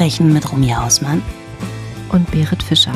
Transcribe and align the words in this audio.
Verbrechen 0.00 0.32
mit 0.32 0.50
Romy 0.50 0.68
Hausmann 0.70 1.20
und 2.08 2.30
Berit 2.30 2.62
Fischer. 2.62 2.94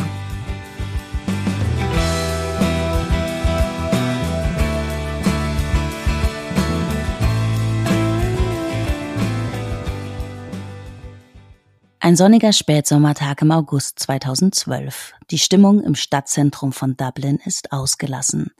Ein 12.05 12.17
sonniger 12.17 12.53
Spätsommertag 12.53 13.41
im 13.41 13.51
August 13.51 13.99
2012. 14.01 15.15
Die 15.31 15.39
Stimmung 15.39 15.83
im 15.83 15.95
Stadtzentrum 15.95 16.71
von 16.73 16.99
Dublin 16.99 17.41
ist 17.47 17.73
ausgelassen. 17.73 18.51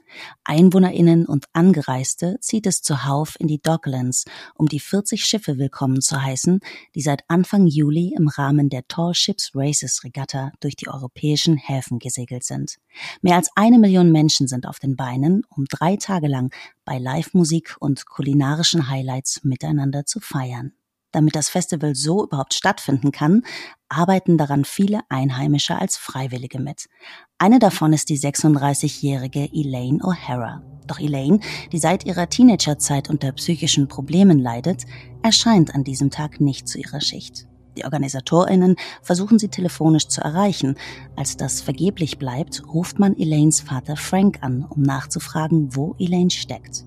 EinwohnerInnen 0.43 1.27
und 1.27 1.45
Angereiste 1.53 2.39
zieht 2.41 2.65
es 2.65 2.81
zuhauf 2.81 3.35
in 3.39 3.45
die 3.45 3.61
Docklands, 3.61 4.25
um 4.55 4.67
die 4.67 4.79
40 4.79 5.23
Schiffe 5.23 5.59
willkommen 5.59 6.01
zu 6.01 6.19
heißen, 6.19 6.59
die 6.95 7.01
seit 7.01 7.21
Anfang 7.27 7.67
Juli 7.67 8.15
im 8.17 8.29
Rahmen 8.29 8.69
der 8.69 8.87
Tall 8.87 9.13
Ships 9.13 9.51
Races 9.53 10.03
Regatta 10.03 10.51
durch 10.59 10.75
die 10.75 10.87
europäischen 10.87 11.55
Häfen 11.55 11.99
gesegelt 11.99 12.45
sind. 12.45 12.77
Mehr 13.21 13.35
als 13.35 13.51
eine 13.53 13.77
Million 13.77 14.11
Menschen 14.11 14.47
sind 14.47 14.65
auf 14.65 14.79
den 14.79 14.95
Beinen, 14.95 15.43
um 15.49 15.65
drei 15.65 15.97
Tage 15.97 16.27
lang 16.27 16.51
bei 16.83 16.97
Live-Musik 16.97 17.75
und 17.79 18.07
kulinarischen 18.07 18.89
Highlights 18.89 19.43
miteinander 19.43 20.07
zu 20.07 20.19
feiern. 20.19 20.73
Damit 21.15 21.37
das 21.37 21.47
Festival 21.47 21.95
so 21.95 22.25
überhaupt 22.25 22.53
stattfinden 22.53 23.13
kann, 23.13 23.43
arbeiten 23.87 24.37
daran 24.37 24.65
viele 24.65 24.99
Einheimische 25.07 25.79
als 25.79 25.95
Freiwillige 25.95 26.59
mit. 26.59 26.89
Eine 27.37 27.59
davon 27.59 27.93
ist 27.93 28.09
die 28.09 28.19
36-jährige 28.19 29.47
Elaine 29.53 29.99
O'Hara. 29.99 30.61
Doch 30.87 30.99
Elaine, 30.99 31.39
die 31.71 31.77
seit 31.77 32.05
ihrer 32.05 32.27
Teenagerzeit 32.27 33.09
unter 33.09 33.31
psychischen 33.31 33.87
Problemen 33.87 34.39
leidet, 34.39 34.83
erscheint 35.23 35.73
an 35.73 35.85
diesem 35.85 36.11
Tag 36.11 36.41
nicht 36.41 36.67
zu 36.67 36.79
ihrer 36.79 36.99
Schicht. 36.99 37.47
Die 37.77 37.85
OrganisatorInnen 37.85 38.75
versuchen 39.01 39.39
sie 39.39 39.47
telefonisch 39.47 40.09
zu 40.09 40.19
erreichen. 40.19 40.75
Als 41.15 41.37
das 41.37 41.61
vergeblich 41.61 42.17
bleibt, 42.17 42.61
ruft 42.67 42.99
man 42.99 43.15
Elaines 43.15 43.61
Vater 43.61 43.95
Frank 43.95 44.39
an, 44.41 44.65
um 44.69 44.81
nachzufragen, 44.81 45.77
wo 45.77 45.95
Elaine 45.97 46.29
steckt. 46.29 46.83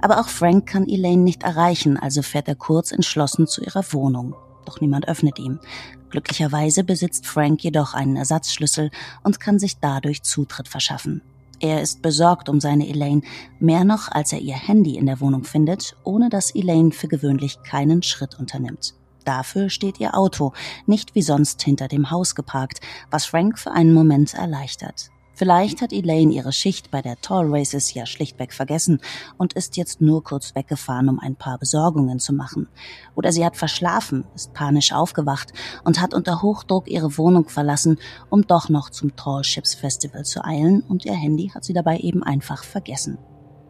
Aber 0.00 0.20
auch 0.20 0.28
Frank 0.28 0.66
kann 0.66 0.88
Elaine 0.88 1.22
nicht 1.22 1.42
erreichen, 1.42 1.96
also 1.96 2.22
fährt 2.22 2.48
er 2.48 2.54
kurz 2.54 2.92
entschlossen 2.92 3.46
zu 3.46 3.62
ihrer 3.62 3.84
Wohnung. 3.92 4.34
Doch 4.64 4.80
niemand 4.80 5.08
öffnet 5.08 5.38
ihm. 5.38 5.60
Glücklicherweise 6.10 6.84
besitzt 6.84 7.26
Frank 7.26 7.62
jedoch 7.64 7.94
einen 7.94 8.16
Ersatzschlüssel 8.16 8.90
und 9.22 9.40
kann 9.40 9.58
sich 9.58 9.78
dadurch 9.80 10.22
Zutritt 10.22 10.68
verschaffen. 10.68 11.22
Er 11.60 11.82
ist 11.82 12.02
besorgt 12.02 12.48
um 12.48 12.60
seine 12.60 12.88
Elaine, 12.88 13.22
mehr 13.58 13.84
noch 13.84 14.08
als 14.10 14.32
er 14.32 14.40
ihr 14.40 14.56
Handy 14.56 14.96
in 14.96 15.06
der 15.06 15.20
Wohnung 15.20 15.44
findet, 15.44 15.96
ohne 16.04 16.28
dass 16.28 16.54
Elaine 16.54 16.92
für 16.92 17.08
gewöhnlich 17.08 17.62
keinen 17.62 18.02
Schritt 18.02 18.38
unternimmt. 18.38 18.94
Dafür 19.24 19.70
steht 19.70 20.00
ihr 20.00 20.16
Auto, 20.16 20.52
nicht 20.86 21.14
wie 21.14 21.22
sonst 21.22 21.62
hinter 21.62 21.88
dem 21.88 22.10
Haus 22.10 22.34
geparkt, 22.34 22.80
was 23.10 23.24
Frank 23.24 23.58
für 23.58 23.72
einen 23.72 23.94
Moment 23.94 24.34
erleichtert. 24.34 25.10
Vielleicht 25.34 25.82
hat 25.82 25.92
Elaine 25.92 26.32
ihre 26.32 26.52
Schicht 26.52 26.90
bei 26.90 27.02
der 27.02 27.20
Tall 27.20 27.46
Races 27.48 27.92
ja 27.92 28.06
schlichtweg 28.06 28.52
vergessen 28.52 29.00
und 29.36 29.52
ist 29.54 29.76
jetzt 29.76 30.00
nur 30.00 30.22
kurz 30.22 30.54
weggefahren, 30.54 31.08
um 31.08 31.18
ein 31.18 31.34
paar 31.34 31.58
Besorgungen 31.58 32.20
zu 32.20 32.32
machen. 32.32 32.68
Oder 33.16 33.32
sie 33.32 33.44
hat 33.44 33.56
verschlafen, 33.56 34.24
ist 34.34 34.52
panisch 34.54 34.92
aufgewacht 34.92 35.52
und 35.84 36.00
hat 36.00 36.14
unter 36.14 36.40
Hochdruck 36.42 36.88
ihre 36.88 37.18
Wohnung 37.18 37.48
verlassen, 37.48 37.98
um 38.30 38.46
doch 38.46 38.68
noch 38.68 38.90
zum 38.90 39.16
Tall 39.16 39.42
Ships 39.42 39.74
Festival 39.74 40.24
zu 40.24 40.44
eilen 40.44 40.82
und 40.82 41.04
ihr 41.04 41.14
Handy 41.14 41.48
hat 41.48 41.64
sie 41.64 41.72
dabei 41.72 41.98
eben 41.98 42.22
einfach 42.22 42.62
vergessen. 42.62 43.18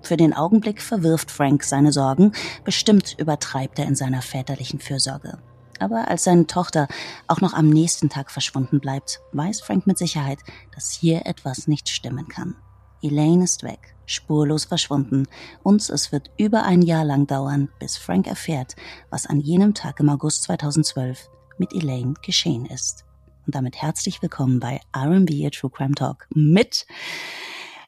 Für 0.03 0.19
den 0.19 0.35
Augenblick 0.35 0.83
verwirft 0.83 1.31
Frank 1.31 1.65
seine 1.65 1.91
Sorgen, 1.91 2.33
bestimmt 2.63 3.15
übertreibt 3.19 3.79
er 3.79 3.87
in 3.87 3.95
seiner 3.95 4.21
väterlichen 4.21 4.81
Fürsorge. 4.81 5.39
Aber 5.81 6.09
als 6.09 6.25
seine 6.25 6.47
Tochter 6.47 6.89
auch 7.27 7.41
noch 7.41 7.55
am 7.55 7.69
nächsten 7.69 8.09
Tag 8.09 8.31
verschwunden 8.31 8.81
bleibt, 8.81 9.21
weiß 9.33 9.61
Frank 9.61 9.87
mit 9.87 9.99
Sicherheit, 9.99 10.39
dass 10.75 10.91
hier 10.91 11.27
etwas 11.27 11.67
nicht 11.67 11.89
stimmen 11.89 12.29
kann. 12.29 12.57
Elaine 13.03 13.45
ist 13.45 13.63
weg, 13.63 13.95
spurlos 14.07 14.65
verschwunden, 14.65 15.27
und 15.63 15.89
es 15.91 16.11
wird 16.11 16.31
über 16.39 16.65
ein 16.65 16.81
Jahr 16.81 17.05
lang 17.05 17.27
dauern, 17.27 17.69
bis 17.79 17.97
Frank 17.97 18.27
erfährt, 18.27 18.77
was 19.11 19.27
an 19.27 19.41
jenem 19.41 19.75
Tag 19.75 20.01
im 20.01 20.09
August 20.09 20.45
2012 20.45 21.29
mit 21.59 21.75
Elaine 21.75 22.15
geschehen 22.23 22.65
ist. 22.67 23.05
Und 23.47 23.55
damit 23.55 23.77
herzlich 23.77 24.23
willkommen 24.23 24.59
bei 24.59 24.81
R&B 24.95 25.51
True 25.51 25.71
Crime 25.71 25.95
Talk 25.95 26.27
mit 26.31 26.87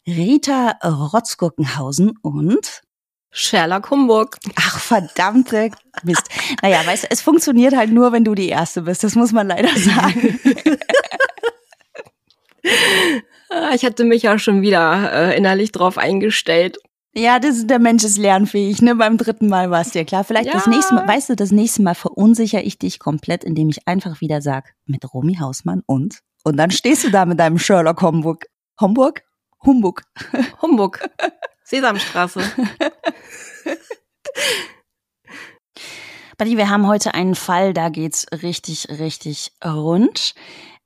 Rita 0.06 0.72
Rotzguckenhausen 0.84 2.12
und 2.20 2.82
Sherlock 3.38 3.90
Humburg. 3.90 4.38
Ach, 4.54 4.78
verdammte 4.78 5.70
Mist. 6.02 6.22
Naja, 6.62 6.80
weißt 6.86 7.04
du, 7.04 7.08
es 7.10 7.20
funktioniert 7.20 7.76
halt 7.76 7.92
nur, 7.92 8.10
wenn 8.12 8.24
du 8.24 8.34
die 8.34 8.48
Erste 8.48 8.82
bist. 8.82 9.04
Das 9.04 9.14
muss 9.14 9.32
man 9.32 9.48
leider 9.48 9.76
sagen. 9.78 10.40
ich 13.74 13.84
hatte 13.84 14.04
mich 14.04 14.22
ja 14.22 14.38
schon 14.38 14.62
wieder 14.62 15.12
äh, 15.12 15.36
innerlich 15.36 15.70
drauf 15.70 15.98
eingestellt. 15.98 16.78
Ja, 17.14 17.38
das 17.38 17.58
ist, 17.58 17.68
der 17.68 17.78
Mensch 17.78 18.04
ist 18.04 18.16
lernfähig, 18.16 18.80
ne? 18.80 18.94
Beim 18.94 19.18
dritten 19.18 19.48
Mal 19.48 19.70
war 19.70 19.82
es 19.82 19.90
dir 19.90 20.06
klar. 20.06 20.24
Vielleicht 20.24 20.46
ja. 20.46 20.54
das 20.54 20.66
nächste 20.66 20.94
Mal, 20.94 21.06
weißt 21.06 21.28
du, 21.28 21.36
das 21.36 21.50
nächste 21.50 21.82
Mal 21.82 21.94
verunsichere 21.94 22.62
ich 22.62 22.78
dich 22.78 22.98
komplett, 22.98 23.44
indem 23.44 23.68
ich 23.68 23.86
einfach 23.86 24.22
wieder 24.22 24.40
sag, 24.40 24.72
mit 24.86 25.12
Romy 25.12 25.34
Hausmann 25.34 25.82
und? 25.84 26.20
Und 26.42 26.56
dann 26.56 26.70
stehst 26.70 27.04
du 27.04 27.10
da 27.10 27.26
mit 27.26 27.38
deinem 27.38 27.58
Sherlock 27.58 28.00
Homburg. 28.00 28.46
Homburg? 28.80 29.24
Humbug. 29.62 30.02
Humbug. 30.62 31.00
Sesamstraße. 31.66 32.40
Buddy, 36.38 36.56
wir 36.56 36.70
haben 36.70 36.86
heute 36.86 37.12
einen 37.14 37.34
Fall, 37.34 37.74
da 37.74 37.88
geht's 37.88 38.24
richtig, 38.30 38.88
richtig 38.88 39.50
rund. 39.64 40.34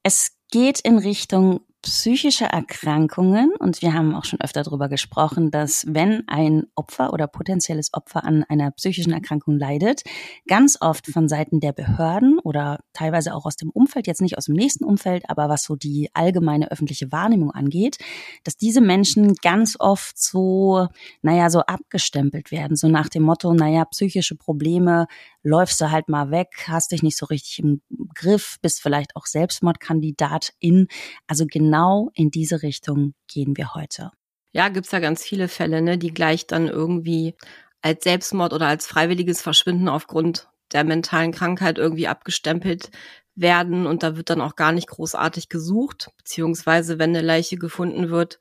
Es 0.03 0.39
geht 0.51 0.81
in 0.81 0.97
Richtung 0.97 1.61
psychische 1.83 2.45
Erkrankungen. 2.45 3.53
Und 3.59 3.83
wir 3.83 3.95
haben 3.95 4.15
auch 4.15 4.25
schon 4.25 4.41
öfter 4.41 4.63
darüber 4.63 4.89
gesprochen, 4.89 5.51
dass 5.51 5.85
wenn 5.89 6.27
ein 6.29 6.65
Opfer 6.75 7.13
oder 7.13 7.27
potenzielles 7.27 7.95
Opfer 7.95 8.25
an 8.25 8.45
einer 8.49 8.71
psychischen 8.73 9.13
Erkrankung 9.13 9.59
leidet, 9.59 10.03
ganz 10.47 10.79
oft 10.81 11.07
von 11.07 11.29
Seiten 11.29 11.61
der 11.61 11.73
Behörden 11.73 12.39
oder 12.39 12.81
teilweise 12.93 13.35
auch 13.35 13.47
aus 13.47 13.57
dem 13.57 13.71
Umfeld, 13.71 14.07
jetzt 14.07 14.21
nicht 14.21 14.37
aus 14.37 14.47
dem 14.47 14.55
nächsten 14.55 14.85
Umfeld, 14.85 15.25
aber 15.29 15.49
was 15.49 15.65
so 15.65 15.77
die 15.77 16.11
allgemeine 16.13 16.71
öffentliche 16.71 17.11
Wahrnehmung 17.13 17.51
angeht, 17.51 17.99
dass 18.45 18.57
diese 18.57 18.81
Menschen 18.81 19.35
ganz 19.35 19.77
oft 19.79 20.21
so, 20.21 20.89
naja, 21.23 21.51
so 21.51 21.61
abgestempelt 21.61 22.51
werden, 22.51 22.77
so 22.77 22.89
nach 22.89 23.09
dem 23.09 23.23
Motto, 23.23 23.55
naja, 23.55 23.85
psychische 23.87 24.37
Probleme 24.37 25.07
läufst 25.43 25.81
du 25.81 25.91
halt 25.91 26.09
mal 26.09 26.31
weg, 26.31 26.49
hast 26.67 26.93
dich 26.93 27.03
nicht 27.03 27.17
so 27.17 27.27
richtig 27.27 27.59
im 27.61 27.83
Griff, 28.15 28.57
bist 28.63 28.83
vielleicht 28.83 29.17
auch 29.17 29.27
Selbstmordkandidatin. 29.27 30.89
Also 31.27 31.47
genau 31.47 32.11
in 32.15 32.31
diese 32.31 32.63
Richtung 32.63 33.15
gehen 33.27 33.57
wir 33.57 33.75
heute. 33.75 34.11
Ja, 34.53 34.69
gibt's 34.69 34.91
ja 34.91 34.99
ganz 34.99 35.23
viele 35.23 35.49
Fälle, 35.49 35.81
ne, 35.81 35.97
die 35.97 36.13
gleich 36.13 36.47
dann 36.47 36.69
irgendwie 36.69 37.35
als 37.83 38.05
Selbstmord 38.05 38.53
oder 38.53 38.67
als 38.67 38.87
freiwilliges 38.87 39.41
Verschwinden 39.41 39.89
aufgrund 39.89 40.49
der 40.73 40.85
mentalen 40.85 41.33
Krankheit 41.33 41.79
irgendwie 41.79 42.09
abgestempelt 42.09 42.91
werden 43.35 43.87
und 43.87 44.03
da 44.03 44.17
wird 44.17 44.31
dann 44.31 44.41
auch 44.41 44.57
gar 44.57 44.73
nicht 44.73 44.89
großartig 44.89 45.49
gesucht, 45.49 46.11
beziehungsweise 46.19 46.99
wenn 46.99 47.11
eine 47.11 47.23
Leiche 47.23 47.57
gefunden 47.57 48.11
wird, 48.11 48.39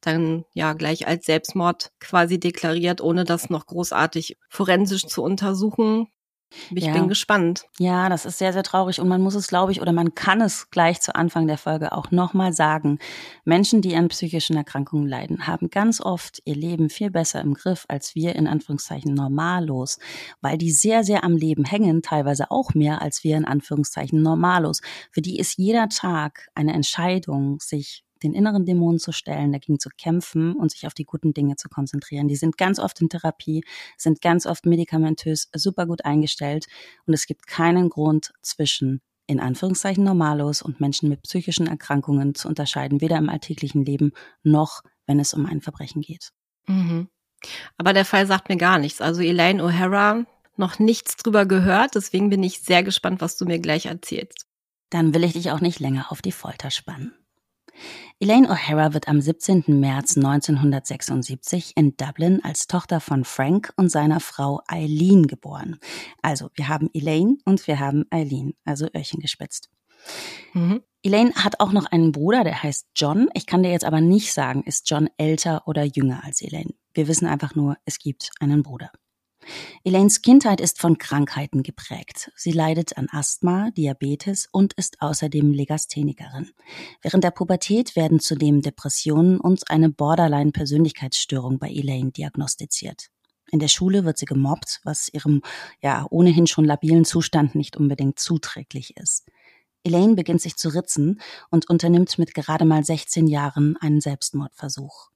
dann 0.00 0.44
ja 0.52 0.72
gleich 0.72 1.06
als 1.06 1.26
Selbstmord 1.26 1.92
quasi 2.00 2.40
deklariert, 2.40 3.00
ohne 3.00 3.24
das 3.24 3.50
noch 3.50 3.66
großartig 3.66 4.36
forensisch 4.48 5.06
zu 5.06 5.22
untersuchen. 5.22 6.08
Ich 6.74 6.84
ja. 6.84 6.92
bin 6.92 7.08
gespannt. 7.08 7.64
Ja, 7.78 8.08
das 8.08 8.24
ist 8.24 8.38
sehr, 8.38 8.52
sehr 8.52 8.62
traurig. 8.62 9.00
Und 9.00 9.08
man 9.08 9.20
muss 9.20 9.34
es, 9.34 9.48
glaube 9.48 9.72
ich, 9.72 9.80
oder 9.80 9.92
man 9.92 10.14
kann 10.14 10.40
es 10.40 10.70
gleich 10.70 11.00
zu 11.00 11.14
Anfang 11.14 11.46
der 11.46 11.58
Folge 11.58 11.92
auch 11.92 12.10
nochmal 12.10 12.52
sagen. 12.52 12.98
Menschen, 13.44 13.82
die 13.82 13.96
an 13.96 14.08
psychischen 14.08 14.56
Erkrankungen 14.56 15.08
leiden, 15.08 15.46
haben 15.46 15.70
ganz 15.70 16.00
oft 16.00 16.40
ihr 16.44 16.54
Leben 16.56 16.90
viel 16.90 17.10
besser 17.10 17.40
im 17.40 17.54
Griff 17.54 17.84
als 17.88 18.14
wir 18.14 18.34
in 18.36 18.46
Anführungszeichen 18.46 19.14
normallos, 19.14 19.98
weil 20.40 20.58
die 20.58 20.70
sehr, 20.70 21.04
sehr 21.04 21.24
am 21.24 21.36
Leben 21.36 21.64
hängen, 21.64 22.02
teilweise 22.02 22.50
auch 22.50 22.74
mehr 22.74 23.02
als 23.02 23.24
wir 23.24 23.36
in 23.36 23.44
Anführungszeichen 23.44 24.22
normalos. 24.22 24.80
Für 25.10 25.22
die 25.22 25.38
ist 25.38 25.56
jeder 25.58 25.88
Tag 25.88 26.48
eine 26.54 26.72
Entscheidung, 26.72 27.58
sich 27.60 28.04
den 28.22 28.34
inneren 28.34 28.64
Dämonen 28.64 28.98
zu 28.98 29.12
stellen, 29.12 29.52
dagegen 29.52 29.78
zu 29.78 29.90
kämpfen 29.96 30.54
und 30.54 30.70
sich 30.70 30.86
auf 30.86 30.94
die 30.94 31.04
guten 31.04 31.34
Dinge 31.34 31.56
zu 31.56 31.68
konzentrieren. 31.68 32.28
Die 32.28 32.36
sind 32.36 32.56
ganz 32.56 32.78
oft 32.78 33.00
in 33.00 33.08
Therapie, 33.08 33.64
sind 33.96 34.20
ganz 34.20 34.46
oft 34.46 34.66
medikamentös 34.66 35.48
super 35.54 35.86
gut 35.86 36.04
eingestellt 36.04 36.66
und 37.06 37.14
es 37.14 37.26
gibt 37.26 37.46
keinen 37.46 37.88
Grund 37.88 38.32
zwischen 38.42 39.00
in 39.26 39.40
Anführungszeichen 39.40 40.04
normalos 40.04 40.62
und 40.62 40.80
Menschen 40.80 41.08
mit 41.08 41.22
psychischen 41.22 41.66
Erkrankungen 41.66 42.34
zu 42.34 42.48
unterscheiden, 42.48 43.00
weder 43.00 43.18
im 43.18 43.28
alltäglichen 43.28 43.84
Leben 43.84 44.12
noch, 44.42 44.82
wenn 45.06 45.20
es 45.20 45.32
um 45.32 45.46
ein 45.46 45.60
Verbrechen 45.60 46.02
geht. 46.02 46.30
Mhm. 46.66 47.08
Aber 47.76 47.92
der 47.92 48.04
Fall 48.04 48.26
sagt 48.26 48.48
mir 48.48 48.56
gar 48.56 48.78
nichts. 48.78 49.00
Also 49.00 49.20
Elaine 49.22 49.62
O'Hara, 49.62 50.26
noch 50.56 50.78
nichts 50.78 51.16
drüber 51.16 51.46
gehört, 51.46 51.94
deswegen 51.94 52.30
bin 52.30 52.42
ich 52.42 52.60
sehr 52.60 52.82
gespannt, 52.82 53.20
was 53.20 53.36
du 53.36 53.46
mir 53.46 53.58
gleich 53.58 53.86
erzählst. 53.86 54.46
Dann 54.90 55.14
will 55.14 55.24
ich 55.24 55.32
dich 55.32 55.50
auch 55.50 55.60
nicht 55.60 55.80
länger 55.80 56.12
auf 56.12 56.20
die 56.20 56.32
Folter 56.32 56.70
spannen. 56.70 57.14
Elaine 58.20 58.48
O'Hara 58.48 58.94
wird 58.94 59.08
am 59.08 59.20
17. 59.20 59.64
März 59.80 60.16
1976 60.16 61.72
in 61.76 61.96
Dublin 61.96 62.40
als 62.44 62.66
Tochter 62.66 63.00
von 63.00 63.24
Frank 63.24 63.72
und 63.76 63.90
seiner 63.90 64.20
Frau 64.20 64.60
Eileen 64.68 65.26
geboren. 65.26 65.78
Also 66.22 66.50
wir 66.54 66.68
haben 66.68 66.88
Elaine 66.94 67.38
und 67.44 67.66
wir 67.66 67.80
haben 67.80 68.04
Eileen, 68.10 68.54
also 68.64 68.86
Öhrchen 68.94 69.20
gespitzt. 69.20 69.70
Mhm. 70.52 70.82
Elaine 71.02 71.34
hat 71.34 71.58
auch 71.58 71.72
noch 71.72 71.86
einen 71.86 72.12
Bruder, 72.12 72.44
der 72.44 72.62
heißt 72.62 72.88
John. 72.94 73.28
Ich 73.34 73.46
kann 73.46 73.62
dir 73.62 73.72
jetzt 73.72 73.84
aber 73.84 74.00
nicht 74.00 74.32
sagen, 74.32 74.62
ist 74.62 74.88
John 74.88 75.08
älter 75.16 75.66
oder 75.66 75.82
jünger 75.82 76.22
als 76.24 76.42
Elaine. 76.42 76.74
Wir 76.94 77.08
wissen 77.08 77.26
einfach 77.26 77.54
nur, 77.54 77.76
es 77.84 77.98
gibt 77.98 78.30
einen 78.38 78.62
Bruder. 78.62 78.92
Elaines 79.84 80.22
Kindheit 80.22 80.60
ist 80.60 80.80
von 80.80 80.98
Krankheiten 80.98 81.62
geprägt. 81.62 82.30
Sie 82.36 82.52
leidet 82.52 82.96
an 82.96 83.08
Asthma, 83.10 83.70
Diabetes 83.72 84.48
und 84.52 84.72
ist 84.74 85.00
außerdem 85.00 85.52
Legasthenikerin. 85.52 86.50
Während 87.02 87.24
der 87.24 87.30
Pubertät 87.30 87.96
werden 87.96 88.20
zudem 88.20 88.62
Depressionen 88.62 89.40
und 89.40 89.70
eine 89.70 89.90
Borderline-Persönlichkeitsstörung 89.90 91.58
bei 91.58 91.68
Elaine 91.68 92.12
diagnostiziert. 92.12 93.10
In 93.50 93.58
der 93.58 93.68
Schule 93.68 94.04
wird 94.04 94.16
sie 94.16 94.24
gemobbt, 94.24 94.80
was 94.82 95.10
ihrem 95.12 95.42
ja 95.82 96.06
ohnehin 96.10 96.46
schon 96.46 96.64
labilen 96.64 97.04
Zustand 97.04 97.54
nicht 97.54 97.76
unbedingt 97.76 98.18
zuträglich 98.18 98.96
ist. 98.96 99.28
Elaine 99.84 100.14
beginnt 100.14 100.40
sich 100.40 100.56
zu 100.56 100.70
ritzen 100.70 101.20
und 101.50 101.68
unternimmt 101.68 102.18
mit 102.18 102.34
gerade 102.34 102.64
mal 102.64 102.84
16 102.84 103.26
Jahren 103.26 103.76
einen 103.78 104.00
Selbstmordversuch. 104.00 105.11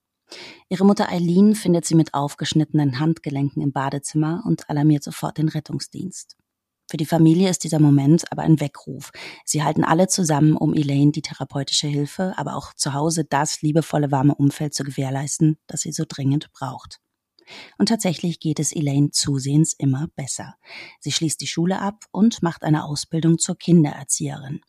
Ihre 0.68 0.84
Mutter 0.84 1.08
Eileen 1.08 1.54
findet 1.54 1.84
sie 1.84 1.94
mit 1.94 2.14
aufgeschnittenen 2.14 2.98
Handgelenken 2.98 3.62
im 3.62 3.72
Badezimmer 3.72 4.42
und 4.44 4.68
alarmiert 4.68 5.04
sofort 5.04 5.38
den 5.38 5.48
Rettungsdienst. 5.48 6.36
Für 6.88 6.96
die 6.96 7.06
Familie 7.06 7.50
ist 7.50 7.64
dieser 7.64 7.80
Moment 7.80 8.30
aber 8.30 8.42
ein 8.42 8.60
Weckruf. 8.60 9.10
Sie 9.44 9.64
halten 9.64 9.82
alle 9.82 10.06
zusammen, 10.06 10.56
um 10.56 10.72
Elaine 10.72 11.10
die 11.10 11.22
therapeutische 11.22 11.88
Hilfe, 11.88 12.34
aber 12.36 12.54
auch 12.54 12.74
zu 12.74 12.92
Hause 12.92 13.24
das 13.24 13.60
liebevolle, 13.62 14.12
warme 14.12 14.36
Umfeld 14.36 14.72
zu 14.72 14.84
gewährleisten, 14.84 15.58
das 15.66 15.80
sie 15.80 15.90
so 15.90 16.04
dringend 16.06 16.52
braucht. 16.52 17.00
Und 17.78 17.88
tatsächlich 17.88 18.38
geht 18.40 18.60
es 18.60 18.74
Elaine 18.74 19.10
zusehends 19.10 19.72
immer 19.72 20.08
besser. 20.14 20.56
Sie 21.00 21.12
schließt 21.12 21.40
die 21.40 21.46
Schule 21.46 21.80
ab 21.80 22.04
und 22.12 22.42
macht 22.42 22.62
eine 22.62 22.84
Ausbildung 22.84 23.38
zur 23.38 23.56
Kindererzieherin. 23.56 24.60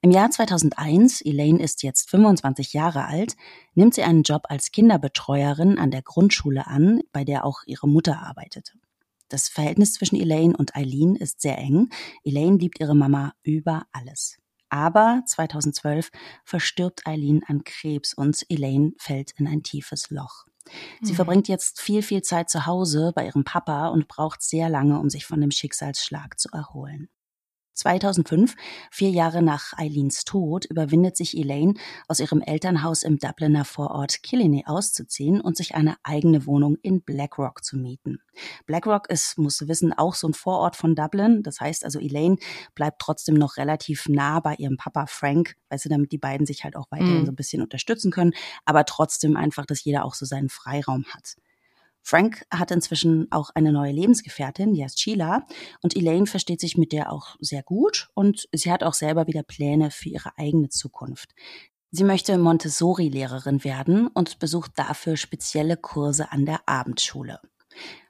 Im 0.00 0.10
Jahr 0.10 0.30
2001, 0.30 1.20
Elaine 1.22 1.62
ist 1.62 1.82
jetzt 1.82 2.10
25 2.10 2.72
Jahre 2.72 3.06
alt, 3.06 3.36
nimmt 3.74 3.94
sie 3.94 4.02
einen 4.02 4.22
Job 4.22 4.42
als 4.48 4.72
Kinderbetreuerin 4.72 5.78
an 5.78 5.90
der 5.90 6.02
Grundschule 6.02 6.66
an, 6.66 7.00
bei 7.12 7.24
der 7.24 7.44
auch 7.44 7.62
ihre 7.66 7.88
Mutter 7.88 8.20
arbeitete. 8.20 8.72
Das 9.28 9.48
Verhältnis 9.48 9.94
zwischen 9.94 10.20
Elaine 10.20 10.56
und 10.56 10.76
Eileen 10.76 11.16
ist 11.16 11.40
sehr 11.40 11.56
eng. 11.56 11.88
Elaine 12.22 12.58
liebt 12.58 12.80
ihre 12.80 12.94
Mama 12.94 13.32
über 13.42 13.86
alles. 13.90 14.38
Aber 14.68 15.22
2012 15.26 16.10
verstirbt 16.44 17.06
Eileen 17.06 17.42
an 17.46 17.64
Krebs 17.64 18.14
und 18.14 18.44
Elaine 18.48 18.92
fällt 18.98 19.32
in 19.38 19.46
ein 19.46 19.62
tiefes 19.62 20.10
Loch. 20.10 20.46
Sie 21.00 21.12
mhm. 21.12 21.16
verbringt 21.16 21.48
jetzt 21.48 21.80
viel, 21.80 22.02
viel 22.02 22.22
Zeit 22.22 22.50
zu 22.50 22.66
Hause 22.66 23.12
bei 23.14 23.26
ihrem 23.26 23.44
Papa 23.44 23.88
und 23.88 24.08
braucht 24.08 24.42
sehr 24.42 24.68
lange, 24.68 24.98
um 24.98 25.10
sich 25.10 25.26
von 25.26 25.40
dem 25.40 25.50
Schicksalsschlag 25.50 26.38
zu 26.38 26.48
erholen. 26.52 27.08
2005, 27.74 28.54
vier 28.90 29.10
Jahre 29.10 29.42
nach 29.42 29.72
Eileens 29.76 30.24
Tod, 30.24 30.64
überwindet 30.64 31.16
sich 31.16 31.36
Elaine, 31.36 31.74
aus 32.08 32.20
ihrem 32.20 32.40
Elternhaus 32.40 33.02
im 33.02 33.18
Dubliner 33.18 33.64
Vorort 33.64 34.22
Killiney 34.22 34.64
auszuziehen 34.66 35.40
und 35.40 35.56
sich 35.56 35.74
eine 35.74 35.96
eigene 36.02 36.46
Wohnung 36.46 36.76
in 36.82 37.02
Blackrock 37.02 37.64
zu 37.64 37.76
mieten. 37.76 38.18
Blackrock 38.66 39.08
ist, 39.10 39.38
muss 39.38 39.66
wissen, 39.68 39.92
auch 39.92 40.14
so 40.14 40.28
ein 40.28 40.34
Vorort 40.34 40.76
von 40.76 40.94
Dublin. 40.94 41.42
Das 41.42 41.60
heißt 41.60 41.84
also, 41.84 41.98
Elaine 41.98 42.36
bleibt 42.74 43.00
trotzdem 43.00 43.34
noch 43.34 43.56
relativ 43.56 44.08
nah 44.08 44.40
bei 44.40 44.54
ihrem 44.54 44.76
Papa 44.76 45.06
Frank, 45.06 45.56
weißt 45.70 45.86
du, 45.86 45.88
damit 45.88 46.12
die 46.12 46.18
beiden 46.18 46.46
sich 46.46 46.64
halt 46.64 46.76
auch 46.76 46.86
weiterhin 46.90 47.22
mm. 47.22 47.26
so 47.26 47.32
ein 47.32 47.36
bisschen 47.36 47.62
unterstützen 47.62 48.10
können, 48.10 48.32
aber 48.64 48.84
trotzdem 48.84 49.36
einfach, 49.36 49.66
dass 49.66 49.84
jeder 49.84 50.04
auch 50.04 50.14
so 50.14 50.26
seinen 50.26 50.48
Freiraum 50.48 51.04
hat. 51.06 51.36
Frank 52.02 52.44
hat 52.50 52.70
inzwischen 52.70 53.30
auch 53.30 53.50
eine 53.54 53.72
neue 53.72 53.92
Lebensgefährtin, 53.92 54.74
die 54.74 54.84
heißt 54.84 55.00
Sheila, 55.00 55.46
und 55.82 55.96
Elaine 55.96 56.26
versteht 56.26 56.60
sich 56.60 56.76
mit 56.76 56.92
der 56.92 57.12
auch 57.12 57.36
sehr 57.40 57.62
gut 57.62 58.08
und 58.14 58.48
sie 58.52 58.72
hat 58.72 58.82
auch 58.82 58.94
selber 58.94 59.26
wieder 59.26 59.42
Pläne 59.42 59.90
für 59.90 60.08
ihre 60.08 60.36
eigene 60.36 60.68
Zukunft. 60.68 61.30
Sie 61.90 62.04
möchte 62.04 62.38
Montessori-Lehrerin 62.38 63.64
werden 63.64 64.08
und 64.08 64.38
besucht 64.38 64.72
dafür 64.76 65.16
spezielle 65.16 65.76
Kurse 65.76 66.32
an 66.32 66.46
der 66.46 66.60
Abendschule. 66.66 67.38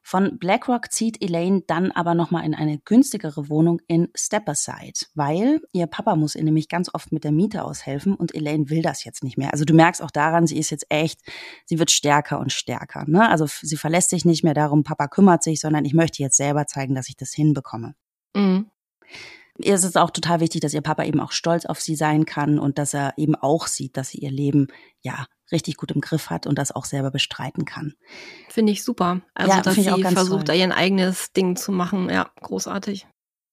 Von 0.02 0.38
BlackRock 0.38 0.90
zieht 0.90 1.22
Elaine 1.22 1.62
dann 1.66 1.93
aber 1.93 2.14
nochmal 2.14 2.44
in 2.44 2.54
eine 2.54 2.78
günstigere 2.78 3.49
Wohnung 3.49 3.81
in 3.87 4.08
Stepperside, 4.16 5.06
weil 5.14 5.60
ihr 5.72 5.87
Papa 5.87 6.16
muss 6.16 6.34
ihr 6.34 6.43
nämlich 6.43 6.69
ganz 6.69 6.90
oft 6.93 7.12
mit 7.12 7.25
der 7.25 7.32
Miete 7.32 7.64
aushelfen 7.64 8.14
und 8.14 8.34
Elaine 8.34 8.69
will 8.69 8.82
das 8.82 9.04
jetzt 9.04 9.22
nicht 9.22 9.38
mehr. 9.38 9.52
Also 9.52 9.64
du 9.64 9.75
merkst 9.75 10.02
auch 10.02 10.10
daran, 10.10 10.46
sie 10.46 10.58
ist 10.58 10.70
jetzt 10.70 10.87
echt, 10.88 11.20
sie 11.66 11.78
wird 11.78 11.90
stärker 11.90 12.40
und 12.40 12.52
stärker. 12.52 13.04
Ne? 13.06 13.28
Also 13.28 13.46
sie 13.46 13.76
verlässt 13.76 14.10
sich 14.10 14.25
nicht 14.25 14.43
mehr 14.43 14.54
darum, 14.54 14.82
Papa 14.82 15.06
kümmert 15.06 15.43
sich, 15.43 15.60
sondern 15.60 15.84
ich 15.84 15.94
möchte 15.94 16.22
jetzt 16.22 16.37
selber 16.37 16.66
zeigen, 16.66 16.94
dass 16.94 17.08
ich 17.08 17.16
das 17.16 17.32
hinbekomme. 17.32 17.94
Mhm. 18.34 18.70
Ihr 19.58 19.75
ist 19.75 19.84
es 19.84 19.96
auch 19.96 20.10
total 20.10 20.40
wichtig, 20.40 20.60
dass 20.62 20.75
ihr 20.75 20.81
Papa 20.81 21.04
eben 21.04 21.20
auch 21.20 21.32
stolz 21.32 21.66
auf 21.66 21.81
sie 21.81 21.94
sein 21.94 22.25
kann 22.25 22.58
und 22.58 22.78
dass 22.78 22.94
er 22.94 23.14
eben 23.16 23.34
auch 23.34 23.66
sieht, 23.66 23.96
dass 23.96 24.08
sie 24.08 24.19
ihr 24.19 24.31
Leben 24.31 24.69
ja 25.02 25.26
richtig 25.50 25.76
gut 25.76 25.90
im 25.93 26.00
Griff 26.00 26.31
hat 26.31 26.46
und 26.46 26.58
das 26.58 26.72
auch 26.72 26.87
selber 26.87 27.10
bestreiten 27.10 27.64
kann. 27.66 27.94
Finde 28.49 28.72
ich 28.72 28.82
super. 28.82 29.20
Also, 29.34 29.52
ja, 29.52 29.60
dass 29.60 29.75
sie 29.75 30.04
versucht, 30.04 30.49
da 30.49 30.54
ihr 30.54 30.75
eigenes 30.75 31.32
Ding 31.32 31.56
zu 31.56 31.70
machen. 31.70 32.08
Ja, 32.08 32.31
großartig. 32.40 33.06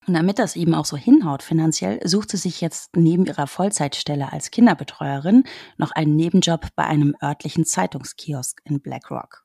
Und 0.08 0.14
damit 0.14 0.40
das 0.40 0.56
eben 0.56 0.74
auch 0.74 0.86
so 0.86 0.98
hinhaut 0.98 1.44
finanziell, 1.44 2.00
sucht 2.08 2.32
sie 2.32 2.38
sich 2.38 2.62
jetzt 2.62 2.96
neben 2.96 3.26
ihrer 3.26 3.46
Vollzeitstelle 3.46 4.32
als 4.32 4.50
Kinderbetreuerin 4.50 5.44
noch 5.78 5.92
einen 5.92 6.16
Nebenjob 6.16 6.68
bei 6.76 6.86
einem 6.86 7.16
örtlichen 7.22 7.66
Zeitungskiosk 7.66 8.62
in 8.64 8.80
Blackrock. 8.80 9.44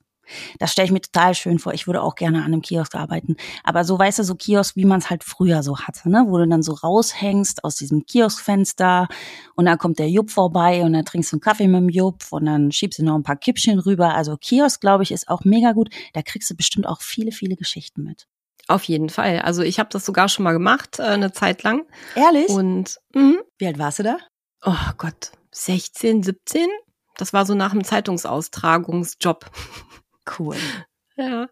Das 0.59 0.73
stelle 0.73 0.87
ich 0.87 0.93
mir 0.93 1.01
total 1.01 1.35
schön 1.35 1.59
vor. 1.59 1.75
Ich 1.75 1.87
würde 1.87 2.03
auch 2.03 2.15
gerne 2.15 2.39
an 2.39 2.47
einem 2.47 2.63
Kiosk 2.63 2.95
arbeiten. 2.95 3.37
Aber 3.63 3.85
so, 3.85 3.99
weißt 3.99 4.19
du, 4.21 4.25
so 4.25 4.35
Kiosk, 4.35 4.77
wie 4.77 4.85
man 4.85 4.99
es 4.99 5.11
halt 5.11 5.25
früher 5.25 5.63
so 5.63 5.79
hatte, 5.79 6.09
ne? 6.11 6.25
Wo 6.27 6.39
du 6.39 6.47
dann 6.47 6.63
so 6.63 6.73
raushängst 6.73 7.65
aus 7.65 7.77
diesem 7.77 8.07
Kioskfenster 8.07 9.09
und 9.55 9.67
dann 9.67 9.79
kommt 9.79 9.99
der 9.99 10.09
Jupp 10.09 10.31
vorbei 10.31 10.83
und 10.83 10.93
dann 10.93 11.05
trinkst 11.05 11.33
du 11.33 11.37
einen 11.37 11.41
Kaffee 11.41 11.69
mit 11.69 11.81
dem 11.81 11.89
Jupp 11.89 12.25
und 12.31 12.47
dann 12.47 12.73
schiebst 12.73 12.99
du 12.99 13.05
noch 13.05 13.15
ein 13.15 13.23
paar 13.23 13.37
Kippchen 13.37 13.79
rüber. 13.79 14.15
Also 14.15 14.37
Kiosk, 14.37 14.81
glaube 14.81 15.03
ich, 15.03 15.11
ist 15.11 15.29
auch 15.29 15.45
mega 15.45 15.73
gut. 15.73 15.91
Da 16.13 16.23
kriegst 16.23 16.51
du 16.51 16.55
bestimmt 16.55 16.87
auch 16.87 17.01
viele, 17.01 17.33
viele 17.33 17.57
Geschichten 17.57 18.03
mit. 18.03 18.27
Auf 18.67 18.85
jeden 18.85 19.11
Fall. 19.11 19.41
Also 19.41 19.63
ich 19.63 19.79
habe 19.79 19.91
das 19.91 20.07
sogar 20.07 20.29
schon 20.29 20.45
mal 20.45 20.53
gemacht, 20.53 20.99
äh, 20.99 21.03
eine 21.03 21.33
Zeit 21.33 21.63
lang. 21.63 21.83
Ehrlich? 22.15 22.49
Und 22.49 22.99
mh. 23.15 23.37
wie 23.59 23.67
alt 23.67 23.79
warst 23.79 23.99
du 23.99 24.03
da? 24.05 24.17
Oh 24.65 24.93
Gott, 24.97 25.33
16, 25.51 26.23
17? 26.23 26.69
Das 27.17 27.33
war 27.33 27.45
so 27.47 27.55
nach 27.55 27.73
dem 27.73 27.85
Zeitungsaustragungsjob. 27.85 29.51
Cool. 30.39 30.57
Ja. 31.17 31.49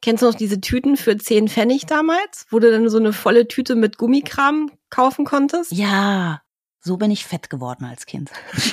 Kennst 0.00 0.22
du 0.22 0.26
noch 0.26 0.34
diese 0.34 0.60
Tüten 0.60 0.96
für 0.96 1.16
10 1.16 1.48
Pfennig 1.48 1.86
damals, 1.86 2.46
wo 2.50 2.60
du 2.60 2.70
dann 2.70 2.88
so 2.88 2.98
eine 2.98 3.12
volle 3.12 3.48
Tüte 3.48 3.74
mit 3.74 3.98
Gummikram 3.98 4.70
kaufen 4.90 5.24
konntest? 5.24 5.72
Ja, 5.72 6.42
so 6.80 6.96
bin 6.96 7.10
ich 7.10 7.24
fett 7.24 7.50
geworden 7.50 7.84
als 7.84 8.06
Kind. 8.06 8.30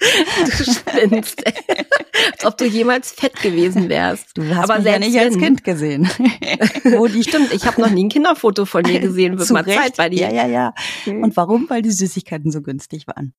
du 0.00 0.64
spinnst. 0.64 1.44
Als 1.46 2.44
ob 2.44 2.56
du 2.58 2.66
jemals 2.66 3.12
fett 3.12 3.40
gewesen 3.40 3.88
wärst. 3.88 4.36
Du 4.36 4.54
hast 4.54 4.70
Aber 4.70 4.78
mich 4.78 4.92
ja 4.92 4.98
nicht 4.98 5.18
als 5.18 5.38
Kind 5.38 5.64
gesehen. 5.64 6.08
Wo 6.84 7.06
die 7.12 7.22
Stimmt, 7.22 7.52
ich 7.52 7.64
habe 7.66 7.80
noch 7.80 7.90
nie 7.90 8.04
ein 8.04 8.08
Kinderfoto 8.08 8.64
von 8.64 8.82
dir 8.82 9.00
gesehen. 9.06 9.38
Wird 9.38 9.50
mal 9.50 9.64
Zeit 9.64 9.96
bei 9.96 10.08
dir. 10.08 10.30
Ja, 10.30 10.46
ja, 10.46 10.46
ja. 10.46 10.74
Und 11.06 11.36
warum? 11.36 11.70
Weil 11.70 11.82
die 11.82 11.90
Süßigkeiten 11.90 12.50
so 12.50 12.62
günstig 12.62 13.06
waren. 13.06 13.34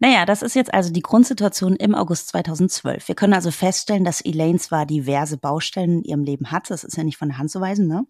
Naja, 0.00 0.26
das 0.26 0.42
ist 0.42 0.54
jetzt 0.54 0.74
also 0.74 0.92
die 0.92 1.02
Grundsituation 1.02 1.76
im 1.76 1.94
August 1.94 2.28
2012. 2.28 3.08
Wir 3.08 3.14
können 3.14 3.32
also 3.32 3.50
feststellen, 3.50 4.04
dass 4.04 4.20
Elaine 4.20 4.58
zwar 4.58 4.86
diverse 4.86 5.38
Baustellen 5.38 5.98
in 5.98 6.04
ihrem 6.04 6.24
Leben 6.24 6.50
hat, 6.50 6.70
das 6.70 6.84
ist 6.84 6.96
ja 6.96 7.04
nicht 7.04 7.16
von 7.16 7.28
der 7.28 7.38
Hand 7.38 7.50
zu 7.50 7.60
weisen, 7.60 7.86
ne? 7.86 8.06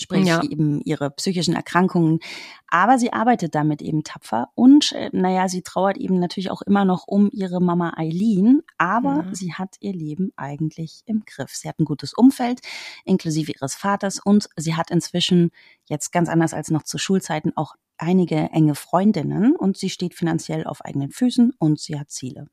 Sprich 0.00 0.26
ja. 0.26 0.42
eben 0.42 0.80
ihre 0.82 1.10
psychischen 1.10 1.54
Erkrankungen. 1.54 2.20
Aber 2.68 2.98
sie 2.98 3.12
arbeitet 3.12 3.54
damit 3.54 3.82
eben 3.82 4.04
tapfer 4.04 4.48
und, 4.54 4.92
äh, 4.92 5.10
naja, 5.12 5.48
sie 5.48 5.62
trauert 5.62 5.96
eben 5.96 6.18
natürlich 6.20 6.50
auch 6.50 6.62
immer 6.62 6.84
noch 6.84 7.06
um 7.06 7.30
ihre 7.32 7.60
Mama 7.60 7.94
Eileen, 7.96 8.62
aber 8.76 9.24
mhm. 9.24 9.34
sie 9.34 9.54
hat 9.54 9.76
ihr 9.80 9.92
Leben 9.92 10.32
eigentlich 10.36 11.02
im 11.06 11.24
Griff. 11.26 11.50
Sie 11.54 11.68
hat 11.68 11.78
ein 11.78 11.84
gutes 11.84 12.14
Umfeld, 12.14 12.60
inklusive 13.04 13.52
ihres 13.52 13.74
Vaters 13.74 14.20
und 14.22 14.48
sie 14.56 14.76
hat 14.76 14.90
inzwischen 14.90 15.50
jetzt 15.86 16.12
ganz 16.12 16.28
anders 16.28 16.54
als 16.54 16.70
noch 16.70 16.84
zu 16.84 16.98
Schulzeiten 16.98 17.56
auch 17.56 17.74
einige 17.98 18.36
enge 18.52 18.74
Freundinnen 18.74 19.56
und 19.56 19.76
sie 19.76 19.90
steht 19.90 20.14
finanziell 20.14 20.64
auf 20.64 20.84
eigenen 20.84 21.10
Füßen 21.10 21.52
und 21.58 21.80
sie 21.80 21.98
hat 21.98 22.10
Ziele. 22.10 22.48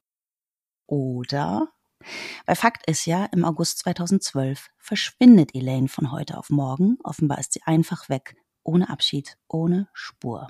Oder? 0.88 1.70
Weil 2.46 2.56
Fakt 2.56 2.88
ist 2.90 3.06
ja, 3.06 3.26
im 3.26 3.46
August 3.46 3.80
2012 3.80 4.70
verschwindet 4.78 5.56
Elaine 5.56 5.88
von 5.88 6.12
heute 6.12 6.38
auf 6.38 6.50
morgen. 6.50 6.98
Offenbar 7.04 7.40
ist 7.40 7.54
sie 7.54 7.62
einfach 7.66 8.10
weg, 8.10 8.36
ohne 8.64 8.90
Abschied, 8.90 9.38
ohne 9.48 9.88
Spur. 9.94 10.48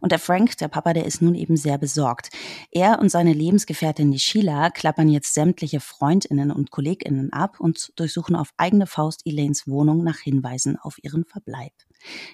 Und 0.00 0.12
der 0.12 0.18
Frank, 0.18 0.58
der 0.58 0.68
Papa, 0.68 0.92
der 0.92 1.06
ist 1.06 1.22
nun 1.22 1.34
eben 1.34 1.56
sehr 1.56 1.78
besorgt. 1.78 2.28
Er 2.70 2.98
und 2.98 3.08
seine 3.08 3.32
Lebensgefährtin 3.32 4.10
die 4.12 4.18
Sheila 4.18 4.70
klappern 4.70 5.08
jetzt 5.08 5.32
sämtliche 5.32 5.80
Freundinnen 5.80 6.50
und 6.50 6.70
Kolleginnen 6.70 7.32
ab 7.32 7.60
und 7.60 7.92
durchsuchen 7.96 8.36
auf 8.36 8.50
eigene 8.58 8.86
Faust 8.86 9.22
Elaines 9.24 9.66
Wohnung 9.66 10.04
nach 10.04 10.18
Hinweisen 10.18 10.76
auf 10.76 10.98
ihren 11.02 11.24
Verbleib. 11.24 11.72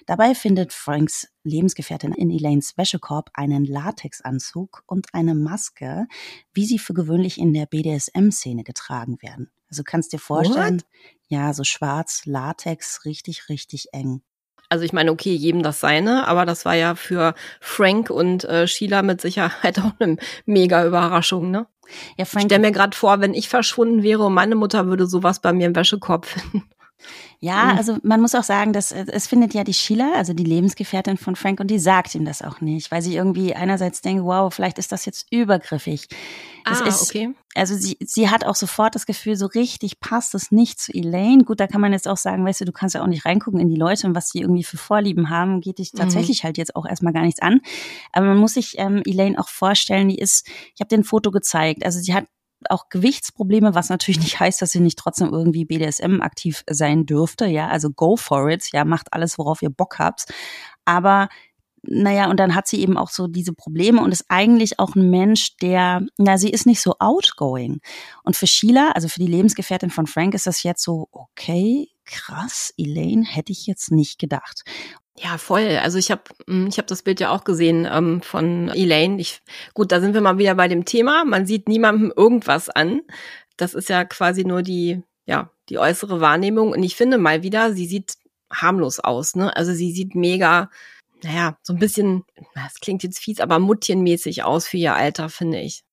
Dabei 0.05 0.35
findet 0.35 0.73
Franks 0.73 1.27
Lebensgefährtin 1.43 2.13
in 2.13 2.29
Elaines 2.29 2.77
Wäschekorb 2.77 3.29
einen 3.33 3.65
Latexanzug 3.65 4.83
und 4.85 5.07
eine 5.13 5.35
Maske, 5.35 6.07
wie 6.53 6.65
sie 6.65 6.79
für 6.79 6.93
gewöhnlich 6.93 7.39
in 7.39 7.53
der 7.53 7.65
BDSM-Szene 7.65 8.63
getragen 8.63 9.17
werden. 9.21 9.51
Also 9.69 9.83
kannst 9.83 10.13
dir 10.13 10.19
vorstellen, 10.19 10.77
What? 10.77 10.85
ja, 11.27 11.53
so 11.53 11.63
schwarz, 11.63 12.23
Latex, 12.25 13.05
richtig, 13.05 13.47
richtig 13.49 13.87
eng. 13.93 14.21
Also 14.71 14.85
ich 14.85 14.93
meine, 14.93 15.11
okay, 15.11 15.33
jedem 15.33 15.63
das 15.63 15.81
seine, 15.81 16.27
aber 16.27 16.45
das 16.45 16.63
war 16.63 16.75
ja 16.75 16.95
für 16.95 17.33
Frank 17.59 18.09
und 18.09 18.45
äh, 18.45 18.67
Sheila 18.67 19.01
mit 19.01 19.19
Sicherheit 19.19 19.79
auch 19.83 19.93
eine 19.99 20.17
mega 20.45 20.85
Überraschung, 20.85 21.51
ne? 21.51 21.67
Ja, 22.17 22.23
Frank. 22.23 22.45
Ich 22.45 22.47
stell 22.47 22.59
mir 22.59 22.71
gerade 22.71 22.95
vor, 22.95 23.19
wenn 23.19 23.33
ich 23.33 23.49
verschwunden 23.49 24.01
wäre 24.01 24.23
und 24.23 24.33
meine 24.33 24.55
Mutter 24.55 24.87
würde 24.87 25.07
sowas 25.07 25.41
bei 25.41 25.51
mir 25.51 25.67
im 25.67 25.75
Wäschekorb 25.75 26.25
finden. 26.25 26.69
Ja, 27.39 27.71
mhm. 27.71 27.77
also 27.77 27.97
man 28.03 28.21
muss 28.21 28.35
auch 28.35 28.43
sagen, 28.43 28.73
dass 28.73 28.91
äh, 28.91 29.05
es 29.07 29.27
findet 29.27 29.53
ja 29.53 29.63
die 29.63 29.73
Sheila, 29.73 30.13
also 30.15 30.33
die 30.33 30.43
Lebensgefährtin 30.43 31.17
von 31.17 31.35
Frank, 31.35 31.59
und 31.59 31.67
die 31.67 31.79
sagt 31.79 32.13
ihm 32.15 32.25
das 32.25 32.41
auch 32.41 32.61
nicht, 32.61 32.91
weil 32.91 33.01
sie 33.01 33.15
irgendwie 33.15 33.55
einerseits 33.55 34.01
denkt, 34.01 34.23
wow, 34.23 34.53
vielleicht 34.53 34.77
ist 34.77 34.91
das 34.91 35.05
jetzt 35.05 35.27
übergriffig. 35.31 36.07
Das 36.65 36.81
ah, 36.81 36.87
ist, 36.87 37.01
okay. 37.01 37.33
Also 37.55 37.75
sie, 37.75 37.97
sie 37.99 38.29
hat 38.29 38.45
auch 38.45 38.55
sofort 38.55 38.95
das 38.95 39.05
Gefühl, 39.05 39.35
so 39.35 39.47
richtig 39.47 39.99
passt 39.99 40.35
es 40.35 40.51
nicht 40.51 40.79
zu 40.79 40.93
Elaine. 40.93 41.43
Gut, 41.43 41.59
da 41.59 41.67
kann 41.67 41.81
man 41.81 41.91
jetzt 41.91 42.07
auch 42.07 42.17
sagen, 42.17 42.45
weißt 42.45 42.61
du, 42.61 42.65
du 42.65 42.71
kannst 42.71 42.95
ja 42.95 43.01
auch 43.01 43.07
nicht 43.07 43.25
reingucken 43.25 43.59
in 43.59 43.69
die 43.69 43.75
Leute 43.75 44.07
und 44.07 44.15
was 44.15 44.29
sie 44.29 44.41
irgendwie 44.41 44.63
für 44.63 44.77
Vorlieben 44.77 45.29
haben, 45.29 45.61
geht 45.61 45.79
dich 45.79 45.93
mhm. 45.93 45.97
tatsächlich 45.97 46.43
mhm. 46.43 46.45
halt 46.45 46.57
jetzt 46.57 46.75
auch 46.75 46.85
erstmal 46.85 47.13
gar 47.13 47.23
nichts 47.23 47.41
an. 47.41 47.61
Aber 48.13 48.27
man 48.27 48.37
muss 48.37 48.53
sich 48.53 48.75
ähm, 48.77 49.01
Elaine 49.05 49.39
auch 49.39 49.49
vorstellen, 49.49 50.09
die 50.09 50.19
ist, 50.19 50.47
ich 50.75 50.79
habe 50.79 50.89
den 50.89 51.03
Foto 51.03 51.31
gezeigt, 51.31 51.83
also 51.83 51.99
sie 51.99 52.13
hat 52.13 52.25
auch 52.69 52.89
Gewichtsprobleme, 52.89 53.75
was 53.75 53.89
natürlich 53.89 54.19
nicht 54.19 54.39
heißt, 54.39 54.61
dass 54.61 54.71
sie 54.71 54.79
nicht 54.79 54.99
trotzdem 54.99 55.29
irgendwie 55.31 55.65
BDSM 55.65 56.21
aktiv 56.21 56.63
sein 56.69 57.05
dürfte. 57.05 57.45
Ja, 57.45 57.67
also 57.67 57.89
go 57.91 58.15
for 58.15 58.49
it. 58.49 58.71
Ja, 58.73 58.85
macht 58.85 59.13
alles, 59.13 59.37
worauf 59.37 59.61
ihr 59.61 59.69
Bock 59.69 59.99
habt. 59.99 60.25
Aber 60.85 61.29
naja, 61.83 62.29
und 62.29 62.39
dann 62.39 62.53
hat 62.53 62.67
sie 62.67 62.79
eben 62.79 62.97
auch 62.97 63.09
so 63.09 63.27
diese 63.27 63.53
Probleme 63.53 64.01
und 64.03 64.11
ist 64.11 64.25
eigentlich 64.29 64.79
auch 64.79 64.95
ein 64.95 65.09
Mensch, 65.09 65.57
der, 65.57 66.05
na, 66.17 66.37
sie 66.37 66.51
ist 66.51 66.67
nicht 66.67 66.79
so 66.79 66.95
outgoing. 66.99 67.81
Und 68.23 68.35
für 68.35 68.45
Sheila, 68.45 68.91
also 68.91 69.07
für 69.07 69.19
die 69.19 69.27
Lebensgefährtin 69.27 69.89
von 69.89 70.05
Frank, 70.05 70.35
ist 70.35 70.45
das 70.45 70.61
jetzt 70.61 70.83
so, 70.83 71.07
okay, 71.11 71.89
krass, 72.11 72.73
Elaine 72.77 73.25
hätte 73.25 73.51
ich 73.51 73.65
jetzt 73.65 73.91
nicht 73.91 74.19
gedacht. 74.19 74.63
Ja, 75.17 75.37
voll. 75.37 75.77
Also 75.81 75.97
ich 75.97 76.11
habe 76.11 76.23
hm, 76.47 76.67
ich 76.67 76.77
hab 76.77 76.87
das 76.87 77.03
Bild 77.03 77.19
ja 77.19 77.31
auch 77.31 77.43
gesehen 77.43 77.87
ähm, 77.91 78.21
von 78.21 78.69
Elaine. 78.69 79.19
Ich, 79.19 79.41
gut, 79.73 79.91
da 79.91 79.99
sind 80.01 80.13
wir 80.13 80.21
mal 80.21 80.37
wieder 80.37 80.55
bei 80.55 80.67
dem 80.67 80.85
Thema. 80.85 81.25
Man 81.25 81.45
sieht 81.45 81.67
niemandem 81.67 82.13
irgendwas 82.15 82.69
an. 82.69 83.01
Das 83.57 83.73
ist 83.73 83.89
ja 83.89 84.05
quasi 84.05 84.43
nur 84.43 84.61
die, 84.63 85.01
ja, 85.25 85.51
die 85.69 85.77
äußere 85.77 86.21
Wahrnehmung. 86.21 86.71
Und 86.71 86.83
ich 86.83 86.95
finde 86.95 87.17
mal 87.17 87.43
wieder, 87.43 87.73
sie 87.73 87.85
sieht 87.85 88.15
harmlos 88.51 88.99
aus. 88.99 89.35
Ne? 89.35 89.55
Also 89.55 89.73
sie 89.73 89.91
sieht 89.91 90.15
mega, 90.15 90.69
naja, 91.23 91.57
so 91.61 91.73
ein 91.73 91.79
bisschen, 91.79 92.23
das 92.55 92.79
klingt 92.79 93.03
jetzt 93.03 93.19
fies, 93.19 93.39
aber 93.39 93.59
muttchenmäßig 93.59 94.43
aus 94.43 94.67
für 94.67 94.77
ihr 94.77 94.95
Alter, 94.95 95.29
finde 95.29 95.59
ich. 95.59 95.83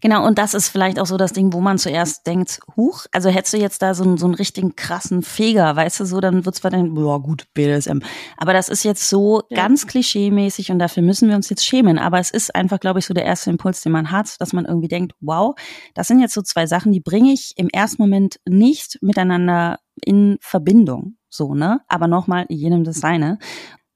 Genau, 0.00 0.26
und 0.26 0.38
das 0.38 0.54
ist 0.54 0.68
vielleicht 0.68 0.98
auch 0.98 1.06
so 1.06 1.16
das 1.16 1.32
Ding, 1.32 1.52
wo 1.52 1.60
man 1.60 1.78
zuerst 1.78 2.26
denkt, 2.26 2.60
huch, 2.76 3.06
also 3.12 3.30
hättest 3.30 3.54
du 3.54 3.58
jetzt 3.58 3.82
da 3.82 3.94
so, 3.94 4.04
einen, 4.04 4.16
so 4.16 4.26
einen 4.26 4.34
richtigen 4.34 4.76
krassen 4.76 5.22
Feger, 5.22 5.74
weißt 5.74 6.00
du, 6.00 6.04
so, 6.04 6.20
dann 6.20 6.44
wird's 6.44 6.58
zwar 6.58 6.70
dann, 6.70 6.94
boah, 6.94 7.22
gut, 7.22 7.46
BDSM. 7.54 8.00
Aber 8.36 8.52
das 8.52 8.68
ist 8.68 8.84
jetzt 8.84 9.08
so 9.08 9.42
ja. 9.48 9.56
ganz 9.56 9.86
klischee-mäßig 9.86 10.70
und 10.70 10.78
dafür 10.78 11.02
müssen 11.02 11.28
wir 11.28 11.36
uns 11.36 11.50
jetzt 11.50 11.64
schämen. 11.64 11.98
Aber 11.98 12.18
es 12.18 12.30
ist 12.30 12.54
einfach, 12.54 12.80
glaube 12.80 13.00
ich, 13.00 13.06
so 13.06 13.14
der 13.14 13.24
erste 13.24 13.50
Impuls, 13.50 13.80
den 13.80 13.92
man 13.92 14.10
hat, 14.10 14.40
dass 14.40 14.52
man 14.52 14.64
irgendwie 14.64 14.88
denkt, 14.88 15.14
wow, 15.20 15.54
das 15.94 16.08
sind 16.08 16.20
jetzt 16.20 16.34
so 16.34 16.42
zwei 16.42 16.66
Sachen, 16.66 16.92
die 16.92 17.00
bringe 17.00 17.32
ich 17.32 17.54
im 17.56 17.68
ersten 17.68 18.02
Moment 18.02 18.38
nicht 18.46 18.98
miteinander 19.02 19.78
in 20.04 20.38
Verbindung. 20.40 21.16
So, 21.30 21.54
ne? 21.54 21.80
Aber 21.88 22.08
nochmal, 22.08 22.46
jedem 22.48 22.84
das 22.84 23.00
seine. 23.00 23.38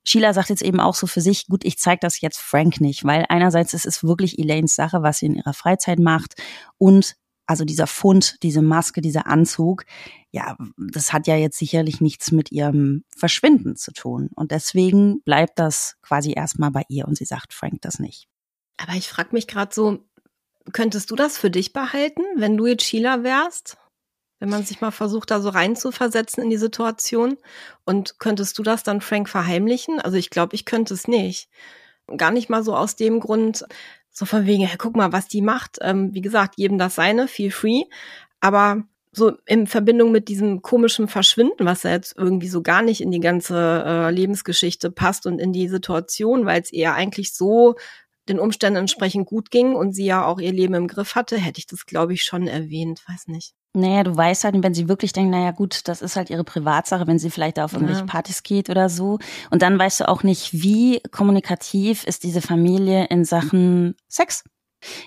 Sheila 0.05 0.35
sagt 0.35 0.51
jetzt 0.51 0.63
eben 0.63 0.81
auch 0.81 0.95
so 0.95 1.07
für 1.07 1.21
sich, 1.21 1.47
gut, 1.47 1.65
ich 1.65 1.79
zeige 1.79 2.01
das 2.01 2.21
jetzt 2.21 2.41
Frank 2.41 2.81
nicht, 2.81 3.05
weil 3.05 3.25
einerseits 3.29 3.75
ist 3.75 3.87
es 3.87 4.03
wirklich 4.03 4.39
Elaines 4.39 4.75
Sache, 4.75 5.03
was 5.03 5.19
sie 5.19 5.27
in 5.27 5.35
ihrer 5.35 5.55
Freizeit 5.55 5.99
macht 5.99 6.35
und 6.79 7.17
also 7.47 7.65
dieser 7.65 7.87
Fund, 7.87 8.37
diese 8.43 8.63
Maske, 8.63 9.01
dieser 9.01 9.27
Anzug, 9.27 9.85
ja, 10.31 10.57
das 10.79 11.13
hat 11.13 11.27
ja 11.27 11.37
jetzt 11.37 11.59
sicherlich 11.59 12.01
nichts 12.01 12.33
mit 12.33 12.53
ihrem 12.53 13.05
Verschwinden 13.15 13.77
zu 13.77 13.93
tun. 13.93 14.31
Und 14.35 14.53
deswegen 14.53 15.23
bleibt 15.25 15.59
das 15.59 15.97
quasi 16.03 16.33
erstmal 16.35 16.71
bei 16.71 16.85
ihr 16.89 17.07
und 17.07 17.19
sie 17.19 17.25
sagt 17.25 17.53
Frank 17.53 17.83
das 17.83 17.99
nicht. 17.99 18.29
Aber 18.79 18.95
ich 18.95 19.09
frage 19.09 19.31
mich 19.33 19.49
gerade 19.49 19.75
so, 19.75 19.99
könntest 20.73 21.11
du 21.11 21.17
das 21.17 21.37
für 21.37 21.51
dich 21.51 21.73
behalten, 21.73 22.23
wenn 22.37 22.57
du 22.57 22.67
jetzt 22.67 22.85
Sheila 22.85 23.23
wärst? 23.23 23.77
Wenn 24.43 24.49
man 24.49 24.65
sich 24.65 24.81
mal 24.81 24.91
versucht, 24.91 25.31
da 25.31 25.41
so 25.41 25.51
reinzuversetzen 25.51 26.43
in 26.43 26.51
die 26.51 26.57
Situation. 26.57 27.39
Und 27.85 28.19
könntest 28.19 28.59
du 28.59 28.65
das 28.65 28.83
dann 28.83 29.01
Frank 29.01 29.29
verheimlichen? 29.29 30.01
Also 30.01 30.17
ich 30.17 30.31
glaube, 30.31 30.57
ich 30.57 30.65
könnte 30.65 30.95
es 30.95 31.07
nicht. 31.07 31.49
Gar 32.17 32.33
nicht 32.33 32.51
mal 32.51 32.65
so 32.65 32.75
aus 32.75 32.97
dem 32.97 33.21
Grund, 33.21 33.65
so 34.11 34.25
von 34.25 34.45
wegen, 34.45 34.67
hey, 34.67 34.77
guck 34.77 34.97
mal, 34.97 35.13
was 35.13 35.29
die 35.29 35.43
macht. 35.43 35.79
Ähm, 35.81 36.13
wie 36.13 36.23
gesagt, 36.23 36.55
jedem 36.57 36.77
das 36.77 36.97
seine, 36.97 37.29
feel 37.29 37.53
free. 37.53 37.85
Aber 38.41 38.83
so 39.13 39.31
in 39.47 39.69
Verbindung 39.69 40.11
mit 40.11 40.27
diesem 40.27 40.61
komischen 40.61 41.07
Verschwinden, 41.07 41.65
was 41.65 41.85
ja 41.85 41.93
jetzt 41.93 42.17
irgendwie 42.19 42.49
so 42.49 42.63
gar 42.63 42.83
nicht 42.83 43.01
in 43.01 43.13
die 43.13 43.21
ganze 43.21 43.85
äh, 43.87 44.11
Lebensgeschichte 44.11 44.91
passt 44.91 45.25
und 45.25 45.39
in 45.39 45.53
die 45.53 45.69
Situation, 45.69 46.47
weil 46.47 46.61
es 46.61 46.73
eher 46.73 46.95
eigentlich 46.95 47.33
so 47.33 47.77
den 48.29 48.41
Umständen 48.41 48.81
entsprechend 48.81 49.29
gut 49.29 49.53
ging 49.53 49.77
und 49.77 49.93
sie 49.93 50.07
ja 50.07 50.27
auch 50.27 50.41
ihr 50.41 50.53
Leben 50.53 50.75
im 50.75 50.89
Griff 50.89 51.15
hatte, 51.15 51.37
hätte 51.37 51.61
ich 51.61 51.69
das, 51.69 51.87
glaube 51.87 52.15
ich, 52.15 52.25
schon 52.25 52.49
erwähnt. 52.49 53.05
Weiß 53.07 53.29
nicht. 53.29 53.55
Naja, 53.75 54.03
du 54.03 54.15
weißt 54.15 54.45
halt, 54.45 54.63
wenn 54.63 54.75
sie 54.75 54.89
wirklich 54.89 55.15
denkt, 55.15 55.31
naja 55.31 55.51
gut, 55.51 55.89
das 55.89 56.03
ist 56.03 56.17
halt 56.17 56.29
ihre 56.29 56.45
Privatsache, 56.45 57.07
wenn 57.07 57.19
sie 57.19 57.31
vielleicht 57.31 57.59
auf 57.59 57.73
irgendwelche 57.73 58.01
ja. 58.03 58.07
Partys 58.07 58.43
geht 58.43 58.69
oder 58.69 58.91
so. 58.91 59.19
Und 59.51 59.63
dann 59.63 59.79
weißt 59.79 60.01
du 60.01 60.09
auch 60.09 60.23
nicht, 60.23 60.53
wie 60.53 61.01
kommunikativ 61.11 62.05
ist 62.05 62.23
diese 62.23 62.43
Familie 62.43 63.07
in 63.07 63.25
Sachen 63.25 63.95
Sex. 64.09 64.45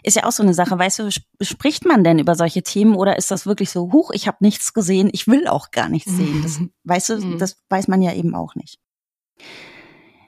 Ist 0.03 0.15
ja 0.15 0.25
auch 0.25 0.31
so 0.31 0.41
eine 0.41 0.53
Sache, 0.53 0.79
weißt 0.79 0.99
du, 0.99 1.09
spricht 1.41 1.85
man 1.85 2.03
denn 2.03 2.17
über 2.17 2.35
solche 2.35 2.63
Themen 2.63 2.95
oder 2.95 3.17
ist 3.17 3.29
das 3.29 3.45
wirklich 3.45 3.69
so, 3.69 3.91
huch, 3.91 4.11
ich 4.13 4.27
habe 4.27 4.37
nichts 4.39 4.73
gesehen, 4.73 5.09
ich 5.11 5.27
will 5.27 5.47
auch 5.47 5.69
gar 5.71 5.89
nichts 5.89 6.11
sehen. 6.11 6.41
Das, 6.41 6.59
weißt 6.85 7.09
du, 7.09 7.17
mhm. 7.17 7.37
das 7.37 7.57
weiß 7.69 7.87
man 7.87 8.01
ja 8.01 8.13
eben 8.13 8.33
auch 8.35 8.55
nicht. 8.55 8.79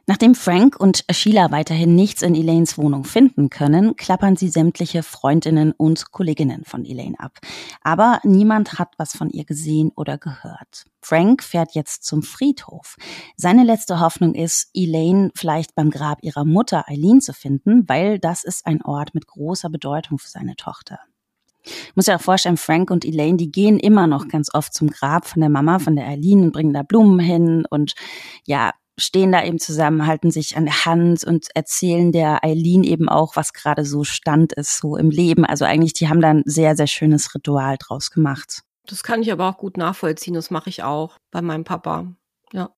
Nachdem 0.09 0.35
Frank 0.35 0.79
und 0.79 1.03
Sheila 1.11 1.51
weiterhin 1.51 1.93
nichts 1.93 2.21
in 2.21 2.33
Elaines 2.33 2.77
Wohnung 2.77 3.03
finden 3.03 3.49
können, 3.49 3.97
klappern 3.97 4.37
sie 4.37 4.47
sämtliche 4.47 5.03
Freundinnen 5.03 5.73
und 5.73 6.11
Kolleginnen 6.11 6.63
von 6.63 6.85
Elaine 6.85 7.19
ab. 7.19 7.39
Aber 7.81 8.21
niemand 8.23 8.79
hat 8.79 8.93
was 8.97 9.17
von 9.17 9.29
ihr 9.29 9.43
gesehen 9.43 9.91
oder 9.97 10.17
gehört. 10.17 10.85
Frank 11.01 11.43
fährt 11.43 11.75
jetzt 11.75 12.05
zum 12.05 12.23
Friedhof. 12.23 12.95
Seine 13.35 13.65
letzte 13.65 13.99
Hoffnung 13.99 14.33
ist, 14.33 14.69
Elaine 14.73 15.29
vielleicht 15.35 15.75
beim 15.75 15.89
Grab 15.89 16.19
ihrer 16.23 16.45
Mutter 16.45 16.85
Eileen 16.87 17.19
zu 17.19 17.33
finden, 17.33 17.83
weil 17.89 18.17
das 18.17 18.45
ist 18.45 18.65
ein 18.65 18.81
Ort 18.81 19.13
mit 19.13 19.27
großer 19.27 19.69
Bedeutung 19.69 20.19
für 20.19 20.29
seine 20.29 20.55
Tochter. 20.55 20.99
Muss 21.95 22.07
ja 22.07 22.15
auch 22.15 22.21
vorstellen, 22.21 22.55
Frank 22.55 22.91
und 22.91 23.03
Elaine, 23.03 23.35
die 23.35 23.51
gehen 23.51 23.77
immer 23.77 24.07
noch 24.07 24.29
ganz 24.29 24.53
oft 24.53 24.73
zum 24.73 24.89
Grab 24.89 25.27
von 25.27 25.41
der 25.41 25.49
Mama, 25.49 25.79
von 25.79 25.97
der 25.97 26.07
Eileen 26.07 26.43
und 26.43 26.53
bringen 26.53 26.71
da 26.71 26.83
Blumen 26.83 27.19
hin 27.19 27.65
und 27.69 27.93
ja, 28.45 28.71
stehen 28.99 29.31
da 29.31 29.43
eben 29.43 29.59
zusammen, 29.59 30.07
halten 30.07 30.31
sich 30.31 30.57
an 30.57 30.65
der 30.65 30.85
Hand 30.85 31.23
und 31.23 31.47
erzählen 31.53 32.11
der 32.11 32.43
Eileen 32.43 32.83
eben 32.83 33.09
auch, 33.09 33.35
was 33.35 33.53
gerade 33.53 33.85
so 33.85 34.03
Stand 34.03 34.53
ist, 34.53 34.77
so 34.77 34.97
im 34.97 35.09
Leben. 35.09 35.45
Also 35.45 35.65
eigentlich, 35.65 35.93
die 35.93 36.09
haben 36.09 36.21
da 36.21 36.29
ein 36.29 36.43
sehr, 36.45 36.75
sehr 36.75 36.87
schönes 36.87 37.33
Ritual 37.35 37.77
draus 37.77 38.11
gemacht. 38.11 38.61
Das 38.87 39.03
kann 39.03 39.21
ich 39.21 39.31
aber 39.31 39.49
auch 39.49 39.57
gut 39.57 39.77
nachvollziehen. 39.77 40.33
Das 40.33 40.49
mache 40.49 40.69
ich 40.69 40.83
auch 40.83 41.17
bei 41.31 41.41
meinem 41.41 41.63
Papa. 41.63 42.07
Ja. 42.53 42.71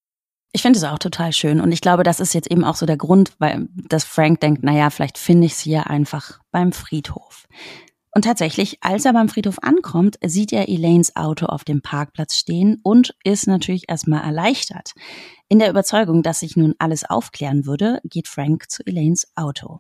Ich 0.52 0.64
finde 0.64 0.78
es 0.78 0.84
auch 0.84 0.98
total 0.98 1.32
schön. 1.32 1.62
Und 1.62 1.72
ich 1.72 1.82
glaube, 1.82 2.04
das 2.04 2.20
ist 2.20 2.34
jetzt 2.34 2.52
eben 2.52 2.64
auch 2.64 2.76
so 2.76 2.86
der 2.86 2.98
Grund, 2.98 3.34
weil 3.38 3.68
dass 3.88 4.04
Frank 4.04 4.40
denkt, 4.40 4.64
naja, 4.64 4.90
vielleicht 4.90 5.18
finde 5.18 5.46
ich 5.46 5.56
sie 5.56 5.72
ja 5.72 5.84
einfach 5.84 6.40
beim 6.52 6.72
Friedhof. 6.72 7.48
Und 8.12 8.24
tatsächlich, 8.24 8.78
als 8.82 9.06
er 9.06 9.14
beim 9.14 9.30
Friedhof 9.30 9.60
ankommt, 9.62 10.18
sieht 10.26 10.52
er 10.52 10.68
Elaines 10.68 11.16
Auto 11.16 11.46
auf 11.46 11.64
dem 11.64 11.82
Parkplatz 11.82 12.36
stehen 12.36 12.80
und 12.82 13.16
ist 13.24 13.48
natürlich 13.48 13.88
erstmal 13.88 14.24
erleichtert. 14.24 14.94
In 15.48 15.60
der 15.60 15.70
Überzeugung, 15.70 16.24
dass 16.24 16.40
sich 16.40 16.58
nun 16.58 16.74
alles 16.80 17.08
aufklären 17.08 17.66
würde, 17.66 18.00
geht 18.04 18.28
Frank 18.28 18.70
zu 18.72 18.84
Elaines 18.86 19.32
Auto. 19.36 19.80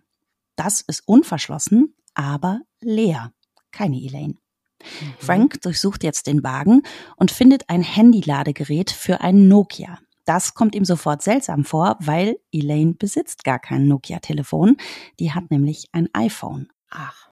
Das 0.55 0.81
ist 0.81 1.07
unverschlossen, 1.07 1.95
aber 2.13 2.61
leer. 2.81 3.31
Keine 3.71 3.97
Elaine. 3.97 4.35
Mhm. 4.81 5.13
Frank 5.17 5.61
durchsucht 5.61 6.03
jetzt 6.03 6.27
den 6.27 6.43
Wagen 6.43 6.83
und 7.15 7.31
findet 7.31 7.69
ein 7.69 7.81
Handyladegerät 7.81 8.91
für 8.91 9.21
einen 9.21 9.47
Nokia. 9.47 9.99
Das 10.25 10.53
kommt 10.53 10.75
ihm 10.75 10.85
sofort 10.85 11.23
seltsam 11.23 11.65
vor, 11.65 11.97
weil 11.99 12.37
Elaine 12.51 12.93
besitzt 12.93 13.43
gar 13.43 13.57
kein 13.57 13.87
Nokia-Telefon. 13.87 14.77
Die 15.19 15.33
hat 15.33 15.49
nämlich 15.49 15.87
ein 15.91 16.07
iPhone. 16.13 16.69
Ach. 16.91 17.28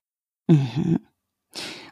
Mhm. 0.48 0.98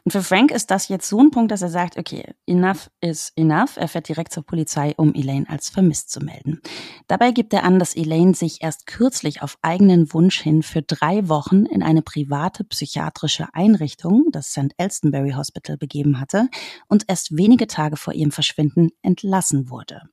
Und 0.03 0.11
für 0.11 0.23
Frank 0.23 0.51
ist 0.51 0.71
das 0.71 0.87
jetzt 0.87 1.09
so 1.09 1.19
ein 1.19 1.31
Punkt, 1.31 1.51
dass 1.51 1.61
er 1.61 1.69
sagt, 1.69 1.97
okay, 1.97 2.33
enough 2.45 2.89
is 3.01 3.33
enough. 3.35 3.75
Er 3.75 3.89
fährt 3.89 4.07
direkt 4.07 4.31
zur 4.31 4.45
Polizei, 4.45 4.93
um 4.95 5.13
Elaine 5.13 5.49
als 5.49 5.69
vermisst 5.69 6.11
zu 6.11 6.21
melden. 6.21 6.61
Dabei 7.07 7.31
gibt 7.31 7.53
er 7.53 7.65
an, 7.65 7.77
dass 7.77 7.93
Elaine 7.93 8.33
sich 8.33 8.63
erst 8.63 8.87
kürzlich 8.87 9.41
auf 9.41 9.57
eigenen 9.61 10.13
Wunsch 10.13 10.39
hin 10.39 10.63
für 10.63 10.81
drei 10.81 11.27
Wochen 11.27 11.65
in 11.65 11.83
eine 11.83 12.01
private 12.01 12.63
psychiatrische 12.63 13.47
Einrichtung, 13.53 14.27
das 14.31 14.51
St. 14.51 14.73
Elstonbury 14.77 15.31
Hospital, 15.31 15.75
begeben 15.75 16.21
hatte 16.21 16.47
und 16.87 17.03
erst 17.09 17.35
wenige 17.35 17.67
Tage 17.67 17.97
vor 17.97 18.13
ihrem 18.13 18.31
Verschwinden 18.31 18.91
entlassen 19.01 19.69
wurde. 19.69 20.03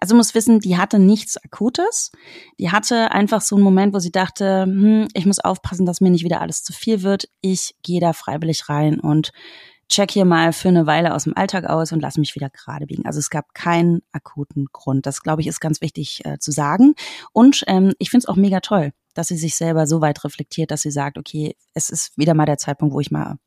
Also 0.00 0.16
muss 0.16 0.34
wissen, 0.34 0.60
die 0.60 0.76
hatte 0.76 0.98
nichts 0.98 1.36
Akutes. 1.36 2.12
Die 2.58 2.70
hatte 2.70 3.12
einfach 3.12 3.40
so 3.40 3.56
einen 3.56 3.64
Moment, 3.64 3.94
wo 3.94 3.98
sie 3.98 4.12
dachte, 4.12 4.62
hm, 4.62 5.08
ich 5.14 5.26
muss 5.26 5.38
aufpassen, 5.38 5.86
dass 5.86 6.00
mir 6.00 6.10
nicht 6.10 6.24
wieder 6.24 6.40
alles 6.40 6.62
zu 6.62 6.72
viel 6.72 7.02
wird. 7.02 7.28
Ich 7.40 7.74
gehe 7.82 8.00
da 8.00 8.12
freiwillig 8.12 8.68
rein 8.68 9.00
und 9.00 9.32
check 9.90 10.10
hier 10.12 10.24
mal 10.24 10.52
für 10.52 10.68
eine 10.68 10.86
Weile 10.86 11.14
aus 11.14 11.24
dem 11.24 11.36
Alltag 11.36 11.64
aus 11.64 11.92
und 11.92 12.00
lass 12.00 12.16
mich 12.16 12.34
wieder 12.34 12.48
gerade 12.48 12.86
biegen. 12.86 13.04
Also 13.04 13.18
es 13.18 13.28
gab 13.28 13.54
keinen 13.54 14.02
akuten 14.12 14.66
Grund. 14.72 15.04
Das, 15.04 15.22
glaube 15.22 15.42
ich, 15.42 15.48
ist 15.48 15.60
ganz 15.60 15.80
wichtig 15.80 16.24
äh, 16.24 16.38
zu 16.38 16.52
sagen. 16.52 16.94
Und 17.32 17.64
ähm, 17.66 17.92
ich 17.98 18.10
finde 18.10 18.24
es 18.24 18.28
auch 18.28 18.36
mega 18.36 18.60
toll, 18.60 18.92
dass 19.14 19.28
sie 19.28 19.36
sich 19.36 19.56
selber 19.56 19.86
so 19.86 20.00
weit 20.00 20.24
reflektiert, 20.24 20.70
dass 20.70 20.82
sie 20.82 20.92
sagt, 20.92 21.18
okay, 21.18 21.56
es 21.74 21.90
ist 21.90 22.16
wieder 22.16 22.34
mal 22.34 22.46
der 22.46 22.58
Zeitpunkt, 22.58 22.94
wo 22.94 23.00
ich 23.00 23.10
mal 23.10 23.32
ein 23.32 23.38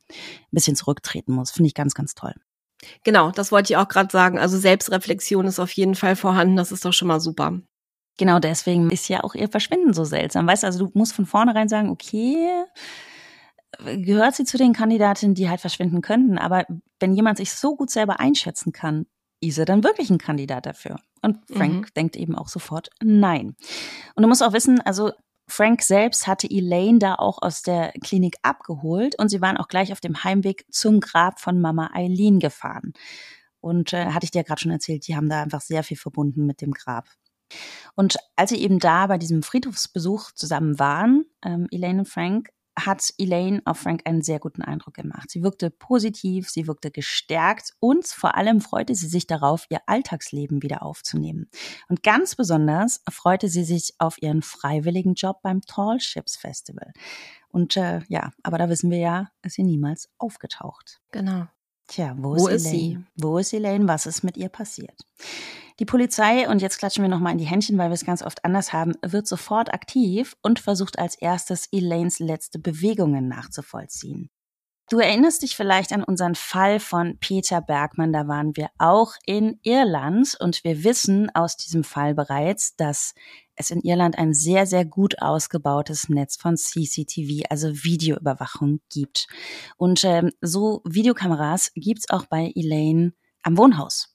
bisschen 0.52 0.76
zurücktreten 0.76 1.34
muss. 1.34 1.52
Finde 1.52 1.68
ich 1.68 1.74
ganz, 1.74 1.94
ganz 1.94 2.14
toll. 2.14 2.34
Genau, 3.04 3.32
das 3.32 3.52
wollte 3.52 3.74
ich 3.74 3.78
auch 3.78 3.88
gerade 3.88 4.12
sagen. 4.12 4.40
Also 4.40 4.58
Selbstreflexion 4.58 5.46
ist 5.46 5.60
auf 5.60 5.72
jeden 5.72 5.96
Fall 5.96 6.16
vorhanden. 6.16 6.56
Das 6.56 6.72
ist 6.72 6.86
doch 6.86 6.94
schon 6.94 7.08
mal 7.08 7.20
super. 7.20 7.60
Genau 8.18 8.40
deswegen 8.40 8.90
ist 8.92 9.10
ja 9.10 9.24
auch 9.24 9.34
ihr 9.36 9.50
Verschwinden 9.50 9.94
so 9.94 10.04
seltsam. 10.04 10.48
Weißt 10.48 10.64
du, 10.64 10.68
also 10.68 10.86
du 10.86 10.92
musst 10.94 11.14
von 11.14 11.26
vornherein 11.26 11.68
sagen, 11.68 11.90
okay, 11.90 12.38
gehört 13.80 14.36
sie 14.36 14.46
zu 14.46 14.58
den 14.58 14.74
Kandidatinnen, 14.74 15.36
die 15.36 15.50
halt 15.50 15.62
verschwinden 15.62 16.02
könnten. 16.02 16.38
Aber 16.38 16.66
wenn 17.00 17.16
jemand 17.16 17.38
sich 17.38 17.52
so 17.52 17.76
gut 17.76 17.90
selber 17.90 18.20
einschätzen 18.20 18.72
kann, 18.72 19.06
ist 19.42 19.58
er 19.58 19.66
dann 19.66 19.84
wirklich 19.84 20.10
ein 20.10 20.20
Kandidat 20.20 20.66
dafür? 20.66 21.00
Und 21.22 21.40
Frank 21.52 21.74
mhm. 21.74 21.94
denkt 21.96 22.16
eben 22.16 22.36
auch 22.36 22.48
sofort 22.48 22.90
nein. 23.02 23.56
Und 24.16 24.24
du 24.24 24.28
musst 24.28 24.44
auch 24.44 24.54
wissen, 24.54 24.80
also 24.82 25.12
Frank 25.48 25.82
selbst 25.82 26.28
hatte 26.28 26.50
Elaine 26.50 27.00
da 27.00 27.16
auch 27.16 27.42
aus 27.42 27.62
der 27.62 27.92
Klinik 28.04 28.38
abgeholt 28.42 29.20
und 29.20 29.30
sie 29.30 29.42
waren 29.42 29.58
auch 29.58 29.68
gleich 29.68 29.92
auf 29.92 30.00
dem 30.00 30.24
Heimweg 30.24 30.66
zum 30.72 31.00
Grab 31.00 31.40
von 31.40 31.60
Mama 31.60 31.92
Eileen 31.94 32.40
gefahren. 32.40 32.94
Und 33.60 33.94
äh, 33.94 34.08
hatte 34.08 34.26
ich 34.26 34.32
dir 34.32 34.44
gerade 34.44 34.62
schon 34.62 34.72
erzählt, 34.72 35.08
die 35.08 35.16
haben 35.16 35.30
da 35.30 35.44
einfach 35.44 35.62
sehr 35.62 35.84
viel 35.84 35.98
verbunden 35.98 36.46
mit 36.46 36.62
dem 36.62 36.72
Grab. 36.72 37.08
Und 37.96 38.18
als 38.36 38.50
sie 38.50 38.62
eben 38.62 38.80
da 38.80 39.08
bei 39.08 39.18
diesem 39.18 39.44
Friedhofsbesuch 39.44 40.32
zusammen 40.32 40.80
waren, 40.80 41.26
ähm, 41.44 41.68
Elaine 41.72 42.00
und 42.00 42.08
Frank, 42.08 42.50
hat 42.78 43.14
Elaine 43.18 43.62
auf 43.66 43.80
Frank 43.80 44.02
einen 44.06 44.22
sehr 44.22 44.40
guten 44.40 44.62
Eindruck 44.62 44.96
gemacht. 44.96 45.30
Sie 45.30 45.44
wirkte 45.44 45.70
positiv, 45.70 46.50
sie 46.50 46.68
wirkte 46.68 46.92
gestärkt 46.92 47.74
und 47.80 48.08
vor 48.08 48.36
allem 48.36 48.62
freute 48.62 48.96
sie 48.96 49.08
sich 49.08 49.28
darauf, 49.28 49.66
ihr 49.70 49.82
Alltagsleben 49.86 50.64
wieder 50.64 50.84
aufzunehmen. 50.84 51.50
Und 51.88 52.04
ganz 52.04 52.36
besonders 52.36 53.02
freute 53.10 53.48
sie 53.48 53.64
sich 53.64 53.94
auf 54.00 54.22
ihren 54.22 54.42
freiwilligen 54.42 55.14
Job 55.14 55.42
beim 55.44 55.62
Tall 55.62 56.00
Ships 56.00 56.36
Festival. 56.36 56.92
Und 57.50 57.78
äh, 57.78 58.02
ja, 58.08 58.32
aber 58.42 58.58
da 58.58 58.70
wissen 58.70 58.90
wir 58.90 58.98
ja, 58.98 59.30
ist 59.44 59.56
sie 59.56 59.64
niemals 59.64 60.10
aufgetaucht. 60.18 61.02
Genau. 61.12 61.48
Tja, 61.94 62.16
wo, 62.18 62.32
wo 62.36 62.48
ist, 62.48 62.66
ist 62.66 62.72
sie? 62.72 62.98
Wo 63.16 63.38
ist 63.38 63.54
Elaine? 63.54 63.88
Was 63.88 64.08
ist 64.08 64.24
mit 64.24 64.36
ihr 64.36 64.50
passiert? 64.50 65.00
Die 65.80 65.86
Polizei, 65.86 66.50
und 66.50 66.60
jetzt 66.60 66.80
klatschen 66.80 67.04
wir 67.04 67.10
nochmal 67.10 67.34
in 67.34 67.38
die 67.38 67.46
Händchen, 67.46 67.78
weil 67.78 67.92
wir 67.92 67.94
es 67.94 68.04
ganz 68.04 68.24
oft 68.24 68.44
anders 68.44 68.74
haben, 68.74 68.96
wird 69.04 69.28
sofort 69.28 69.72
aktiv 69.72 70.36
und 70.42 70.60
versucht 70.60 70.98
als 70.98 71.14
erstes 71.14 71.68
Elaines 71.72 72.18
letzte 72.18 72.58
Bewegungen 72.58 73.28
nachzuvollziehen. 73.28 74.32
Du 74.94 75.00
erinnerst 75.00 75.42
dich 75.42 75.56
vielleicht 75.56 75.92
an 75.92 76.04
unseren 76.04 76.36
Fall 76.36 76.80
von 76.80 77.18
Peter 77.18 77.62
Bergmann, 77.62 78.14
da 78.14 78.28
waren 78.28 78.56
wir 78.56 78.70
auch 78.78 79.14
in 79.26 79.60
Irland 79.64 80.38
und 80.40 80.64
wir 80.64 80.84
wissen 80.84 81.32
aus 81.34 81.58
diesem 81.58 81.84
Fall 81.84 82.14
bereits, 82.14 82.76
dass 82.76 83.16
es 83.56 83.72
in 83.72 83.82
Irland 83.82 84.20
ein 84.20 84.36
sehr, 84.36 84.68
sehr 84.68 84.86
gut 84.86 85.20
ausgebautes 85.20 86.10
Netz 86.10 86.36
von 86.36 86.58
CCTV, 86.58 87.50
also 87.50 87.70
Videoüberwachung 87.70 88.82
gibt. 88.92 89.26
Und 89.78 90.04
ähm, 90.04 90.30
so 90.42 90.84
Videokameras 90.86 91.72
gibt's 91.74 92.12
auch 92.12 92.28
bei 92.28 92.52
Elaine 92.54 93.14
am 93.42 93.58
Wohnhaus. 93.58 94.13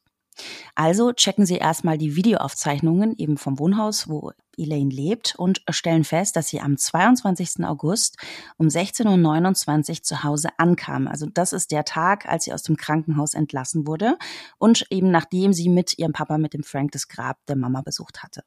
Also 0.74 1.12
checken 1.12 1.46
Sie 1.46 1.56
erstmal 1.56 1.98
die 1.98 2.16
Videoaufzeichnungen 2.16 3.14
eben 3.16 3.38
vom 3.38 3.58
Wohnhaus, 3.58 4.08
wo 4.08 4.32
Elaine 4.58 4.90
lebt 4.90 5.34
und 5.36 5.62
stellen 5.70 6.04
fest, 6.04 6.36
dass 6.36 6.48
sie 6.48 6.60
am 6.60 6.76
22. 6.76 7.64
August 7.64 8.18
um 8.56 8.66
16.29 8.66 9.90
Uhr 9.90 10.02
zu 10.02 10.24
Hause 10.24 10.48
ankam. 10.58 11.06
Also 11.06 11.26
das 11.26 11.52
ist 11.52 11.70
der 11.70 11.84
Tag, 11.84 12.26
als 12.26 12.44
sie 12.44 12.52
aus 12.52 12.62
dem 12.62 12.76
Krankenhaus 12.76 13.34
entlassen 13.34 13.86
wurde 13.86 14.18
und 14.58 14.86
eben 14.90 15.10
nachdem 15.10 15.52
sie 15.52 15.68
mit 15.68 15.98
ihrem 15.98 16.12
Papa, 16.12 16.38
mit 16.38 16.54
dem 16.54 16.64
Frank, 16.64 16.92
das 16.92 17.08
Grab 17.08 17.38
der 17.46 17.56
Mama 17.56 17.82
besucht 17.82 18.22
hatte. 18.22 18.42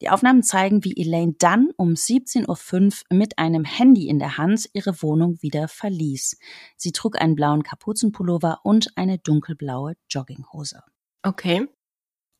Die 0.00 0.10
Aufnahmen 0.10 0.42
zeigen, 0.42 0.84
wie 0.84 0.96
Elaine 0.96 1.34
dann 1.38 1.70
um 1.76 1.90
17.05 1.90 3.02
Uhr 3.10 3.16
mit 3.16 3.38
einem 3.38 3.64
Handy 3.64 4.08
in 4.08 4.18
der 4.18 4.38
Hand 4.38 4.68
ihre 4.72 5.02
Wohnung 5.02 5.38
wieder 5.40 5.66
verließ. 5.66 6.36
Sie 6.76 6.92
trug 6.92 7.20
einen 7.20 7.34
blauen 7.34 7.62
Kapuzenpullover 7.62 8.60
und 8.62 8.96
eine 8.96 9.18
dunkelblaue 9.18 9.94
Jogginghose. 10.08 10.82
Okay. 11.22 11.68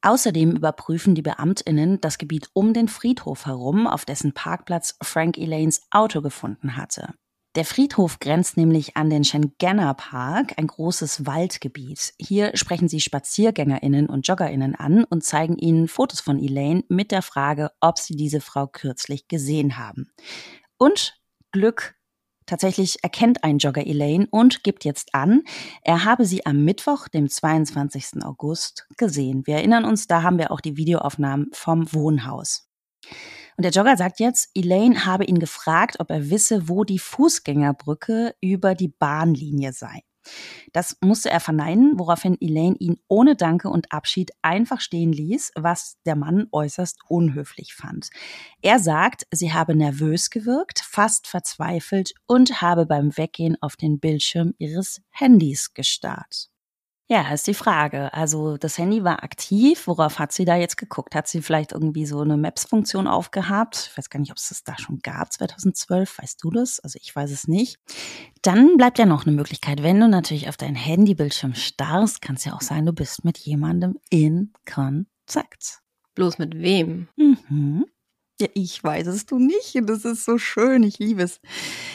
Außerdem 0.03 0.53
überprüfen 0.53 1.15
die 1.15 1.23
Beamtinnen 1.23 2.01
das 2.01 2.19
Gebiet 2.19 2.49
um 2.53 2.73
den 2.73 2.89
Friedhof 2.89 3.47
herum, 3.47 3.87
auf 3.87 4.05
dessen 4.05 4.33
Parkplatz 4.33 4.97
Frank 5.03 5.37
Elaines 5.37 5.83
Auto 5.91 6.23
gefunden 6.23 6.77
hatte. 6.77 7.15
Der 7.57 7.65
Friedhof 7.65 8.21
grenzt 8.21 8.57
nämlich 8.57 8.97
an 8.97 9.11
den 9.11 9.25
Shengenna 9.25 9.93
Park, 9.95 10.55
ein 10.59 10.69
großes 10.69 11.27
Waldgebiet. 11.27 12.15
Hier 12.21 12.53
sprechen 12.55 12.89
sie 12.89 13.01
Spaziergängerinnen 13.01 14.09
und 14.09 14.29
Joggerinnen 14.29 14.77
an 14.77 15.03
und 15.03 15.25
zeigen 15.25 15.57
ihnen 15.57 15.89
Fotos 15.89 16.21
von 16.21 16.39
Elaine 16.39 16.85
mit 16.89 17.11
der 17.11 17.23
Frage, 17.23 17.73
ob 17.81 17.99
sie 17.99 18.15
diese 18.15 18.41
Frau 18.41 18.69
kürzlich 18.69 19.27
gesehen 19.27 19.77
haben. 19.77 20.13
Und 20.79 21.19
Glück 21.51 21.98
Tatsächlich 22.49 23.05
erkennt 23.05 23.45
ein 23.45 23.59
Jogger 23.59 23.87
Elaine 23.87 24.27
und 24.31 24.65
gibt 24.65 24.87
jetzt 24.87 25.15
an, 25.15 25.43
er 25.83 26.07
habe 26.07 26.25
sie 26.25 26.47
am 26.47 26.65
Mittwoch, 26.65 27.07
dem 27.07 27.29
22. 27.29 28.25
August, 28.25 28.89
gesehen. 28.97 29.47
Wir 29.47 29.57
erinnern 29.57 29.85
uns, 29.85 30.07
da 30.07 30.23
haben 30.23 30.39
wir 30.39 30.51
auch 30.51 30.63
die 30.63 30.79
Videoaufnahmen 30.79 31.51
vom 31.53 31.93
Wohnhaus. 31.93 32.67
Und 33.59 33.65
der 33.65 33.71
Jogger 33.71 33.99
sagt 33.99 34.19
jetzt, 34.19 34.51
Elaine 34.55 35.05
habe 35.05 35.27
ihn 35.27 35.41
gefragt, 35.41 35.97
ob 35.99 36.11
er 36.11 36.31
wisse, 36.31 36.71
wo 36.71 36.85
die 36.85 36.99
Fußgängerbrücke 36.99 38.35
über 38.41 38.75
die 38.75 38.89
Bahnlinie 38.89 39.75
sei. 39.75 40.01
Das 40.73 40.97
musste 41.01 41.31
er 41.31 41.41
verneinen, 41.41 41.99
woraufhin 41.99 42.37
Elaine 42.41 42.77
ihn 42.79 42.99
ohne 43.09 43.37
Danke 43.37 43.69
und 43.69 43.93
Abschied 43.93 44.31
einfach 44.43 44.81
stehen 44.81 45.13
ließ, 45.13 45.53
was 45.57 45.99
der 46.05 46.17
Mann 46.17 46.49
äußerst 46.53 46.99
unhöflich 47.09 47.75
fand. 47.75 48.11
Er 48.63 48.79
sagt, 48.79 49.27
sie 49.31 49.53
habe 49.53 49.75
nervös 49.75 50.31
gewirkt, 50.31 50.81
fast 50.81 51.27
verzweifelt 51.27 52.13
und 52.27 52.61
habe 52.61 52.87
beim 52.87 53.17
Weggehen 53.17 53.57
auf 53.61 53.77
den 53.77 54.01
Bildschirm 54.01 54.55
ihres 54.59 55.01
Handys 55.11 55.75
gestarrt. 55.75 56.51
Ja, 57.11 57.33
ist 57.33 57.47
die 57.47 57.55
Frage. 57.55 58.13
Also 58.13 58.59
das 58.59 58.77
Handy 58.77 59.03
war 59.03 59.23
aktiv. 59.25 59.87
Worauf 59.87 60.19
hat 60.19 60.31
sie 60.31 60.45
da 60.45 60.57
jetzt 60.57 60.77
geguckt? 60.77 61.15
Hat 61.15 61.27
sie 61.27 61.41
vielleicht 61.41 61.73
irgendwie 61.73 62.05
so 62.05 62.21
eine 62.21 62.37
Maps-Funktion 62.37 63.07
aufgehabt? 63.07 63.89
Ich 63.91 63.97
weiß 63.97 64.11
gar 64.11 64.21
nicht, 64.21 64.31
ob 64.31 64.37
es 64.37 64.51
das 64.51 64.63
da 64.63 64.77
schon 64.77 64.99
gab, 64.99 65.33
2012. 65.33 66.19
Weißt 66.19 66.45
du 66.45 66.51
das? 66.51 66.81
Also 66.81 66.99
ich 67.01 67.17
weiß 67.17 67.31
es 67.31 67.49
nicht. 67.49 67.79
Dann 68.43 68.77
bleibt 68.77 68.99
ja 68.99 69.07
noch 69.07 69.25
eine 69.25 69.35
Möglichkeit. 69.35 69.83
Wenn 69.83 69.99
du 70.01 70.07
natürlich 70.07 70.51
auf 70.51 70.59
deinen 70.59 70.77
Handybildschirm 70.77 71.55
starrst, 71.55 72.21
kann 72.21 72.37
es 72.37 72.45
ja 72.45 72.53
auch 72.53 72.61
sein, 72.61 72.85
du 72.85 72.93
bist 72.93 73.25
mit 73.25 73.39
jemandem 73.39 73.97
in 74.11 74.53
Kontakt. 74.71 75.81
Bloß 76.15 76.37
mit 76.37 76.61
wem? 76.61 77.09
Mhm. 77.17 77.87
Ja, 78.41 78.47
ich 78.55 78.85
weiß 78.85 79.09
es 79.09 79.27
du 79.27 79.39
nicht. 79.39 79.75
Das 79.83 80.05
ist 80.05 80.25
so 80.25 80.39
schön. 80.39 80.85
Ich 80.85 81.01
liebe 81.01 81.23
es. 81.23 81.41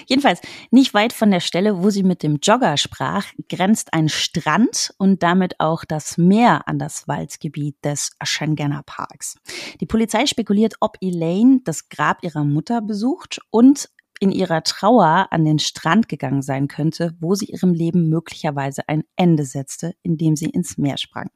Jedenfalls, 0.07 0.41
nicht 0.71 0.93
weit 0.93 1.13
von 1.13 1.31
der 1.31 1.39
Stelle, 1.39 1.81
wo 1.81 1.89
sie 1.89 2.03
mit 2.03 2.21
dem 2.21 2.39
Jogger 2.43 2.75
sprach, 2.75 3.25
grenzt 3.47 3.93
ein 3.93 4.09
Strand 4.09 4.93
und 4.97 5.23
damit 5.23 5.61
auch 5.61 5.85
das 5.85 6.17
Meer 6.17 6.67
an 6.67 6.79
das 6.79 7.07
Waldgebiet 7.07 7.77
des 7.85 8.11
Schengener 8.23 8.83
Parks. 8.85 9.37
Die 9.79 9.85
Polizei 9.85 10.25
spekuliert, 10.25 10.75
ob 10.81 10.97
Elaine 10.99 11.61
das 11.63 11.87
Grab 11.87 12.23
ihrer 12.23 12.43
Mutter 12.43 12.81
besucht 12.81 13.39
und 13.49 13.89
in 14.19 14.31
ihrer 14.31 14.63
Trauer 14.63 15.27
an 15.31 15.45
den 15.45 15.59
Strand 15.59 16.09
gegangen 16.09 16.41
sein 16.41 16.67
könnte, 16.67 17.15
wo 17.19 17.35
sie 17.35 17.45
ihrem 17.45 17.73
Leben 17.73 18.09
möglicherweise 18.09 18.87
ein 18.89 19.03
Ende 19.15 19.45
setzte, 19.45 19.95
indem 20.01 20.35
sie 20.35 20.49
ins 20.49 20.77
Meer 20.77 20.97
sprang. 20.97 21.29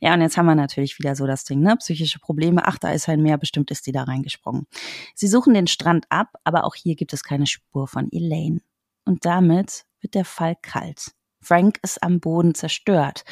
Ja, 0.00 0.14
und 0.14 0.20
jetzt 0.20 0.36
haben 0.36 0.46
wir 0.46 0.54
natürlich 0.54 0.98
wieder 0.98 1.16
so 1.16 1.26
das 1.26 1.44
Ding, 1.44 1.60
ne? 1.60 1.76
Psychische 1.76 2.18
Probleme. 2.18 2.66
Ach, 2.66 2.78
da 2.78 2.92
ist 2.92 3.08
ein 3.08 3.22
Meer, 3.22 3.38
bestimmt 3.38 3.70
ist 3.70 3.86
die 3.86 3.92
da 3.92 4.04
reingesprungen. 4.04 4.66
Sie 5.14 5.28
suchen 5.28 5.54
den 5.54 5.66
Strand 5.66 6.06
ab, 6.10 6.28
aber 6.44 6.64
auch 6.64 6.74
hier 6.74 6.94
gibt 6.94 7.12
es 7.12 7.22
keine 7.22 7.46
Spur 7.46 7.88
von 7.88 8.08
Elaine. 8.12 8.60
Und 9.04 9.24
damit 9.24 9.84
wird 10.00 10.14
der 10.14 10.24
Fall 10.24 10.56
kalt. 10.60 11.12
Frank 11.40 11.78
ist 11.82 12.02
am 12.02 12.20
Boden 12.20 12.54
zerstört. 12.54 13.24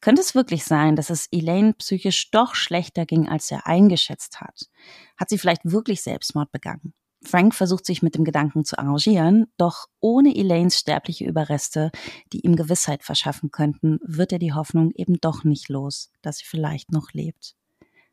Könnte 0.00 0.20
es 0.20 0.34
wirklich 0.34 0.64
sein, 0.64 0.94
dass 0.94 1.10
es 1.10 1.26
Elaine 1.32 1.72
psychisch 1.74 2.30
doch 2.30 2.54
schlechter 2.54 3.06
ging, 3.06 3.28
als 3.28 3.50
er 3.50 3.66
eingeschätzt 3.66 4.40
hat? 4.40 4.68
Hat 5.16 5.30
sie 5.30 5.38
vielleicht 5.38 5.62
wirklich 5.64 6.02
Selbstmord 6.02 6.52
begangen? 6.52 6.94
Frank 7.26 7.54
versucht 7.54 7.86
sich 7.86 8.02
mit 8.02 8.14
dem 8.14 8.24
Gedanken 8.24 8.64
zu 8.64 8.78
arrangieren, 8.78 9.46
doch 9.56 9.86
ohne 10.00 10.34
Elaines 10.34 10.78
sterbliche 10.78 11.24
Überreste, 11.24 11.90
die 12.32 12.40
ihm 12.40 12.56
Gewissheit 12.56 13.02
verschaffen 13.02 13.50
könnten, 13.50 13.98
wird 14.02 14.32
er 14.32 14.38
die 14.38 14.52
Hoffnung 14.52 14.92
eben 14.94 15.20
doch 15.20 15.44
nicht 15.44 15.68
los, 15.68 16.10
dass 16.22 16.38
sie 16.38 16.44
vielleicht 16.44 16.92
noch 16.92 17.12
lebt. 17.12 17.54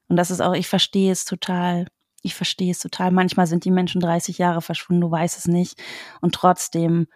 Und 0.07 0.17
das 0.17 0.31
ist 0.31 0.41
auch, 0.41 0.53
ich 0.53 0.67
verstehe 0.67 1.11
es 1.11 1.25
total. 1.25 1.87
Ich 2.21 2.35
verstehe 2.35 2.71
es 2.71 2.79
total. 2.79 3.11
Manchmal 3.11 3.47
sind 3.47 3.65
die 3.65 3.71
Menschen 3.71 3.99
30 3.99 4.37
Jahre 4.37 4.61
verschwunden, 4.61 5.01
du 5.01 5.11
weißt 5.11 5.37
es 5.37 5.47
nicht. 5.47 5.81
Und 6.21 6.35
trotzdem 6.35 7.07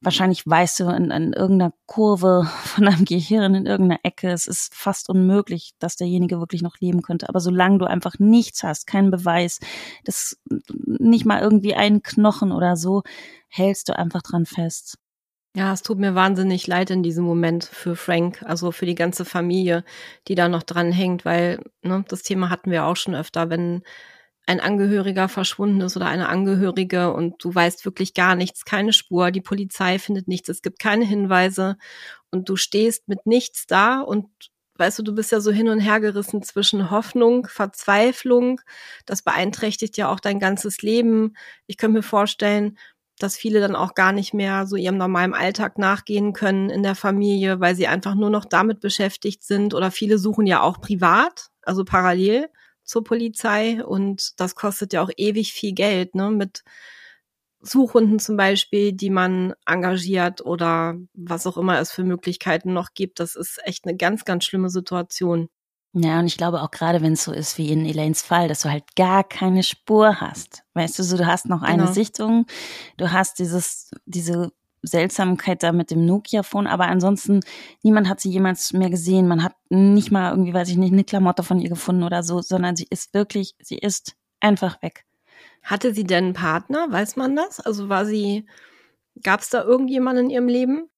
wahrscheinlich 0.00 0.46
weißt 0.46 0.80
du 0.80 0.88
in, 0.90 1.10
in 1.10 1.32
irgendeiner 1.32 1.72
Kurve 1.86 2.48
von 2.62 2.84
deinem 2.84 3.04
Gehirn, 3.04 3.54
in 3.54 3.66
irgendeiner 3.66 4.00
Ecke, 4.02 4.30
es 4.30 4.46
ist 4.46 4.74
fast 4.74 5.08
unmöglich, 5.08 5.72
dass 5.78 5.96
derjenige 5.96 6.40
wirklich 6.40 6.62
noch 6.62 6.78
leben 6.78 7.02
könnte. 7.02 7.28
Aber 7.28 7.40
solange 7.40 7.78
du 7.78 7.86
einfach 7.86 8.18
nichts 8.18 8.62
hast, 8.62 8.86
keinen 8.86 9.10
Beweis, 9.10 9.60
das 10.04 10.38
nicht 10.84 11.24
mal 11.24 11.40
irgendwie 11.40 11.74
einen 11.74 12.02
Knochen 12.02 12.52
oder 12.52 12.76
so, 12.76 13.02
hältst 13.48 13.88
du 13.88 13.98
einfach 13.98 14.22
dran 14.22 14.46
fest. 14.46 14.98
Ja, 15.56 15.72
es 15.72 15.82
tut 15.82 15.98
mir 15.98 16.14
wahnsinnig 16.14 16.66
leid 16.66 16.90
in 16.90 17.02
diesem 17.02 17.24
Moment 17.24 17.64
für 17.64 17.96
Frank, 17.96 18.42
also 18.44 18.70
für 18.70 18.86
die 18.86 18.94
ganze 18.94 19.24
Familie, 19.24 19.82
die 20.28 20.34
da 20.34 20.48
noch 20.48 20.62
dran 20.62 20.92
hängt, 20.92 21.24
weil 21.24 21.58
ne, 21.82 22.04
das 22.06 22.22
Thema 22.22 22.50
hatten 22.50 22.70
wir 22.70 22.84
auch 22.84 22.96
schon 22.96 23.14
öfter, 23.14 23.50
wenn 23.50 23.82
ein 24.48 24.60
Angehöriger 24.60 25.28
verschwunden 25.28 25.82
ist 25.82 25.96
oder 25.96 26.06
eine 26.06 26.28
Angehörige 26.28 27.12
und 27.12 27.44
du 27.44 27.54
weißt 27.54 27.84
wirklich 27.84 28.14
gar 28.14 28.34
nichts, 28.34 28.64
keine 28.64 28.94
Spur, 28.94 29.30
die 29.30 29.42
Polizei 29.42 29.98
findet 29.98 30.26
nichts, 30.26 30.48
es 30.48 30.62
gibt 30.62 30.78
keine 30.78 31.04
Hinweise 31.04 31.76
und 32.30 32.48
du 32.48 32.56
stehst 32.56 33.08
mit 33.08 33.26
nichts 33.26 33.66
da 33.66 34.00
und 34.00 34.26
weißt 34.78 35.00
du, 35.00 35.02
du 35.02 35.14
bist 35.14 35.32
ja 35.32 35.40
so 35.40 35.50
hin 35.50 35.68
und 35.68 35.80
her 35.80 36.00
gerissen 36.00 36.42
zwischen 36.42 36.90
Hoffnung, 36.90 37.46
Verzweiflung, 37.46 38.62
das 39.04 39.20
beeinträchtigt 39.20 39.98
ja 39.98 40.10
auch 40.10 40.20
dein 40.20 40.40
ganzes 40.40 40.80
Leben. 40.80 41.34
Ich 41.66 41.76
könnte 41.76 41.98
mir 41.98 42.02
vorstellen, 42.02 42.78
dass 43.18 43.36
viele 43.36 43.60
dann 43.60 43.76
auch 43.76 43.94
gar 43.94 44.12
nicht 44.12 44.32
mehr 44.32 44.66
so 44.66 44.76
ihrem 44.76 44.96
normalen 44.96 45.34
Alltag 45.34 45.76
nachgehen 45.76 46.32
können 46.32 46.70
in 46.70 46.82
der 46.82 46.94
Familie, 46.94 47.60
weil 47.60 47.74
sie 47.74 47.88
einfach 47.88 48.14
nur 48.14 48.30
noch 48.30 48.46
damit 48.46 48.80
beschäftigt 48.80 49.42
sind 49.42 49.74
oder 49.74 49.90
viele 49.90 50.16
suchen 50.18 50.46
ja 50.46 50.62
auch 50.62 50.80
privat, 50.80 51.48
also 51.62 51.84
parallel 51.84 52.48
zur 52.88 53.04
Polizei 53.04 53.84
und 53.84 54.40
das 54.40 54.54
kostet 54.54 54.92
ja 54.94 55.02
auch 55.02 55.10
ewig 55.16 55.52
viel 55.52 55.74
Geld, 55.74 56.14
ne, 56.14 56.30
mit 56.30 56.64
Suchhunden 57.60 58.18
zum 58.18 58.36
Beispiel, 58.36 58.92
die 58.92 59.10
man 59.10 59.52
engagiert 59.66 60.40
oder 60.44 60.96
was 61.12 61.46
auch 61.46 61.58
immer 61.58 61.78
es 61.78 61.92
für 61.92 62.04
Möglichkeiten 62.04 62.72
noch 62.72 62.94
gibt. 62.94 63.20
Das 63.20 63.36
ist 63.36 63.60
echt 63.64 63.84
eine 63.84 63.96
ganz, 63.96 64.24
ganz 64.24 64.44
schlimme 64.44 64.70
Situation. 64.70 65.48
Ja, 65.92 66.20
und 66.20 66.26
ich 66.26 66.36
glaube 66.36 66.62
auch 66.62 66.70
gerade, 66.70 67.02
wenn 67.02 67.14
es 67.14 67.24
so 67.24 67.32
ist 67.32 67.58
wie 67.58 67.72
in 67.72 67.84
Elaines 67.84 68.22
Fall, 68.22 68.46
dass 68.48 68.60
du 68.60 68.70
halt 68.70 68.94
gar 68.94 69.24
keine 69.24 69.62
Spur 69.62 70.20
hast. 70.20 70.62
Weißt 70.74 70.98
du, 70.98 71.02
so 71.02 71.16
du 71.16 71.26
hast 71.26 71.46
noch 71.46 71.62
eine 71.62 71.82
genau. 71.82 71.92
Sichtung, 71.92 72.46
du 72.96 73.10
hast 73.10 73.38
dieses, 73.38 73.90
diese 74.06 74.52
Seltsamkeit 74.82 75.62
da 75.62 75.72
mit 75.72 75.90
dem 75.90 76.06
Nokia-Phone, 76.06 76.66
aber 76.66 76.86
ansonsten, 76.86 77.40
niemand 77.82 78.08
hat 78.08 78.20
sie 78.20 78.30
jemals 78.30 78.72
mehr 78.72 78.90
gesehen. 78.90 79.28
Man 79.28 79.42
hat 79.42 79.54
nicht 79.68 80.10
mal 80.10 80.30
irgendwie, 80.30 80.54
weiß 80.54 80.68
ich 80.68 80.76
nicht, 80.76 80.92
eine 80.92 81.04
Klamotte 81.04 81.42
von 81.42 81.60
ihr 81.60 81.68
gefunden 81.68 82.02
oder 82.02 82.22
so, 82.22 82.40
sondern 82.40 82.76
sie 82.76 82.86
ist 82.90 83.14
wirklich, 83.14 83.54
sie 83.60 83.78
ist 83.78 84.14
einfach 84.40 84.82
weg. 84.82 85.04
Hatte 85.62 85.92
sie 85.92 86.04
denn 86.04 86.24
einen 86.24 86.34
Partner? 86.34 86.86
Weiß 86.90 87.16
man 87.16 87.36
das? 87.36 87.60
Also 87.60 87.88
war 87.88 88.06
sie, 88.06 88.46
gab 89.22 89.40
es 89.40 89.50
da 89.50 89.62
irgendjemanden 89.62 90.26
in 90.26 90.30
ihrem 90.30 90.48
Leben? 90.48 90.90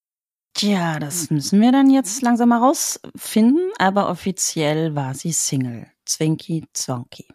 Tja, 0.54 0.98
das 0.98 1.30
müssen 1.30 1.60
wir 1.60 1.72
dann 1.72 1.90
jetzt 1.90 2.22
langsam 2.22 2.50
mal 2.50 2.58
rausfinden, 2.58 3.70
aber 3.78 4.08
offiziell 4.10 4.94
war 4.94 5.14
sie 5.14 5.32
Single. 5.32 5.86
Zwinky 6.04 6.66
Zwonky. 6.72 7.28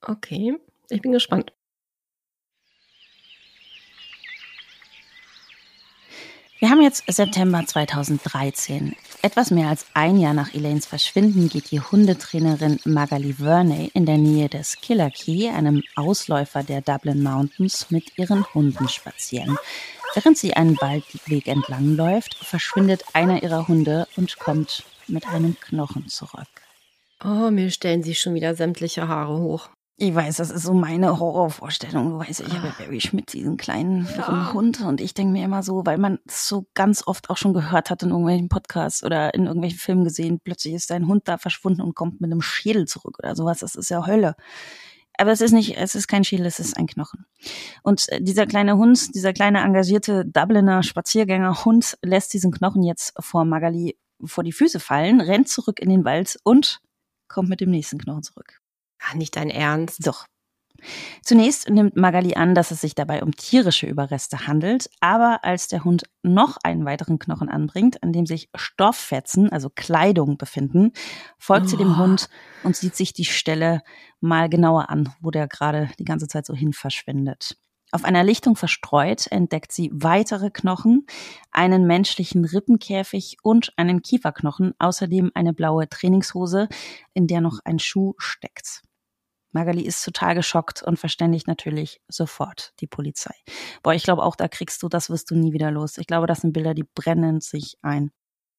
Okay, 0.00 0.58
ich 0.88 1.02
bin 1.02 1.12
gespannt. 1.12 1.52
Wir 6.62 6.70
haben 6.70 6.80
jetzt 6.80 7.02
September 7.08 7.66
2013. 7.66 8.94
Etwas 9.20 9.50
mehr 9.50 9.66
als 9.68 9.84
ein 9.94 10.16
Jahr 10.16 10.32
nach 10.32 10.54
Elaines 10.54 10.86
Verschwinden 10.86 11.48
geht 11.48 11.72
die 11.72 11.80
Hundetrainerin 11.80 12.78
Magali 12.84 13.32
Verney 13.32 13.90
in 13.94 14.06
der 14.06 14.16
Nähe 14.16 14.48
des 14.48 14.76
Killer 14.80 15.10
Key, 15.10 15.48
einem 15.48 15.82
Ausläufer 15.96 16.62
der 16.62 16.80
Dublin 16.80 17.20
Mountains, 17.20 17.90
mit 17.90 18.16
ihren 18.16 18.46
Hunden 18.54 18.88
spazieren. 18.88 19.58
Während 20.14 20.38
sie 20.38 20.54
einen 20.54 20.80
Waldweg 20.80 21.48
entlang 21.48 21.96
läuft, 21.96 22.36
verschwindet 22.36 23.06
einer 23.12 23.42
ihrer 23.42 23.66
Hunde 23.66 24.06
und 24.16 24.38
kommt 24.38 24.84
mit 25.08 25.26
einem 25.26 25.58
Knochen 25.58 26.06
zurück. 26.06 26.46
Oh, 27.24 27.50
mir 27.50 27.72
stellen 27.72 28.04
sich 28.04 28.20
schon 28.20 28.34
wieder 28.34 28.54
sämtliche 28.54 29.08
Haare 29.08 29.36
hoch. 29.36 29.68
Ich 30.02 30.12
weiß, 30.12 30.38
das 30.38 30.50
ist 30.50 30.64
so 30.64 30.74
meine 30.74 31.20
Horrorvorstellung. 31.20 32.10
Du 32.10 32.18
weißt, 32.18 32.40
ich 32.40 32.52
habe 32.52 32.66
ja 32.66 32.74
Barry 32.76 33.00
Schmidt, 33.00 33.32
diesen 33.32 33.56
kleinen 33.56 34.08
ja. 34.16 34.52
Hund. 34.52 34.80
Und 34.80 35.00
ich 35.00 35.14
denke 35.14 35.32
mir 35.32 35.44
immer 35.44 35.62
so, 35.62 35.86
weil 35.86 35.96
man 35.96 36.18
es 36.26 36.48
so 36.48 36.66
ganz 36.74 37.06
oft 37.06 37.30
auch 37.30 37.36
schon 37.36 37.54
gehört 37.54 37.88
hat 37.88 38.02
in 38.02 38.08
irgendwelchen 38.08 38.48
Podcasts 38.48 39.04
oder 39.04 39.32
in 39.32 39.46
irgendwelchen 39.46 39.78
Filmen 39.78 40.02
gesehen, 40.02 40.40
plötzlich 40.42 40.74
ist 40.74 40.90
dein 40.90 41.06
Hund 41.06 41.28
da 41.28 41.38
verschwunden 41.38 41.82
und 41.82 41.94
kommt 41.94 42.20
mit 42.20 42.32
einem 42.32 42.42
Schädel 42.42 42.88
zurück 42.88 43.20
oder 43.20 43.36
sowas. 43.36 43.60
Das 43.60 43.76
ist 43.76 43.90
ja 43.90 44.04
Hölle. 44.04 44.34
Aber 45.18 45.30
es 45.30 45.40
ist 45.40 45.52
nicht, 45.52 45.76
es 45.76 45.94
ist 45.94 46.08
kein 46.08 46.24
Schädel, 46.24 46.46
es 46.46 46.58
ist 46.58 46.76
ein 46.76 46.88
Knochen. 46.88 47.24
Und 47.84 48.08
äh, 48.08 48.20
dieser 48.20 48.46
kleine 48.46 48.76
Hund, 48.78 49.14
dieser 49.14 49.32
kleine 49.32 49.60
engagierte 49.60 50.24
Dubliner 50.26 50.82
Spaziergängerhund 50.82 51.96
lässt 52.02 52.34
diesen 52.34 52.50
Knochen 52.50 52.82
jetzt 52.82 53.14
vor 53.20 53.44
Magali 53.44 53.96
vor 54.24 54.42
die 54.42 54.50
Füße 54.50 54.80
fallen, 54.80 55.20
rennt 55.20 55.48
zurück 55.48 55.78
in 55.78 55.90
den 55.90 56.04
Wald 56.04 56.40
und 56.42 56.80
kommt 57.28 57.48
mit 57.48 57.60
dem 57.60 57.70
nächsten 57.70 57.98
Knochen 57.98 58.24
zurück. 58.24 58.61
Ach, 59.04 59.14
nicht 59.14 59.36
dein 59.36 59.50
Ernst. 59.50 60.06
Doch. 60.06 60.26
Zunächst 61.22 61.70
nimmt 61.70 61.96
Magali 61.96 62.34
an, 62.34 62.54
dass 62.54 62.70
es 62.70 62.80
sich 62.80 62.94
dabei 62.94 63.22
um 63.22 63.32
tierische 63.32 63.86
Überreste 63.86 64.46
handelt, 64.46 64.90
aber 65.00 65.44
als 65.44 65.68
der 65.68 65.84
Hund 65.84 66.04
noch 66.22 66.56
einen 66.64 66.84
weiteren 66.84 67.18
Knochen 67.18 67.48
anbringt, 67.48 68.02
an 68.02 68.12
dem 68.12 68.26
sich 68.26 68.48
Stofffetzen, 68.54 69.52
also 69.52 69.70
Kleidung, 69.70 70.38
befinden, 70.38 70.92
folgt 71.38 71.66
oh. 71.66 71.68
sie 71.68 71.76
dem 71.76 71.92
oh. 71.92 71.96
Hund 71.98 72.28
und 72.64 72.76
sieht 72.76 72.96
sich 72.96 73.12
die 73.12 73.24
Stelle 73.24 73.82
mal 74.20 74.48
genauer 74.48 74.90
an, 74.90 75.12
wo 75.20 75.30
der 75.30 75.46
gerade 75.46 75.88
die 75.98 76.04
ganze 76.04 76.26
Zeit 76.26 76.46
so 76.46 76.54
hin 76.54 76.72
verschwindet. 76.72 77.56
Auf 77.94 78.04
einer 78.04 78.24
Lichtung 78.24 78.56
verstreut 78.56 79.26
entdeckt 79.30 79.70
sie 79.70 79.90
weitere 79.92 80.50
Knochen, 80.50 81.06
einen 81.50 81.86
menschlichen 81.86 82.46
Rippenkäfig 82.46 83.36
und 83.42 83.74
einen 83.76 84.00
Kieferknochen, 84.00 84.72
außerdem 84.78 85.30
eine 85.34 85.52
blaue 85.52 85.86
Trainingshose, 85.88 86.68
in 87.12 87.26
der 87.26 87.42
noch 87.42 87.58
ein 87.64 87.78
Schuh 87.78 88.14
steckt. 88.16 88.82
Magali 89.52 89.82
ist 89.82 90.04
total 90.04 90.34
geschockt 90.34 90.82
und 90.82 90.98
verständigt 90.98 91.46
natürlich 91.46 92.00
sofort 92.08 92.72
die 92.80 92.86
Polizei. 92.86 93.34
Boah, 93.82 93.94
ich 93.94 94.02
glaube 94.02 94.22
auch, 94.22 94.36
da 94.36 94.48
kriegst 94.48 94.82
du, 94.82 94.88
das 94.88 95.10
wirst 95.10 95.30
du 95.30 95.34
nie 95.34 95.52
wieder 95.52 95.70
los. 95.70 95.98
Ich 95.98 96.06
glaube, 96.06 96.26
das 96.26 96.40
sind 96.40 96.52
Bilder, 96.52 96.74
die 96.74 96.84
brennen 96.94 97.40
sich 97.40 97.76
ein. 97.82 98.10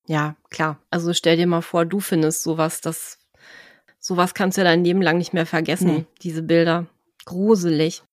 Ja, 0.05 0.35
klar. 0.49 0.79
Also 0.89 1.13
stell 1.13 1.37
dir 1.37 1.47
mal 1.47 1.61
vor, 1.61 1.85
du 1.85 1.99
findest 1.99 2.43
sowas, 2.43 2.81
das, 2.81 3.17
sowas 3.99 4.33
kannst 4.33 4.57
du 4.57 4.61
ja 4.61 4.65
dein 4.65 4.83
Leben 4.83 5.01
lang 5.01 5.17
nicht 5.17 5.33
mehr 5.33 5.45
vergessen, 5.45 5.87
nee. 5.87 6.05
diese 6.21 6.43
Bilder. 6.43 6.87
Gruselig. 7.25 8.03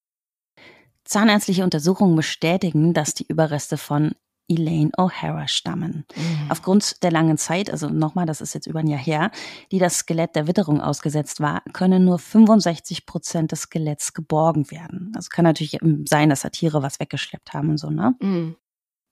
Zahnärztliche 1.05 1.65
Untersuchungen 1.65 2.15
bestätigen, 2.15 2.95
dass 2.95 3.15
die 3.15 3.27
Überreste 3.27 3.77
von 3.77 4.15
Elaine 4.51 4.91
O'Hara 4.99 5.47
stammen. 5.49 6.05
Mhm. 6.17 6.51
Aufgrund 6.51 7.03
der 7.03 7.13
langen 7.13 7.39
Zeit, 7.39 7.71
also 7.71 7.89
nochmal, 7.89 8.27
das 8.27 8.41
ist 8.41 8.55
jetzt 8.55 8.67
über 8.67 8.81
ein 8.81 8.89
Jahr 8.89 9.01
her, 9.01 9.31
die 9.71 9.79
das 9.79 9.99
Skelett 9.99 10.35
der 10.35 10.49
Witterung 10.49 10.81
ausgesetzt 10.81 11.41
war, 11.41 11.63
können 11.73 12.05
nur 12.05 12.19
65 12.19 13.07
Prozent 13.07 13.53
des 13.53 13.63
Skeletts 13.63 14.13
geborgen 14.13 14.71
werden. 14.71 15.13
Also 15.15 15.29
kann 15.31 15.45
natürlich 15.45 15.79
sein, 16.07 16.29
dass 16.29 16.43
da 16.43 16.51
Tiere 16.51 16.83
was 16.83 17.01
weggeschleppt 17.01 17.55
haben 17.55 17.71
und 17.71 17.79
so, 17.79 17.91
ne? 17.91 18.15
Mhm. 18.21 18.57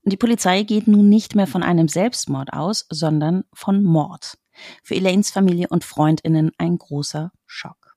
Die 0.05 0.17
Polizei 0.17 0.63
geht 0.63 0.89
nun 0.89 1.09
nicht 1.09 1.35
mehr 1.35 1.47
von 1.47 1.63
einem 1.63 1.89
Selbstmord 1.89 2.53
aus, 2.53 2.87
sondern 2.89 3.45
von 3.53 3.83
Mord. 3.83 4.39
Für 4.83 4.95
Elaines 4.95 5.31
Familie 5.31 5.69
und 5.69 5.85
Freundinnen 5.85 6.51
ein 6.59 6.79
großer 6.79 7.31
Schock. 7.47 7.88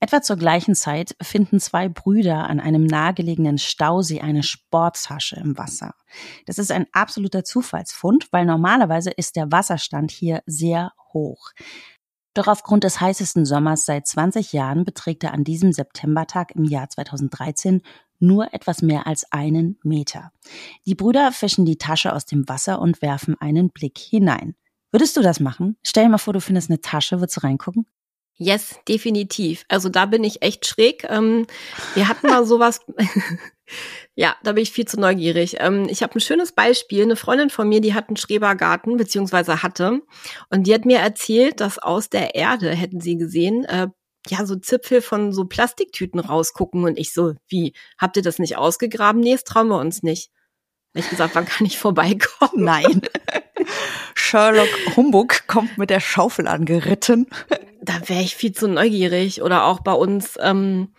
Etwa 0.00 0.22
zur 0.22 0.36
gleichen 0.36 0.74
Zeit 0.74 1.16
finden 1.20 1.60
zwei 1.60 1.88
Brüder 1.88 2.48
an 2.48 2.60
einem 2.60 2.84
nahegelegenen 2.84 3.58
Stausee 3.58 4.20
eine 4.20 4.42
Sporttasche 4.42 5.36
im 5.36 5.58
Wasser. 5.58 5.94
Das 6.46 6.58
ist 6.58 6.70
ein 6.70 6.86
absoluter 6.92 7.44
Zufallsfund, 7.44 8.28
weil 8.30 8.46
normalerweise 8.46 9.10
ist 9.10 9.36
der 9.36 9.50
Wasserstand 9.50 10.10
hier 10.10 10.42
sehr 10.46 10.92
hoch. 11.12 11.50
Doch 12.34 12.46
aufgrund 12.46 12.84
des 12.84 13.00
heißesten 13.00 13.44
Sommers 13.44 13.84
seit 13.84 14.06
20 14.06 14.52
Jahren 14.52 14.84
beträgt 14.84 15.24
er 15.24 15.32
an 15.32 15.42
diesem 15.42 15.72
Septembertag 15.72 16.52
im 16.54 16.64
Jahr 16.64 16.88
2013 16.88 17.82
nur 18.20 18.52
etwas 18.54 18.82
mehr 18.82 19.06
als 19.06 19.30
einen 19.32 19.78
Meter. 19.82 20.32
Die 20.86 20.94
Brüder 20.94 21.32
fischen 21.32 21.64
die 21.64 21.78
Tasche 21.78 22.12
aus 22.12 22.26
dem 22.26 22.48
Wasser 22.48 22.80
und 22.80 23.02
werfen 23.02 23.40
einen 23.40 23.70
Blick 23.70 23.98
hinein. 23.98 24.54
Würdest 24.90 25.16
du 25.16 25.20
das 25.20 25.40
machen? 25.40 25.76
Stell 25.82 26.04
dir 26.04 26.10
mal 26.10 26.18
vor, 26.18 26.32
du 26.32 26.40
findest 26.40 26.70
eine 26.70 26.80
Tasche, 26.80 27.20
würdest 27.20 27.36
du 27.36 27.40
reingucken? 27.40 27.86
Yes, 28.40 28.78
definitiv. 28.86 29.64
Also 29.68 29.88
da 29.88 30.06
bin 30.06 30.22
ich 30.22 30.42
echt 30.42 30.64
schräg. 30.64 31.04
Ähm, 31.08 31.46
wir 31.94 32.06
hatten 32.06 32.28
mal 32.28 32.46
sowas. 32.46 32.80
ja, 34.14 34.36
da 34.44 34.52
bin 34.52 34.62
ich 34.62 34.70
viel 34.70 34.86
zu 34.86 34.98
neugierig. 34.98 35.56
Ähm, 35.58 35.88
ich 35.90 36.04
habe 36.04 36.14
ein 36.14 36.20
schönes 36.20 36.52
Beispiel. 36.52 37.02
Eine 37.02 37.16
Freundin 37.16 37.50
von 37.50 37.68
mir, 37.68 37.80
die 37.80 37.94
hat 37.94 38.08
einen 38.08 38.16
Schrebergarten, 38.16 38.96
beziehungsweise 38.96 39.64
hatte. 39.64 40.02
Und 40.50 40.68
die 40.68 40.74
hat 40.74 40.84
mir 40.84 40.98
erzählt, 40.98 41.60
dass 41.60 41.80
aus 41.80 42.10
der 42.10 42.36
Erde, 42.36 42.70
hätten 42.70 43.00
sie 43.00 43.16
gesehen, 43.16 43.64
äh, 43.64 43.88
ja, 44.28 44.46
so 44.46 44.54
Zipfel 44.54 45.02
von 45.02 45.32
so 45.32 45.46
Plastiktüten 45.46 46.20
rausgucken 46.20 46.84
und 46.84 46.96
ich 46.96 47.12
so, 47.12 47.34
wie, 47.48 47.72
habt 47.98 48.16
ihr 48.16 48.22
das 48.22 48.38
nicht 48.38 48.56
ausgegraben? 48.56 49.20
Nee, 49.20 49.32
das 49.32 49.44
trauen 49.44 49.68
wir 49.68 49.78
uns 49.78 50.04
nicht. 50.04 50.30
Hab 50.94 51.02
ich 51.02 51.10
gesagt, 51.10 51.34
wann 51.34 51.46
kann 51.46 51.66
ich 51.66 51.78
vorbeikommen? 51.78 52.64
Nein. 52.64 53.02
Sherlock 54.14 54.68
Humbug 54.96 55.46
kommt 55.46 55.78
mit 55.78 55.90
der 55.90 56.00
Schaufel 56.00 56.48
angeritten. 56.48 57.26
Da 57.80 58.08
wäre 58.08 58.22
ich 58.22 58.36
viel 58.36 58.52
zu 58.52 58.68
neugierig. 58.68 59.42
Oder 59.42 59.64
auch 59.64 59.80
bei 59.80 59.92
uns 59.92 60.38
ähm, 60.40 60.92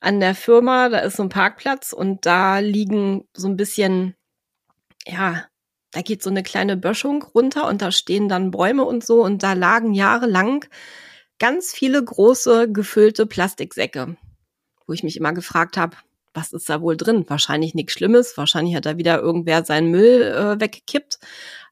an 0.00 0.20
der 0.20 0.34
Firma, 0.34 0.88
da 0.88 0.98
ist 1.00 1.16
so 1.16 1.24
ein 1.24 1.28
Parkplatz 1.28 1.92
und 1.92 2.26
da 2.26 2.58
liegen 2.58 3.24
so 3.34 3.48
ein 3.48 3.56
bisschen, 3.56 4.14
ja, 5.06 5.44
da 5.90 6.02
geht 6.02 6.22
so 6.22 6.30
eine 6.30 6.42
kleine 6.42 6.76
Böschung 6.76 7.22
runter 7.22 7.66
und 7.66 7.82
da 7.82 7.90
stehen 7.90 8.28
dann 8.28 8.50
Bäume 8.50 8.84
und 8.84 9.04
so 9.04 9.24
und 9.24 9.42
da 9.42 9.54
lagen 9.54 9.94
jahrelang 9.94 10.64
ganz 11.38 11.72
viele 11.72 12.02
große 12.04 12.70
gefüllte 12.70 13.26
Plastiksäcke, 13.26 14.16
wo 14.86 14.92
ich 14.92 15.02
mich 15.02 15.16
immer 15.16 15.32
gefragt 15.32 15.76
habe, 15.76 15.96
was 16.34 16.52
ist 16.52 16.68
da 16.68 16.82
wohl 16.82 16.96
drin? 16.96 17.24
Wahrscheinlich 17.28 17.74
nichts 17.74 17.94
Schlimmes, 17.94 18.36
wahrscheinlich 18.36 18.76
hat 18.76 18.84
da 18.84 18.98
wieder 18.98 19.20
irgendwer 19.20 19.64
seinen 19.64 19.90
Müll 19.90 20.22
äh, 20.22 20.60
weggekippt. 20.60 21.18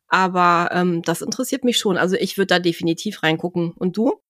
Aber 0.08 0.70
ähm, 0.72 1.02
das 1.02 1.22
interessiert 1.22 1.64
mich 1.64 1.78
schon. 1.78 1.96
Also 1.96 2.16
ich 2.16 2.36
würde 2.36 2.48
da 2.48 2.58
definitiv 2.58 3.22
reingucken. 3.22 3.72
Und 3.72 3.96
du? 3.96 4.20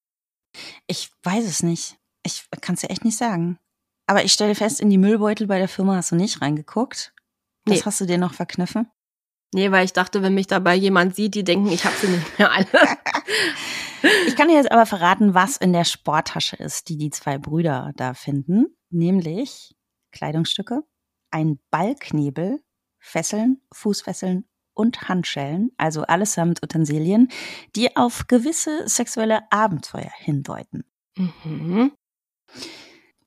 Ich 0.87 1.11
weiß 1.23 1.45
es 1.45 1.63
nicht. 1.63 1.97
Ich 2.25 2.47
kann 2.61 2.75
es 2.75 2.83
ja 2.83 2.91
echt 2.91 3.05
nicht 3.05 3.19
sagen. 3.19 3.59
Aber 4.07 4.25
ich 4.25 4.33
stelle 4.33 4.55
fest, 4.55 4.81
in 4.81 4.91
die 4.91 4.99
Müllbeutel 4.99 5.47
bei 5.47 5.59
der 5.59 5.69
Firma 5.69 5.97
hast 5.97 6.13
du 6.13 6.17
nicht 6.17 6.41
reingeguckt. 6.41 7.15
Das 7.65 7.79
nee. 7.79 7.83
hast 7.85 8.01
du 8.01 8.07
dir 8.07 8.19
noch 8.19 8.35
verkniffen? 8.35 8.91
Nee, 9.55 9.71
weil 9.71 9.85
ich 9.85 9.93
dachte, 9.93 10.23
wenn 10.23 10.35
mich 10.35 10.49
dabei 10.49 10.75
jemand 10.75 11.15
sieht, 11.15 11.35
die 11.35 11.45
denken, 11.45 11.69
ich 11.69 11.85
habe 11.85 11.95
sie 11.97 12.09
nicht 12.09 12.39
mehr 12.39 12.51
alle. 12.51 12.67
ich 14.27 14.37
kann 14.37 14.49
dir 14.49 14.55
jetzt 14.55 14.73
aber 14.73 14.85
verraten, 14.85 15.35
was 15.35 15.57
in 15.57 15.73
der 15.73 15.85
Sporttasche 15.85 16.57
ist, 16.57 16.89
die 16.89 16.99
die 16.99 17.11
zwei 17.11 17.39
Brüder 17.39 17.93
da 17.97 18.15
finden. 18.15 18.77
Nämlich 18.91 19.75
Kleidungsstücke, 20.11 20.83
ein 21.31 21.61
Ballknebel, 21.71 22.63
Fesseln, 22.99 23.63
Fußfesseln 23.73 24.45
und 24.75 25.09
Handschellen, 25.09 25.71
also 25.77 26.03
allesamt 26.03 26.63
Utensilien, 26.63 27.29
die 27.77 27.97
auf 27.97 28.27
gewisse 28.29 28.87
sexuelle 28.89 29.41
Abenteuer 29.51 30.11
hindeuten. 30.19 30.85
Mhm. 31.17 31.93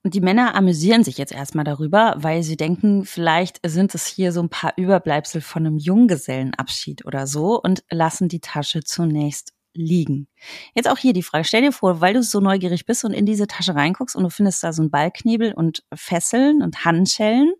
Und 0.04 0.14
die 0.14 0.22
Männer 0.22 0.56
amüsieren 0.56 1.04
sich 1.04 1.18
jetzt 1.18 1.34
erstmal 1.34 1.66
darüber, 1.66 2.16
weil 2.18 2.42
sie 2.42 2.56
denken, 2.56 3.04
vielleicht 3.04 3.60
sind 3.66 3.94
es 3.94 4.06
hier 4.06 4.32
so 4.32 4.42
ein 4.42 4.50
paar 4.50 4.72
Überbleibsel 4.78 5.42
von 5.42 5.66
einem 5.66 5.78
Junggesellenabschied 5.78 7.06
oder 7.06 7.28
so 7.28 7.62
und 7.62 7.84
lassen 7.90 8.30
die 8.30 8.40
Tasche 8.40 8.84
zunächst 8.84 9.52
liegen. 9.74 10.28
Jetzt 10.74 10.90
auch 10.90 10.98
hier 10.98 11.14
die 11.14 11.24
Frage, 11.24 11.44
stell 11.44 11.62
dir 11.62 11.72
vor, 11.72 12.02
weil 12.02 12.14
du 12.14 12.24
so 12.24 12.40
neugierig 12.40 12.86
bist 12.86 13.06
und 13.06 13.12
in 13.12 13.26
diese 13.26 13.48
Tasche 13.48 13.76
reinguckst 13.76 14.16
und 14.16 14.24
du 14.24 14.30
findest 14.30 14.64
da 14.64 14.74
so 14.74 14.82
ein 14.82 14.90
Ballknebel 14.90 15.54
und 15.54 15.84
Fesseln 15.94 16.62
und 16.62 16.86
Handschellen, 16.86 17.54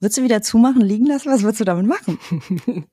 würdest 0.00 0.18
du 0.18 0.22
wieder 0.22 0.42
zumachen, 0.42 0.82
liegen 0.82 1.06
lassen? 1.06 1.30
Was 1.30 1.42
würdest 1.42 1.60
du 1.60 1.64
damit 1.64 1.86
machen? 1.86 2.18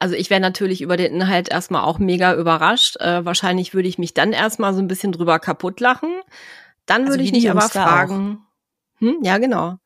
Also 0.00 0.16
ich 0.16 0.28
wäre 0.28 0.40
natürlich 0.40 0.82
über 0.82 0.96
den 0.96 1.14
Inhalt 1.14 1.48
erstmal 1.48 1.84
auch 1.84 2.00
mega 2.00 2.34
überrascht. 2.34 2.96
Äh, 2.96 3.24
wahrscheinlich 3.24 3.74
würde 3.74 3.88
ich 3.88 3.96
mich 3.96 4.12
dann 4.12 4.32
erstmal 4.32 4.74
so 4.74 4.80
ein 4.80 4.88
bisschen 4.88 5.12
drüber 5.12 5.38
kaputt 5.38 5.78
lachen. 5.78 6.10
Dann 6.84 7.02
also 7.02 7.12
würde 7.12 7.22
ich 7.22 7.30
mich 7.30 7.48
aber 7.48 7.62
fragen, 7.62 8.44
hm, 8.98 9.18
ja 9.22 9.38
genau. 9.38 9.76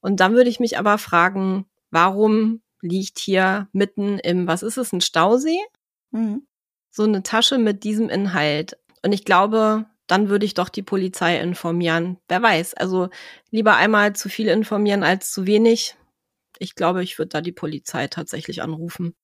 Und 0.00 0.20
dann 0.20 0.32
würde 0.32 0.48
ich 0.48 0.60
mich 0.60 0.78
aber 0.78 0.96
fragen, 0.96 1.66
warum 1.90 2.62
liegt 2.80 3.18
hier 3.18 3.68
mitten 3.72 4.20
im, 4.20 4.46
was 4.46 4.62
ist 4.62 4.78
es, 4.78 4.92
ein 4.92 5.00
Stausee? 5.00 5.58
Mhm 6.12 6.46
so 6.92 7.02
eine 7.02 7.24
Tasche 7.24 7.58
mit 7.58 7.82
diesem 7.82 8.08
Inhalt. 8.08 8.78
Und 9.04 9.12
ich 9.12 9.24
glaube, 9.24 9.86
dann 10.12 10.28
würde 10.28 10.44
ich 10.46 10.54
doch 10.54 10.68
die 10.68 10.82
Polizei 10.82 11.40
informieren. 11.40 12.18
Wer 12.28 12.42
weiß. 12.42 12.74
Also 12.74 13.08
lieber 13.50 13.76
einmal 13.76 14.14
zu 14.14 14.28
viel 14.28 14.48
informieren 14.48 15.02
als 15.04 15.32
zu 15.32 15.46
wenig. 15.46 15.96
Ich 16.58 16.74
glaube, 16.76 17.02
ich 17.04 17.18
würde 17.18 17.30
da 17.30 17.40
die 17.42 17.52
Polizei 17.52 18.08
tatsächlich 18.08 18.62
anrufen. 18.62 19.14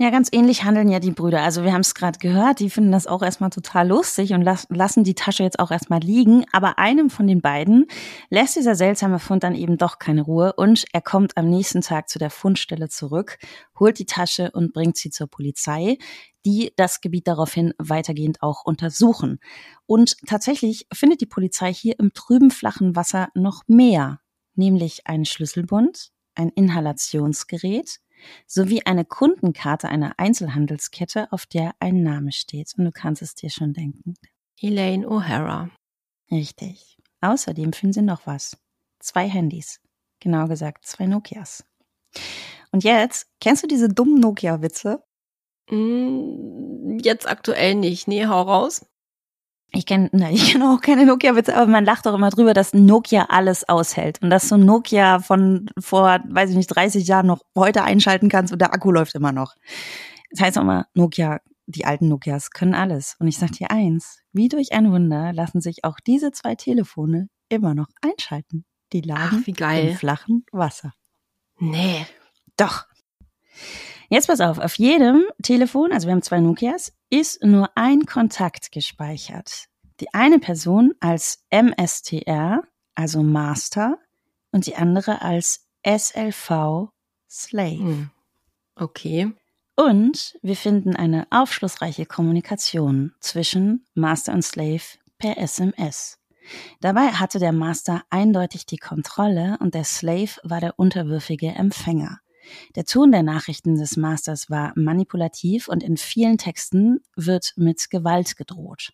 Ja, 0.00 0.10
ganz 0.10 0.28
ähnlich 0.30 0.62
handeln 0.62 0.88
ja 0.88 1.00
die 1.00 1.10
Brüder. 1.10 1.42
Also 1.42 1.64
wir 1.64 1.72
haben 1.72 1.80
es 1.80 1.92
gerade 1.92 2.20
gehört, 2.20 2.60
die 2.60 2.70
finden 2.70 2.92
das 2.92 3.08
auch 3.08 3.20
erstmal 3.20 3.50
total 3.50 3.88
lustig 3.88 4.32
und 4.32 4.42
las 4.42 4.68
lassen 4.70 5.02
die 5.02 5.16
Tasche 5.16 5.42
jetzt 5.42 5.58
auch 5.58 5.72
erstmal 5.72 5.98
liegen. 5.98 6.44
Aber 6.52 6.78
einem 6.78 7.10
von 7.10 7.26
den 7.26 7.40
beiden 7.40 7.86
lässt 8.30 8.54
dieser 8.54 8.76
seltsame 8.76 9.18
Fund 9.18 9.42
dann 9.42 9.56
eben 9.56 9.76
doch 9.76 9.98
keine 9.98 10.22
Ruhe 10.22 10.52
und 10.52 10.84
er 10.92 11.00
kommt 11.00 11.36
am 11.36 11.50
nächsten 11.50 11.80
Tag 11.80 12.08
zu 12.08 12.20
der 12.20 12.30
Fundstelle 12.30 12.88
zurück, 12.88 13.38
holt 13.80 13.98
die 13.98 14.06
Tasche 14.06 14.52
und 14.52 14.72
bringt 14.72 14.96
sie 14.96 15.10
zur 15.10 15.26
Polizei, 15.26 15.98
die 16.46 16.72
das 16.76 17.00
Gebiet 17.00 17.26
daraufhin 17.26 17.74
weitergehend 17.78 18.40
auch 18.40 18.64
untersuchen. 18.64 19.40
Und 19.86 20.16
tatsächlich 20.28 20.86
findet 20.92 21.22
die 21.22 21.26
Polizei 21.26 21.74
hier 21.74 21.98
im 21.98 22.12
trüben 22.12 22.52
flachen 22.52 22.94
Wasser 22.94 23.30
noch 23.34 23.64
mehr, 23.66 24.20
nämlich 24.54 25.08
einen 25.08 25.24
Schlüsselbund, 25.24 26.12
ein 26.36 26.50
Inhalationsgerät, 26.50 27.98
sowie 28.46 28.82
eine 28.84 29.04
Kundenkarte 29.04 29.88
einer 29.88 30.14
Einzelhandelskette, 30.18 31.32
auf 31.32 31.46
der 31.46 31.72
ein 31.80 32.02
Name 32.02 32.32
steht. 32.32 32.74
Und 32.76 32.84
du 32.84 32.92
kannst 32.92 33.22
es 33.22 33.34
dir 33.34 33.50
schon 33.50 33.72
denken. 33.72 34.14
Elaine 34.60 35.06
O'Hara. 35.06 35.70
Richtig. 36.30 36.98
Außerdem 37.20 37.72
finden 37.72 37.92
sie 37.92 38.02
noch 38.02 38.26
was. 38.26 38.56
Zwei 38.98 39.28
Handys. 39.28 39.80
Genau 40.20 40.46
gesagt, 40.46 40.86
zwei 40.86 41.06
Nokias. 41.06 41.64
Und 42.72 42.84
jetzt, 42.84 43.28
kennst 43.40 43.62
du 43.62 43.66
diese 43.66 43.88
dummen 43.88 44.20
Nokia-Witze? 44.20 45.02
Mm, 45.70 46.98
jetzt 47.02 47.28
aktuell 47.28 47.74
nicht. 47.74 48.08
Nee, 48.08 48.26
hau 48.26 48.42
raus. 48.42 48.86
Ich 49.72 49.86
kenne 49.86 50.10
ich 50.32 50.52
kenn 50.52 50.62
auch 50.62 50.80
keine 50.80 51.04
Nokia-Witze, 51.06 51.54
aber 51.54 51.66
man 51.66 51.84
lacht 51.84 52.06
doch 52.06 52.14
immer 52.14 52.30
drüber, 52.30 52.54
dass 52.54 52.74
Nokia 52.74 53.26
alles 53.28 53.68
aushält 53.68 54.22
und 54.22 54.30
dass 54.30 54.48
so 54.48 54.56
Nokia 54.56 55.20
von 55.20 55.68
vor, 55.78 56.20
weiß 56.28 56.50
ich 56.50 56.56
nicht, 56.56 56.68
30 56.68 57.06
Jahren 57.06 57.26
noch 57.26 57.42
heute 57.54 57.82
einschalten 57.82 58.28
kannst 58.28 58.52
und 58.52 58.60
der 58.60 58.72
Akku 58.72 58.90
läuft 58.90 59.14
immer 59.14 59.32
noch. 59.32 59.54
Das 60.30 60.40
heißt 60.40 60.58
auch 60.58 60.62
immer, 60.62 60.86
Nokia, 60.94 61.40
die 61.66 61.84
alten 61.84 62.08
Nokias 62.08 62.50
können 62.50 62.74
alles. 62.74 63.16
Und 63.18 63.28
ich 63.28 63.38
sag 63.38 63.52
dir 63.52 63.70
eins, 63.70 64.20
wie 64.32 64.48
durch 64.48 64.72
ein 64.72 64.90
Wunder 64.90 65.32
lassen 65.32 65.60
sich 65.60 65.84
auch 65.84 66.00
diese 66.00 66.32
zwei 66.32 66.54
Telefone 66.54 67.28
immer 67.48 67.74
noch 67.74 67.88
einschalten. 68.00 68.64
Die 68.92 69.02
lagen 69.02 69.44
Ach, 69.46 69.74
im 69.74 69.94
flachen 69.96 70.46
Wasser. 70.50 70.94
Nee. 71.58 72.06
Doch. 72.56 72.86
Jetzt 74.08 74.28
pass 74.28 74.40
auf, 74.40 74.58
auf 74.58 74.76
jedem 74.76 75.24
Telefon, 75.42 75.92
also 75.92 76.06
wir 76.06 76.12
haben 76.12 76.22
zwei 76.22 76.40
Nokias, 76.40 76.94
ist 77.10 77.42
nur 77.42 77.70
ein 77.74 78.06
Kontakt 78.06 78.72
gespeichert. 78.72 79.66
Die 80.00 80.12
eine 80.14 80.38
Person 80.38 80.94
als 81.00 81.44
MSTR, 81.50 82.62
also 82.94 83.22
Master, 83.22 83.98
und 84.52 84.66
die 84.66 84.76
andere 84.76 85.22
als 85.22 85.66
SLV 85.84 86.90
Slave. 87.28 87.78
Hm. 87.78 88.10
Okay. 88.76 89.32
Und 89.76 90.36
wir 90.42 90.56
finden 90.56 90.96
eine 90.96 91.26
aufschlussreiche 91.30 92.06
Kommunikation 92.06 93.14
zwischen 93.20 93.86
Master 93.94 94.32
und 94.32 94.42
Slave 94.42 94.82
per 95.18 95.38
SMS. 95.38 96.18
Dabei 96.80 97.08
hatte 97.08 97.38
der 97.38 97.52
Master 97.52 98.02
eindeutig 98.10 98.66
die 98.66 98.78
Kontrolle 98.78 99.56
und 99.60 99.74
der 99.74 99.84
Slave 99.84 100.40
war 100.42 100.60
der 100.60 100.78
unterwürfige 100.78 101.48
Empfänger. 101.48 102.20
Der 102.74 102.84
Ton 102.84 103.12
der 103.12 103.22
Nachrichten 103.22 103.76
des 103.76 103.96
Masters 103.96 104.50
war 104.50 104.72
manipulativ 104.76 105.68
und 105.68 105.82
in 105.82 105.96
vielen 105.96 106.38
Texten 106.38 107.00
wird 107.16 107.52
mit 107.56 107.90
Gewalt 107.90 108.36
gedroht. 108.36 108.92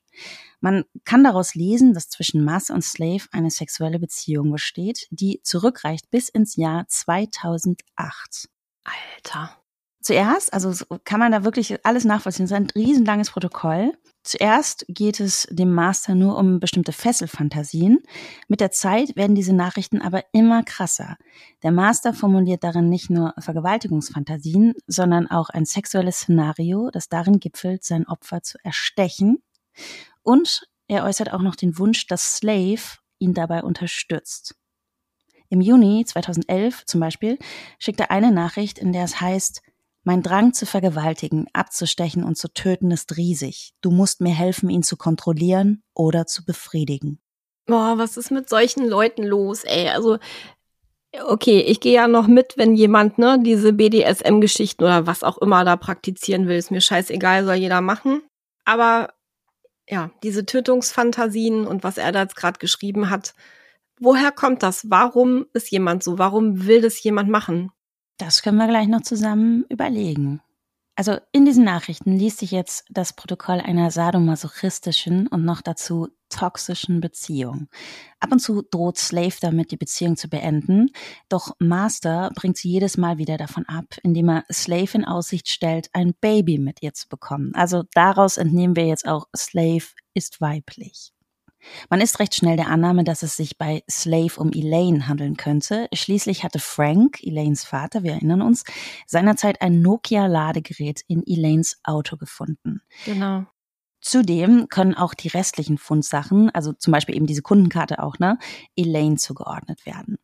Man 0.60 0.84
kann 1.04 1.24
daraus 1.24 1.54
lesen, 1.54 1.94
dass 1.94 2.08
zwischen 2.08 2.44
Master 2.44 2.74
und 2.74 2.84
Slave 2.84 3.24
eine 3.32 3.50
sexuelle 3.50 3.98
Beziehung 3.98 4.50
besteht, 4.50 5.06
die 5.10 5.40
zurückreicht 5.42 6.10
bis 6.10 6.28
ins 6.28 6.56
Jahr 6.56 6.86
2008. 6.88 8.48
Alter. 8.84 9.63
Zuerst, 10.04 10.52
also 10.52 10.84
kann 11.04 11.18
man 11.18 11.32
da 11.32 11.44
wirklich 11.44 11.82
alles 11.82 12.04
nachvollziehen, 12.04 12.44
es 12.44 12.50
ist 12.50 12.56
ein 12.56 12.68
riesenlanges 12.74 13.30
Protokoll. 13.30 13.94
Zuerst 14.22 14.84
geht 14.86 15.18
es 15.18 15.48
dem 15.50 15.72
Master 15.72 16.14
nur 16.14 16.36
um 16.36 16.60
bestimmte 16.60 16.92
Fesselfantasien. 16.92 18.00
Mit 18.46 18.60
der 18.60 18.70
Zeit 18.70 19.16
werden 19.16 19.34
diese 19.34 19.54
Nachrichten 19.54 20.02
aber 20.02 20.22
immer 20.32 20.62
krasser. 20.62 21.16
Der 21.62 21.72
Master 21.72 22.12
formuliert 22.12 22.64
darin 22.64 22.90
nicht 22.90 23.08
nur 23.08 23.32
Vergewaltigungsfantasien, 23.38 24.74
sondern 24.86 25.30
auch 25.30 25.48
ein 25.48 25.64
sexuelles 25.64 26.18
Szenario, 26.18 26.90
das 26.90 27.08
darin 27.08 27.40
gipfelt, 27.40 27.82
sein 27.82 28.06
Opfer 28.06 28.42
zu 28.42 28.58
erstechen. 28.62 29.42
Und 30.22 30.68
er 30.86 31.04
äußert 31.04 31.32
auch 31.32 31.40
noch 31.40 31.56
den 31.56 31.78
Wunsch, 31.78 32.06
dass 32.08 32.36
Slave 32.36 32.98
ihn 33.18 33.32
dabei 33.32 33.62
unterstützt. 33.62 34.54
Im 35.48 35.62
Juni 35.62 36.04
2011 36.04 36.84
zum 36.84 37.00
Beispiel 37.00 37.38
schickt 37.78 38.00
er 38.00 38.10
eine 38.10 38.32
Nachricht, 38.32 38.78
in 38.78 38.92
der 38.92 39.04
es 39.04 39.22
heißt, 39.22 39.62
mein 40.04 40.22
Drang 40.22 40.52
zu 40.52 40.66
vergewaltigen, 40.66 41.46
abzustechen 41.52 42.24
und 42.24 42.36
zu 42.36 42.52
töten 42.52 42.90
ist 42.90 43.16
riesig. 43.16 43.72
Du 43.80 43.90
musst 43.90 44.20
mir 44.20 44.34
helfen, 44.34 44.70
ihn 44.70 44.82
zu 44.82 44.96
kontrollieren 44.96 45.82
oder 45.94 46.26
zu 46.26 46.44
befriedigen. 46.44 47.18
Boah, 47.66 47.94
was 47.96 48.16
ist 48.16 48.30
mit 48.30 48.48
solchen 48.48 48.86
Leuten 48.86 49.24
los, 49.24 49.64
ey? 49.64 49.88
Also, 49.88 50.18
okay, 51.26 51.60
ich 51.60 51.80
gehe 51.80 51.94
ja 51.94 52.08
noch 52.08 52.26
mit, 52.26 52.54
wenn 52.56 52.74
jemand, 52.74 53.18
ne, 53.18 53.38
diese 53.42 53.72
BDSM-Geschichten 53.72 54.84
oder 54.84 55.06
was 55.06 55.22
auch 55.22 55.38
immer 55.38 55.64
da 55.64 55.76
praktizieren 55.76 56.46
will, 56.46 56.56
ist 56.56 56.70
mir 56.70 56.82
scheißegal, 56.82 57.44
soll 57.44 57.54
jeder 57.54 57.80
machen. 57.80 58.22
Aber 58.66 59.14
ja, 59.88 60.10
diese 60.22 60.44
Tötungsfantasien 60.44 61.66
und 61.66 61.84
was 61.84 61.98
er 61.98 62.12
da 62.12 62.22
jetzt 62.22 62.36
gerade 62.36 62.58
geschrieben 62.58 63.10
hat, 63.10 63.34
woher 63.98 64.32
kommt 64.32 64.62
das? 64.62 64.90
Warum 64.90 65.46
ist 65.52 65.70
jemand 65.70 66.02
so? 66.02 66.18
Warum 66.18 66.66
will 66.66 66.80
das 66.80 67.02
jemand 67.02 67.30
machen? 67.30 67.70
Das 68.18 68.42
können 68.42 68.58
wir 68.58 68.68
gleich 68.68 68.88
noch 68.88 69.02
zusammen 69.02 69.64
überlegen. 69.68 70.40
Also 70.96 71.16
in 71.32 71.44
diesen 71.44 71.64
Nachrichten 71.64 72.16
liest 72.16 72.38
sich 72.38 72.52
jetzt 72.52 72.84
das 72.88 73.14
Protokoll 73.14 73.60
einer 73.60 73.90
sadomasochistischen 73.90 75.26
und 75.26 75.44
noch 75.44 75.60
dazu 75.60 76.08
toxischen 76.28 77.00
Beziehung. 77.00 77.68
Ab 78.20 78.30
und 78.30 78.38
zu 78.38 78.62
droht 78.62 78.98
Slave 78.98 79.34
damit, 79.40 79.72
die 79.72 79.76
Beziehung 79.76 80.16
zu 80.16 80.28
beenden, 80.28 80.90
doch 81.28 81.56
Master 81.58 82.30
bringt 82.36 82.58
sie 82.58 82.70
jedes 82.70 82.96
Mal 82.96 83.18
wieder 83.18 83.36
davon 83.36 83.66
ab, 83.66 83.96
indem 84.04 84.28
er 84.28 84.44
Slave 84.52 84.90
in 84.94 85.04
Aussicht 85.04 85.48
stellt, 85.48 85.90
ein 85.92 86.14
Baby 86.20 86.58
mit 86.58 86.80
ihr 86.82 86.94
zu 86.94 87.08
bekommen. 87.08 87.52
Also 87.54 87.82
daraus 87.94 88.36
entnehmen 88.36 88.76
wir 88.76 88.86
jetzt 88.86 89.06
auch, 89.06 89.26
Slave 89.36 89.86
ist 90.14 90.40
weiblich. 90.40 91.12
Man 91.90 92.00
ist 92.00 92.18
recht 92.18 92.34
schnell 92.34 92.56
der 92.56 92.68
Annahme, 92.68 93.04
dass 93.04 93.22
es 93.22 93.36
sich 93.36 93.58
bei 93.58 93.82
Slave 93.90 94.38
um 94.38 94.50
Elaine 94.52 95.08
handeln 95.08 95.36
könnte. 95.36 95.88
Schließlich 95.92 96.44
hatte 96.44 96.58
Frank, 96.58 97.22
Elaines 97.22 97.64
Vater, 97.64 98.02
wir 98.02 98.12
erinnern 98.12 98.42
uns, 98.42 98.64
seinerzeit 99.06 99.62
ein 99.62 99.80
Nokia-Ladegerät 99.82 101.02
in 101.08 101.22
Elaines 101.26 101.78
Auto 101.84 102.16
gefunden. 102.16 102.82
Genau. 103.04 103.46
Zudem 104.04 104.68
können 104.68 104.92
auch 104.92 105.14
die 105.14 105.28
restlichen 105.28 105.78
Fundsachen, 105.78 106.50
also 106.50 106.74
zum 106.74 106.92
Beispiel 106.92 107.16
eben 107.16 107.26
diese 107.26 107.40
Kundenkarte 107.40 108.02
auch, 108.02 108.18
ne, 108.18 108.38
Elaine 108.76 109.16
zugeordnet 109.16 109.86
werden. 109.86 110.18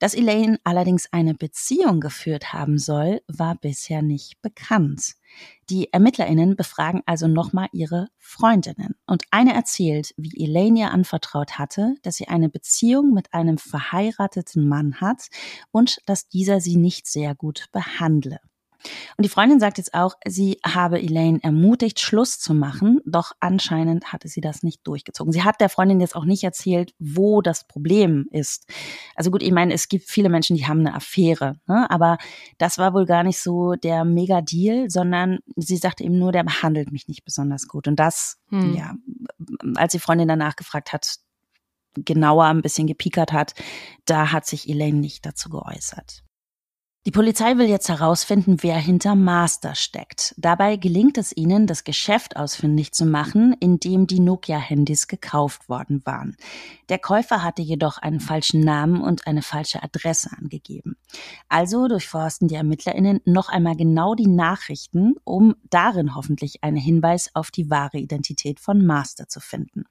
Dass 0.00 0.14
Elaine 0.14 0.58
allerdings 0.64 1.12
eine 1.12 1.34
Beziehung 1.34 2.00
geführt 2.00 2.52
haben 2.52 2.76
soll, 2.76 3.20
war 3.28 3.54
bisher 3.54 4.02
nicht 4.02 4.42
bekannt. 4.42 5.14
Die 5.68 5.92
ErmittlerInnen 5.92 6.56
befragen 6.56 7.02
also 7.06 7.28
nochmal 7.28 7.68
ihre 7.70 8.08
Freundinnen. 8.18 8.96
Und 9.06 9.22
eine 9.30 9.54
erzählt, 9.54 10.12
wie 10.16 10.44
Elaine 10.44 10.80
ihr 10.80 10.90
anvertraut 10.90 11.56
hatte, 11.56 11.94
dass 12.02 12.16
sie 12.16 12.26
eine 12.26 12.48
Beziehung 12.48 13.14
mit 13.14 13.32
einem 13.32 13.58
verheirateten 13.58 14.68
Mann 14.68 15.00
hat 15.00 15.28
und 15.70 15.98
dass 16.04 16.28
dieser 16.28 16.60
sie 16.60 16.74
nicht 16.74 17.06
sehr 17.06 17.36
gut 17.36 17.66
behandle. 17.70 18.40
Und 19.16 19.24
die 19.24 19.28
Freundin 19.28 19.60
sagt 19.60 19.78
jetzt 19.78 19.94
auch, 19.94 20.14
sie 20.26 20.58
habe 20.64 21.00
Elaine 21.00 21.38
ermutigt, 21.42 22.00
Schluss 22.00 22.38
zu 22.38 22.54
machen, 22.54 23.00
doch 23.04 23.32
anscheinend 23.40 24.12
hatte 24.12 24.28
sie 24.28 24.40
das 24.40 24.62
nicht 24.62 24.86
durchgezogen. 24.86 25.32
Sie 25.32 25.42
hat 25.42 25.60
der 25.60 25.68
Freundin 25.68 26.00
jetzt 26.00 26.16
auch 26.16 26.24
nicht 26.24 26.42
erzählt, 26.44 26.94
wo 26.98 27.42
das 27.42 27.66
Problem 27.66 28.26
ist. 28.30 28.66
Also 29.14 29.30
gut, 29.30 29.42
ich 29.42 29.52
meine, 29.52 29.74
es 29.74 29.88
gibt 29.88 30.08
viele 30.08 30.28
Menschen, 30.28 30.56
die 30.56 30.66
haben 30.66 30.80
eine 30.80 30.94
Affäre, 30.94 31.60
ne? 31.66 31.90
aber 31.90 32.18
das 32.58 32.78
war 32.78 32.94
wohl 32.94 33.06
gar 33.06 33.22
nicht 33.22 33.38
so 33.38 33.74
der 33.74 34.04
Mega-Deal, 34.04 34.90
sondern 34.90 35.38
sie 35.56 35.76
sagte 35.76 36.04
eben 36.04 36.18
nur, 36.18 36.32
der 36.32 36.44
behandelt 36.44 36.92
mich 36.92 37.08
nicht 37.08 37.24
besonders 37.24 37.68
gut. 37.68 37.86
Und 37.88 37.96
das, 37.96 38.38
hm. 38.48 38.74
ja, 38.74 38.94
als 39.76 39.92
die 39.92 39.98
Freundin 39.98 40.28
danach 40.28 40.56
gefragt 40.56 40.92
hat, 40.92 41.16
genauer 41.94 42.44
ein 42.44 42.62
bisschen 42.62 42.86
gepiekert 42.86 43.32
hat, 43.32 43.54
da 44.04 44.32
hat 44.32 44.46
sich 44.46 44.68
Elaine 44.68 44.98
nicht 44.98 45.26
dazu 45.26 45.50
geäußert. 45.50 46.22
Die 47.06 47.12
Polizei 47.12 47.56
will 47.56 47.66
jetzt 47.66 47.88
herausfinden, 47.88 48.58
wer 48.60 48.76
hinter 48.76 49.14
Master 49.14 49.74
steckt. 49.74 50.34
Dabei 50.36 50.76
gelingt 50.76 51.16
es 51.16 51.34
ihnen, 51.34 51.66
das 51.66 51.84
Geschäft 51.84 52.36
ausfindig 52.36 52.92
zu 52.92 53.06
machen, 53.06 53.56
in 53.58 53.80
dem 53.80 54.06
die 54.06 54.20
Nokia-Handys 54.20 55.06
gekauft 55.06 55.70
worden 55.70 56.02
waren. 56.04 56.36
Der 56.90 56.98
Käufer 56.98 57.42
hatte 57.42 57.62
jedoch 57.62 57.96
einen 57.96 58.20
falschen 58.20 58.60
Namen 58.60 59.00
und 59.00 59.26
eine 59.26 59.40
falsche 59.40 59.82
Adresse 59.82 60.28
angegeben. 60.36 60.98
Also 61.48 61.88
durchforsten 61.88 62.48
die 62.48 62.56
ErmittlerInnen 62.56 63.22
noch 63.24 63.48
einmal 63.48 63.76
genau 63.76 64.14
die 64.14 64.28
Nachrichten, 64.28 65.14
um 65.24 65.54
darin 65.70 66.14
hoffentlich 66.14 66.62
einen 66.62 66.76
Hinweis 66.76 67.30
auf 67.32 67.50
die 67.50 67.70
wahre 67.70 67.96
Identität 67.96 68.60
von 68.60 68.84
Master 68.84 69.26
zu 69.26 69.40
finden. 69.40 69.84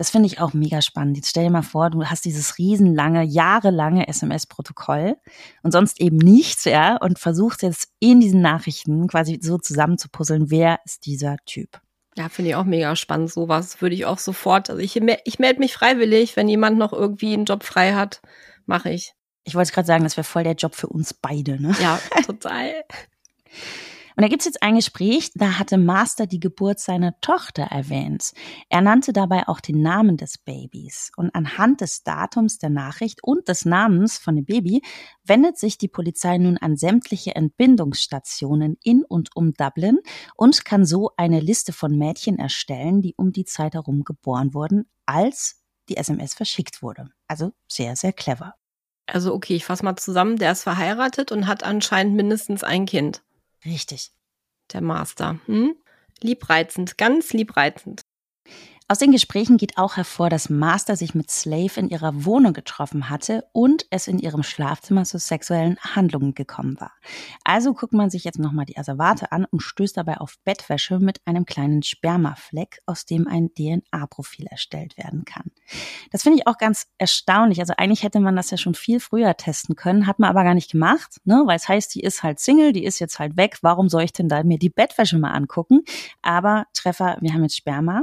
Das 0.00 0.08
finde 0.08 0.28
ich 0.28 0.40
auch 0.40 0.54
mega 0.54 0.80
spannend. 0.80 1.18
Jetzt 1.18 1.28
stell 1.28 1.44
dir 1.44 1.50
mal 1.50 1.60
vor, 1.60 1.90
du 1.90 2.06
hast 2.06 2.24
dieses 2.24 2.56
riesenlange, 2.56 3.22
jahrelange 3.22 4.08
SMS-Protokoll 4.08 5.18
und 5.62 5.72
sonst 5.72 6.00
eben 6.00 6.16
nichts, 6.16 6.64
ja, 6.64 6.96
und 6.96 7.18
versuchst 7.18 7.60
jetzt 7.60 7.88
in 7.98 8.18
diesen 8.18 8.40
Nachrichten 8.40 9.08
quasi 9.08 9.38
so 9.42 9.58
zusammenzupuzzeln, 9.58 10.50
wer 10.50 10.80
ist 10.86 11.04
dieser 11.04 11.36
Typ. 11.44 11.82
Ja, 12.16 12.30
finde 12.30 12.48
ich 12.48 12.56
auch 12.56 12.64
mega 12.64 12.96
spannend. 12.96 13.30
Sowas 13.30 13.82
würde 13.82 13.94
ich 13.94 14.06
auch 14.06 14.18
sofort. 14.18 14.70
Also 14.70 14.80
ich, 14.80 14.96
ich 14.96 15.38
melde 15.38 15.60
mich 15.60 15.74
freiwillig, 15.74 16.34
wenn 16.34 16.48
jemand 16.48 16.78
noch 16.78 16.94
irgendwie 16.94 17.34
einen 17.34 17.44
Job 17.44 17.62
frei 17.62 17.92
hat, 17.92 18.22
mache 18.64 18.88
ich. 18.88 19.12
Ich 19.44 19.54
wollte 19.54 19.70
gerade 19.70 19.86
sagen, 19.86 20.04
das 20.04 20.16
wäre 20.16 20.24
voll 20.24 20.44
der 20.44 20.54
Job 20.54 20.76
für 20.76 20.86
uns 20.86 21.12
beide, 21.12 21.60
ne? 21.60 21.76
Ja, 21.78 22.00
total. 22.24 22.72
Und 24.20 24.24
da 24.24 24.28
gibt's 24.28 24.44
jetzt 24.44 24.62
ein 24.62 24.74
Gespräch, 24.74 25.30
da 25.34 25.58
hatte 25.58 25.78
Master 25.78 26.26
die 26.26 26.40
Geburt 26.40 26.78
seiner 26.78 27.18
Tochter 27.22 27.62
erwähnt. 27.62 28.32
Er 28.68 28.82
nannte 28.82 29.14
dabei 29.14 29.48
auch 29.48 29.60
den 29.60 29.80
Namen 29.80 30.18
des 30.18 30.36
Babys. 30.36 31.10
Und 31.16 31.34
anhand 31.34 31.80
des 31.80 32.02
Datums 32.02 32.58
der 32.58 32.68
Nachricht 32.68 33.24
und 33.24 33.48
des 33.48 33.64
Namens 33.64 34.18
von 34.18 34.36
dem 34.36 34.44
Baby 34.44 34.82
wendet 35.24 35.56
sich 35.56 35.78
die 35.78 35.88
Polizei 35.88 36.36
nun 36.36 36.58
an 36.58 36.76
sämtliche 36.76 37.34
Entbindungsstationen 37.34 38.76
in 38.82 39.04
und 39.04 39.34
um 39.34 39.54
Dublin 39.54 40.00
und 40.36 40.66
kann 40.66 40.84
so 40.84 41.12
eine 41.16 41.40
Liste 41.40 41.72
von 41.72 41.96
Mädchen 41.96 42.38
erstellen, 42.38 43.00
die 43.00 43.14
um 43.16 43.32
die 43.32 43.46
Zeit 43.46 43.72
herum 43.72 44.04
geboren 44.04 44.52
wurden, 44.52 44.84
als 45.06 45.62
die 45.88 45.96
SMS 45.96 46.34
verschickt 46.34 46.82
wurde. 46.82 47.08
Also 47.26 47.52
sehr, 47.68 47.96
sehr 47.96 48.12
clever. 48.12 48.54
Also 49.06 49.32
okay, 49.32 49.56
ich 49.56 49.64
fasse 49.64 49.82
mal 49.82 49.96
zusammen, 49.96 50.36
der 50.36 50.52
ist 50.52 50.64
verheiratet 50.64 51.32
und 51.32 51.46
hat 51.46 51.62
anscheinend 51.62 52.16
mindestens 52.16 52.62
ein 52.62 52.84
Kind. 52.84 53.22
Richtig. 53.64 54.12
Der 54.72 54.80
Master. 54.80 55.40
Hm? 55.46 55.76
Liebreizend, 56.22 56.98
ganz 56.98 57.32
liebreizend. 57.32 58.02
Aus 58.90 58.98
den 58.98 59.12
Gesprächen 59.12 59.56
geht 59.56 59.78
auch 59.78 59.96
hervor, 59.96 60.30
dass 60.30 60.50
Master 60.50 60.96
sich 60.96 61.14
mit 61.14 61.30
Slave 61.30 61.78
in 61.78 61.88
ihrer 61.88 62.24
Wohnung 62.24 62.52
getroffen 62.52 63.08
hatte 63.08 63.44
und 63.52 63.86
es 63.90 64.08
in 64.08 64.18
ihrem 64.18 64.42
Schlafzimmer 64.42 65.04
zu 65.04 65.20
sexuellen 65.20 65.78
Handlungen 65.78 66.34
gekommen 66.34 66.74
war. 66.80 66.90
Also 67.44 67.72
guckt 67.72 67.92
man 67.92 68.10
sich 68.10 68.24
jetzt 68.24 68.40
nochmal 68.40 68.64
die 68.64 68.76
Asservate 68.76 69.30
an 69.30 69.44
und 69.44 69.60
stößt 69.60 69.96
dabei 69.96 70.16
auf 70.16 70.40
Bettwäsche 70.42 70.98
mit 70.98 71.20
einem 71.24 71.46
kleinen 71.46 71.84
Spermafleck, 71.84 72.80
aus 72.84 73.06
dem 73.06 73.28
ein 73.28 73.50
DNA-Profil 73.54 74.46
erstellt 74.46 74.98
werden 74.98 75.24
kann. 75.24 75.52
Das 76.10 76.24
finde 76.24 76.40
ich 76.40 76.48
auch 76.48 76.58
ganz 76.58 76.88
erstaunlich. 76.98 77.60
Also 77.60 77.74
eigentlich 77.76 78.02
hätte 78.02 78.18
man 78.18 78.34
das 78.34 78.50
ja 78.50 78.56
schon 78.56 78.74
viel 78.74 78.98
früher 78.98 79.36
testen 79.36 79.76
können, 79.76 80.08
hat 80.08 80.18
man 80.18 80.30
aber 80.30 80.42
gar 80.42 80.54
nicht 80.54 80.72
gemacht, 80.72 81.18
ne? 81.22 81.44
weil 81.46 81.54
es 81.54 81.68
heißt, 81.68 81.94
die 81.94 82.00
ist 82.00 82.24
halt 82.24 82.40
Single, 82.40 82.72
die 82.72 82.82
ist 82.84 82.98
jetzt 82.98 83.20
halt 83.20 83.36
weg. 83.36 83.58
Warum 83.62 83.88
soll 83.88 84.02
ich 84.02 84.12
denn 84.12 84.28
da 84.28 84.42
mir 84.42 84.58
die 84.58 84.68
Bettwäsche 84.68 85.16
mal 85.16 85.30
angucken? 85.30 85.82
Aber 86.22 86.66
Treffer, 86.74 87.18
wir 87.20 87.32
haben 87.32 87.44
jetzt 87.44 87.56
Sperma 87.56 88.02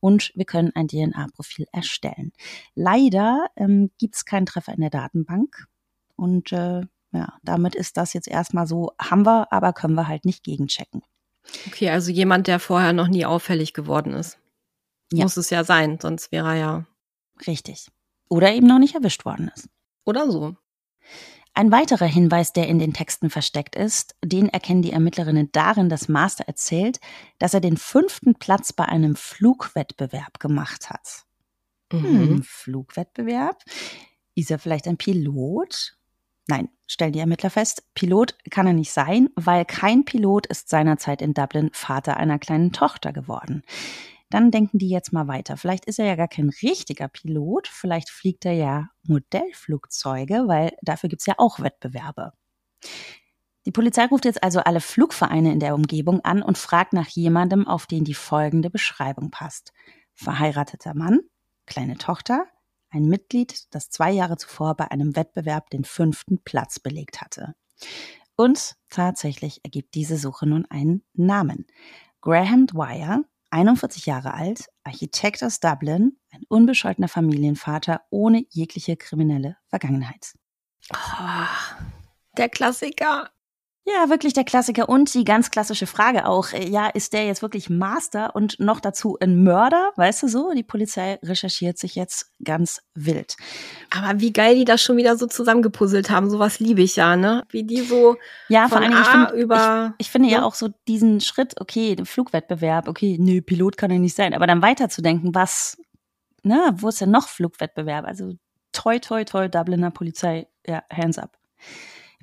und 0.00 0.23
wir 0.34 0.44
können 0.44 0.72
ein 0.74 0.88
DNA-Profil 0.88 1.66
erstellen. 1.72 2.32
Leider 2.74 3.46
ähm, 3.56 3.90
gibt 3.98 4.16
es 4.16 4.24
keinen 4.24 4.46
Treffer 4.46 4.72
in 4.72 4.80
der 4.80 4.90
Datenbank 4.90 5.66
und 6.16 6.52
äh, 6.52 6.82
ja, 7.12 7.38
damit 7.42 7.74
ist 7.74 7.96
das 7.96 8.12
jetzt 8.12 8.28
erstmal 8.28 8.66
so, 8.66 8.92
haben 9.00 9.24
wir, 9.24 9.52
aber 9.52 9.72
können 9.72 9.94
wir 9.94 10.08
halt 10.08 10.24
nicht 10.24 10.42
gegenchecken. 10.42 11.02
Okay, 11.66 11.90
also 11.90 12.10
jemand, 12.10 12.46
der 12.46 12.58
vorher 12.58 12.92
noch 12.92 13.08
nie 13.08 13.24
auffällig 13.24 13.72
geworden 13.72 14.14
ist. 14.14 14.38
Ja. 15.12 15.24
Muss 15.24 15.36
es 15.36 15.50
ja 15.50 15.62
sein, 15.62 15.98
sonst 16.00 16.32
wäre 16.32 16.48
er 16.48 16.54
ja. 16.56 16.86
Richtig. 17.46 17.88
Oder 18.28 18.52
eben 18.52 18.66
noch 18.66 18.78
nicht 18.78 18.94
erwischt 18.94 19.24
worden 19.24 19.50
ist. 19.54 19.68
Oder 20.04 20.30
so. 20.30 20.56
Ein 21.56 21.70
weiterer 21.70 22.06
Hinweis, 22.06 22.52
der 22.52 22.66
in 22.66 22.80
den 22.80 22.92
Texten 22.92 23.30
versteckt 23.30 23.76
ist, 23.76 24.16
den 24.24 24.48
erkennen 24.48 24.82
die 24.82 24.90
Ermittlerinnen 24.90 25.50
darin, 25.52 25.88
dass 25.88 26.08
Master 26.08 26.48
erzählt, 26.48 26.98
dass 27.38 27.54
er 27.54 27.60
den 27.60 27.76
fünften 27.76 28.34
Platz 28.34 28.72
bei 28.72 28.84
einem 28.86 29.14
Flugwettbewerb 29.14 30.40
gemacht 30.40 30.90
hat. 30.90 31.24
Mhm. 31.92 32.02
Hm, 32.02 32.42
Flugwettbewerb? 32.42 33.62
Ist 34.34 34.50
er 34.50 34.58
vielleicht 34.58 34.88
ein 34.88 34.96
Pilot? 34.96 35.96
Nein, 36.48 36.68
stellen 36.88 37.12
die 37.12 37.20
Ermittler 37.20 37.50
fest, 37.50 37.84
Pilot 37.94 38.36
kann 38.50 38.66
er 38.66 38.72
nicht 38.72 38.90
sein, 38.90 39.30
weil 39.36 39.64
kein 39.64 40.04
Pilot 40.04 40.46
ist 40.46 40.68
seinerzeit 40.68 41.22
in 41.22 41.34
Dublin 41.34 41.70
Vater 41.72 42.16
einer 42.16 42.40
kleinen 42.40 42.72
Tochter 42.72 43.12
geworden 43.12 43.62
dann 44.34 44.50
denken 44.50 44.78
die 44.78 44.88
jetzt 44.88 45.12
mal 45.12 45.28
weiter. 45.28 45.56
Vielleicht 45.56 45.84
ist 45.84 46.00
er 46.00 46.06
ja 46.06 46.16
gar 46.16 46.26
kein 46.26 46.50
richtiger 46.60 47.06
Pilot, 47.06 47.68
vielleicht 47.68 48.10
fliegt 48.10 48.44
er 48.44 48.54
ja 48.54 48.88
Modellflugzeuge, 49.04 50.48
weil 50.48 50.72
dafür 50.82 51.08
gibt 51.08 51.22
es 51.22 51.26
ja 51.26 51.34
auch 51.38 51.60
Wettbewerbe. 51.60 52.32
Die 53.64 53.70
Polizei 53.70 54.06
ruft 54.06 54.24
jetzt 54.24 54.42
also 54.42 54.58
alle 54.58 54.80
Flugvereine 54.80 55.52
in 55.52 55.60
der 55.60 55.76
Umgebung 55.76 56.20
an 56.22 56.42
und 56.42 56.58
fragt 56.58 56.94
nach 56.94 57.06
jemandem, 57.06 57.68
auf 57.68 57.86
den 57.86 58.02
die 58.02 58.14
folgende 58.14 58.70
Beschreibung 58.70 59.30
passt. 59.30 59.72
Verheirateter 60.14 60.94
Mann, 60.94 61.20
kleine 61.64 61.96
Tochter, 61.96 62.44
ein 62.90 63.04
Mitglied, 63.04 63.72
das 63.72 63.88
zwei 63.88 64.10
Jahre 64.10 64.36
zuvor 64.36 64.74
bei 64.74 64.90
einem 64.90 65.14
Wettbewerb 65.14 65.70
den 65.70 65.84
fünften 65.84 66.42
Platz 66.42 66.80
belegt 66.80 67.20
hatte. 67.20 67.54
Und 68.34 68.74
tatsächlich 68.90 69.60
ergibt 69.64 69.94
diese 69.94 70.16
Suche 70.16 70.48
nun 70.48 70.66
einen 70.68 71.04
Namen. 71.12 71.66
Graham 72.20 72.66
Dwyer 72.66 73.22
41 73.54 74.06
Jahre 74.06 74.34
alt, 74.34 74.66
Architekt 74.82 75.44
aus 75.44 75.60
Dublin, 75.60 76.18
ein 76.32 76.42
unbescholtener 76.48 77.06
Familienvater 77.06 78.02
ohne 78.10 78.44
jegliche 78.50 78.96
kriminelle 78.96 79.56
Vergangenheit. 79.68 80.34
Oh, 80.92 81.46
der 82.36 82.48
Klassiker. 82.48 83.30
Ja, 83.86 84.08
wirklich 84.08 84.32
der 84.32 84.44
Klassiker 84.44 84.88
und 84.88 85.12
die 85.12 85.24
ganz 85.24 85.50
klassische 85.50 85.86
Frage 85.86 86.26
auch, 86.26 86.52
äh, 86.54 86.66
ja, 86.66 86.86
ist 86.86 87.12
der 87.12 87.26
jetzt 87.26 87.42
wirklich 87.42 87.68
Master 87.68 88.34
und 88.34 88.58
noch 88.58 88.80
dazu 88.80 89.18
ein 89.20 89.42
Mörder, 89.42 89.92
weißt 89.96 90.22
du 90.22 90.28
so? 90.28 90.52
Die 90.54 90.62
Polizei 90.62 91.18
recherchiert 91.22 91.76
sich 91.76 91.94
jetzt 91.94 92.32
ganz 92.42 92.80
wild. 92.94 93.36
Aber 93.90 94.20
wie 94.20 94.32
geil 94.32 94.54
die 94.54 94.64
das 94.64 94.82
schon 94.82 94.96
wieder 94.96 95.18
so 95.18 95.26
zusammengepuzzelt 95.26 96.08
haben, 96.08 96.30
sowas 96.30 96.60
liebe 96.60 96.80
ich 96.80 96.96
ja, 96.96 97.14
ne? 97.14 97.44
Wie 97.50 97.64
die 97.64 97.82
so 97.82 98.16
ja, 98.48 98.68
vor 98.68 98.78
allem 98.78 98.92
ich, 98.92 99.06
find, 99.06 99.30
über, 99.32 99.92
ich, 99.98 100.06
ich 100.06 100.10
finde 100.10 100.30
ja. 100.30 100.38
ja 100.38 100.44
auch 100.44 100.54
so 100.54 100.70
diesen 100.88 101.20
Schritt, 101.20 101.60
okay, 101.60 101.94
Flugwettbewerb, 102.04 102.88
okay, 102.88 103.18
nö, 103.20 103.42
Pilot 103.42 103.76
kann 103.76 103.90
ja 103.90 103.98
nicht 103.98 104.16
sein, 104.16 104.32
aber 104.32 104.46
dann 104.46 104.62
weiterzudenken, 104.62 105.34
was, 105.34 105.76
ne, 106.42 106.74
wo 106.78 106.88
ist 106.88 107.02
denn 107.02 107.10
noch 107.10 107.28
Flugwettbewerb? 107.28 108.06
Also 108.06 108.32
toi, 108.72 108.98
toi, 108.98 109.24
toi, 109.24 109.48
Dubliner 109.48 109.90
Polizei, 109.90 110.46
ja, 110.66 110.82
hands 110.90 111.18
up. 111.18 111.36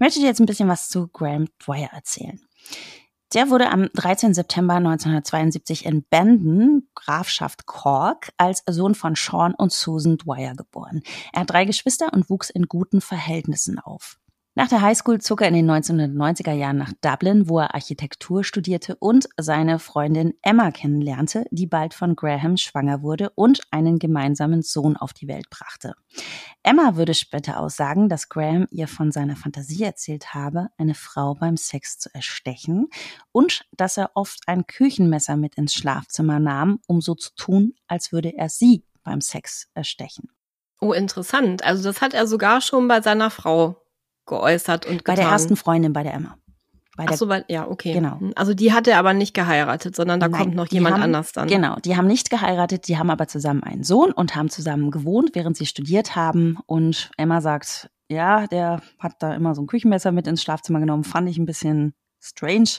Möchte 0.01 0.19
dir 0.19 0.25
jetzt 0.25 0.39
ein 0.39 0.47
bisschen 0.47 0.67
was 0.67 0.89
zu 0.89 1.09
Graham 1.09 1.47
Dwyer 1.63 1.89
erzählen. 1.93 2.41
Der 3.35 3.51
wurde 3.51 3.69
am 3.69 3.87
13. 3.93 4.33
September 4.33 4.73
1972 4.73 5.85
in 5.85 6.03
Bandon, 6.09 6.89
Grafschaft 6.95 7.67
Cork, 7.67 8.31
als 8.35 8.63
Sohn 8.67 8.95
von 8.95 9.13
Sean 9.13 9.53
und 9.53 9.71
Susan 9.71 10.17
Dwyer 10.17 10.55
geboren. 10.55 11.03
Er 11.31 11.41
hat 11.41 11.51
drei 11.51 11.65
Geschwister 11.65 12.13
und 12.13 12.31
wuchs 12.31 12.49
in 12.49 12.63
guten 12.63 12.99
Verhältnissen 12.99 13.77
auf. 13.77 14.17
Nach 14.53 14.67
der 14.67 14.81
Highschool 14.81 15.21
zog 15.21 15.41
er 15.41 15.47
in 15.47 15.53
den 15.53 15.71
1990er 15.71 16.51
Jahren 16.51 16.75
nach 16.75 16.91
Dublin, 16.99 17.47
wo 17.47 17.59
er 17.59 17.73
Architektur 17.73 18.43
studierte 18.43 18.97
und 18.97 19.29
seine 19.37 19.79
Freundin 19.79 20.33
Emma 20.41 20.71
kennenlernte, 20.71 21.45
die 21.51 21.67
bald 21.67 21.93
von 21.93 22.17
Graham 22.17 22.57
schwanger 22.57 23.01
wurde 23.01 23.29
und 23.35 23.61
einen 23.71 23.97
gemeinsamen 23.97 24.61
Sohn 24.61 24.97
auf 24.97 25.13
die 25.13 25.29
Welt 25.29 25.49
brachte. 25.49 25.93
Emma 26.63 26.97
würde 26.97 27.13
später 27.13 27.61
aussagen, 27.61 28.09
dass 28.09 28.27
Graham 28.27 28.67
ihr 28.71 28.89
von 28.89 29.13
seiner 29.13 29.37
Fantasie 29.37 29.83
erzählt 29.83 30.33
habe, 30.33 30.67
eine 30.77 30.95
Frau 30.95 31.33
beim 31.33 31.55
Sex 31.55 31.97
zu 31.97 32.13
erstechen 32.13 32.89
und 33.31 33.65
dass 33.77 33.95
er 33.95 34.11
oft 34.15 34.41
ein 34.47 34.67
Küchenmesser 34.67 35.37
mit 35.37 35.55
ins 35.55 35.73
Schlafzimmer 35.73 36.41
nahm, 36.41 36.81
um 36.87 36.99
so 36.99 37.15
zu 37.15 37.33
tun, 37.37 37.75
als 37.87 38.11
würde 38.11 38.37
er 38.37 38.49
sie 38.49 38.83
beim 39.03 39.21
Sex 39.21 39.69
erstechen. 39.75 40.29
Oh, 40.81 40.91
interessant. 40.91 41.63
Also 41.63 41.83
das 41.83 42.01
hat 42.01 42.13
er 42.13 42.27
sogar 42.27 42.59
schon 42.59 42.87
bei 42.89 43.01
seiner 43.01 43.29
Frau 43.29 43.80
geäußert 44.31 44.85
und 44.85 44.99
getan. 44.99 45.15
Bei 45.15 45.21
der 45.21 45.29
ersten 45.29 45.55
Freundin, 45.55 45.93
bei 45.93 46.03
der 46.03 46.13
Emma. 46.13 46.37
Bei 46.97 47.05
der, 47.05 47.13
Ach 47.13 47.17
so, 47.17 47.27
weil, 47.29 47.45
ja, 47.47 47.67
okay. 47.67 47.93
Genau. 47.93 48.19
Hm, 48.19 48.33
also 48.35 48.53
die 48.53 48.73
hat 48.73 48.87
er 48.87 48.97
aber 48.97 49.13
nicht 49.13 49.33
geheiratet, 49.33 49.95
sondern 49.95 50.19
da 50.19 50.27
Nein, 50.27 50.41
kommt 50.41 50.55
noch 50.55 50.67
jemand 50.67 50.95
haben, 50.95 51.03
anders 51.03 51.31
dann. 51.31 51.47
Genau, 51.47 51.75
die 51.75 51.95
haben 51.95 52.07
nicht 52.07 52.29
geheiratet, 52.29 52.87
die 52.87 52.97
haben 52.97 53.09
aber 53.09 53.27
zusammen 53.27 53.63
einen 53.63 53.83
Sohn 53.83 54.11
und 54.11 54.35
haben 54.35 54.49
zusammen 54.49 54.91
gewohnt, 54.91 55.31
während 55.33 55.55
sie 55.57 55.65
studiert 55.65 56.15
haben. 56.15 56.57
Und 56.65 57.11
Emma 57.17 57.41
sagt, 57.41 57.89
ja, 58.09 58.47
der 58.47 58.81
hat 58.99 59.15
da 59.19 59.33
immer 59.33 59.55
so 59.55 59.61
ein 59.61 59.67
Küchenmesser 59.67 60.11
mit 60.11 60.27
ins 60.27 60.41
Schlafzimmer 60.41 60.79
genommen, 60.79 61.03
fand 61.03 61.29
ich 61.29 61.37
ein 61.37 61.45
bisschen 61.45 61.93
strange. 62.19 62.69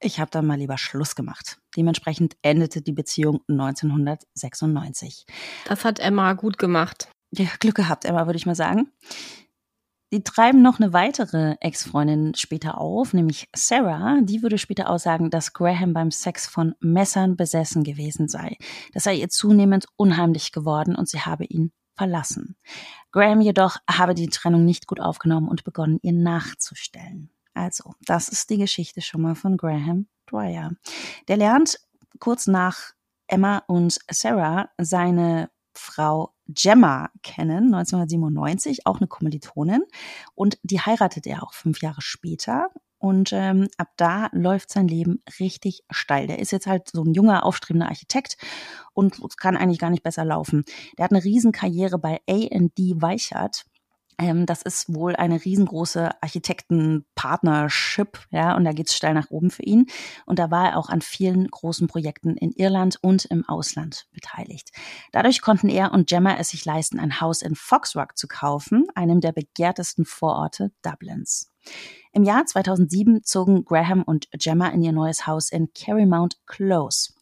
Ich 0.00 0.18
habe 0.18 0.30
dann 0.30 0.46
mal 0.46 0.58
lieber 0.58 0.78
Schluss 0.78 1.14
gemacht. 1.14 1.58
Dementsprechend 1.76 2.36
endete 2.42 2.80
die 2.80 2.92
Beziehung 2.92 3.40
1996. 3.48 5.26
Das 5.66 5.84
hat 5.84 5.98
Emma 5.98 6.32
gut 6.32 6.56
gemacht. 6.56 7.08
Ja, 7.32 7.46
Glück 7.58 7.76
gehabt, 7.76 8.04
Emma, 8.04 8.26
würde 8.26 8.38
ich 8.38 8.46
mal 8.46 8.54
sagen. 8.54 8.90
Die 10.12 10.24
treiben 10.24 10.60
noch 10.60 10.80
eine 10.80 10.92
weitere 10.92 11.54
Ex-Freundin 11.60 12.34
später 12.34 12.78
auf, 12.78 13.14
nämlich 13.14 13.48
Sarah. 13.54 14.20
Die 14.22 14.42
würde 14.42 14.58
später 14.58 14.90
aussagen, 14.90 15.30
dass 15.30 15.52
Graham 15.52 15.92
beim 15.92 16.10
Sex 16.10 16.48
von 16.48 16.74
Messern 16.80 17.36
besessen 17.36 17.84
gewesen 17.84 18.26
sei. 18.26 18.56
Das 18.92 19.04
sei 19.04 19.14
ihr 19.14 19.28
zunehmend 19.28 19.86
unheimlich 19.96 20.50
geworden 20.50 20.96
und 20.96 21.08
sie 21.08 21.20
habe 21.20 21.44
ihn 21.44 21.72
verlassen. 21.94 22.56
Graham 23.12 23.40
jedoch 23.40 23.76
habe 23.88 24.14
die 24.14 24.28
Trennung 24.28 24.64
nicht 24.64 24.88
gut 24.88 25.00
aufgenommen 25.00 25.48
und 25.48 25.62
begonnen, 25.62 26.00
ihr 26.02 26.12
nachzustellen. 26.12 27.30
Also, 27.54 27.94
das 28.06 28.28
ist 28.28 28.50
die 28.50 28.58
Geschichte 28.58 29.02
schon 29.02 29.22
mal 29.22 29.34
von 29.34 29.56
Graham 29.56 30.08
Dwyer. 30.30 30.72
Der 31.28 31.36
lernt 31.36 31.78
kurz 32.18 32.46
nach 32.46 32.94
Emma 33.28 33.62
und 33.68 33.98
Sarah 34.10 34.70
seine 34.78 35.50
Frau 35.72 36.34
Gemma 36.54 37.10
kennen, 37.22 37.74
1997, 37.74 38.86
auch 38.86 38.98
eine 38.98 39.08
Kommilitonin. 39.08 39.82
Und 40.34 40.58
die 40.62 40.80
heiratet 40.80 41.26
er 41.26 41.42
auch 41.42 41.52
fünf 41.52 41.82
Jahre 41.82 42.00
später. 42.00 42.68
Und 42.98 43.32
ähm, 43.32 43.68
ab 43.78 43.88
da 43.96 44.28
läuft 44.32 44.70
sein 44.70 44.86
Leben 44.86 45.22
richtig 45.38 45.84
steil. 45.90 46.26
Der 46.26 46.38
ist 46.38 46.52
jetzt 46.52 46.66
halt 46.66 46.90
so 46.92 47.02
ein 47.02 47.14
junger, 47.14 47.46
aufstrebender 47.46 47.88
Architekt 47.88 48.36
und 48.92 49.38
kann 49.38 49.56
eigentlich 49.56 49.78
gar 49.78 49.88
nicht 49.88 50.02
besser 50.02 50.24
laufen. 50.26 50.64
Der 50.98 51.04
hat 51.04 51.12
eine 51.12 51.24
Riesenkarriere 51.24 51.98
bei 51.98 52.20
A&D 52.28 53.00
Weichert 53.00 53.64
das 54.46 54.62
ist 54.62 54.92
wohl 54.94 55.16
eine 55.16 55.44
riesengroße 55.44 56.10
Architektenpartnership, 56.22 58.20
ja, 58.30 58.56
und 58.56 58.64
da 58.64 58.72
geht's 58.72 58.94
steil 58.94 59.14
nach 59.14 59.30
oben 59.30 59.50
für 59.50 59.62
ihn. 59.62 59.86
Und 60.26 60.38
da 60.38 60.50
war 60.50 60.70
er 60.70 60.78
auch 60.78 60.88
an 60.90 61.00
vielen 61.00 61.48
großen 61.48 61.86
Projekten 61.86 62.36
in 62.36 62.52
Irland 62.52 62.98
und 63.00 63.24
im 63.26 63.48
Ausland 63.48 64.06
beteiligt. 64.12 64.72
Dadurch 65.12 65.40
konnten 65.40 65.68
er 65.68 65.92
und 65.92 66.08
Gemma 66.08 66.36
es 66.36 66.50
sich 66.50 66.64
leisten, 66.64 67.00
ein 67.00 67.20
Haus 67.20 67.42
in 67.42 67.54
Foxrock 67.54 68.18
zu 68.18 68.28
kaufen, 68.28 68.86
einem 68.94 69.20
der 69.20 69.32
begehrtesten 69.32 70.04
Vororte 70.04 70.70
Dublins. 70.82 71.50
Im 72.12 72.24
Jahr 72.24 72.44
2007 72.44 73.22
zogen 73.22 73.64
Graham 73.64 74.02
und 74.02 74.28
Gemma 74.32 74.68
in 74.68 74.82
ihr 74.82 74.92
neues 74.92 75.26
Haus 75.26 75.50
in 75.50 75.72
Carrymount 75.72 76.38
Close. 76.46 77.12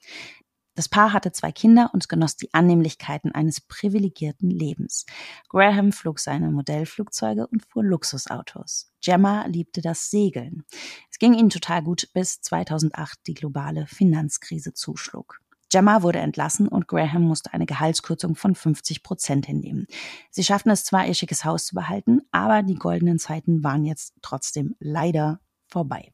Das 0.78 0.88
Paar 0.88 1.12
hatte 1.12 1.32
zwei 1.32 1.50
Kinder 1.50 1.90
und 1.92 2.08
genoss 2.08 2.36
die 2.36 2.54
Annehmlichkeiten 2.54 3.32
eines 3.32 3.60
privilegierten 3.60 4.48
Lebens. 4.48 5.06
Graham 5.48 5.90
flog 5.90 6.20
seine 6.20 6.52
Modellflugzeuge 6.52 7.48
und 7.48 7.66
fuhr 7.66 7.82
Luxusautos. 7.82 8.92
Gemma 9.00 9.44
liebte 9.46 9.80
das 9.80 10.08
Segeln. 10.08 10.62
Es 11.10 11.18
ging 11.18 11.34
ihnen 11.34 11.50
total 11.50 11.82
gut, 11.82 12.08
bis 12.14 12.40
2008 12.42 13.18
die 13.26 13.34
globale 13.34 13.88
Finanzkrise 13.88 14.72
zuschlug. 14.72 15.40
Gemma 15.68 16.04
wurde 16.04 16.20
entlassen 16.20 16.68
und 16.68 16.86
Graham 16.86 17.22
musste 17.22 17.52
eine 17.52 17.66
Gehaltskürzung 17.66 18.36
von 18.36 18.54
50 18.54 19.02
Prozent 19.02 19.46
hinnehmen. 19.46 19.88
Sie 20.30 20.44
schafften 20.44 20.70
es 20.70 20.84
zwar, 20.84 21.08
ihr 21.08 21.14
schickes 21.14 21.44
Haus 21.44 21.66
zu 21.66 21.74
behalten, 21.74 22.20
aber 22.30 22.62
die 22.62 22.76
goldenen 22.76 23.18
Zeiten 23.18 23.64
waren 23.64 23.84
jetzt 23.84 24.14
trotzdem 24.22 24.76
leider 24.78 25.40
vorbei. 25.66 26.12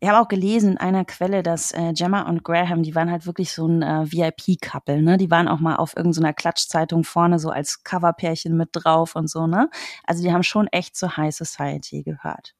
Ich 0.00 0.08
habe 0.08 0.20
auch 0.20 0.28
gelesen 0.28 0.72
in 0.72 0.78
einer 0.78 1.04
Quelle, 1.04 1.42
dass 1.42 1.72
äh, 1.72 1.92
Gemma 1.92 2.22
und 2.22 2.44
Graham, 2.44 2.82
die 2.82 2.94
waren 2.94 3.10
halt 3.10 3.26
wirklich 3.26 3.52
so 3.52 3.66
ein 3.66 3.82
äh, 3.82 4.12
VIP-Couple, 4.12 5.02
ne? 5.02 5.16
Die 5.16 5.30
waren 5.30 5.48
auch 5.48 5.60
mal 5.60 5.76
auf 5.76 5.96
irgendeiner 5.96 6.32
Klatschzeitung 6.32 7.04
vorne 7.04 7.38
so 7.38 7.50
als 7.50 7.84
Coverpärchen 7.84 8.56
mit 8.56 8.70
drauf 8.72 9.16
und 9.16 9.28
so, 9.28 9.46
ne? 9.46 9.70
Also 10.04 10.22
die 10.22 10.32
haben 10.32 10.42
schon 10.42 10.66
echt 10.68 10.96
zur 10.96 11.16
High 11.16 11.34
Society 11.34 12.02
gehört. 12.02 12.54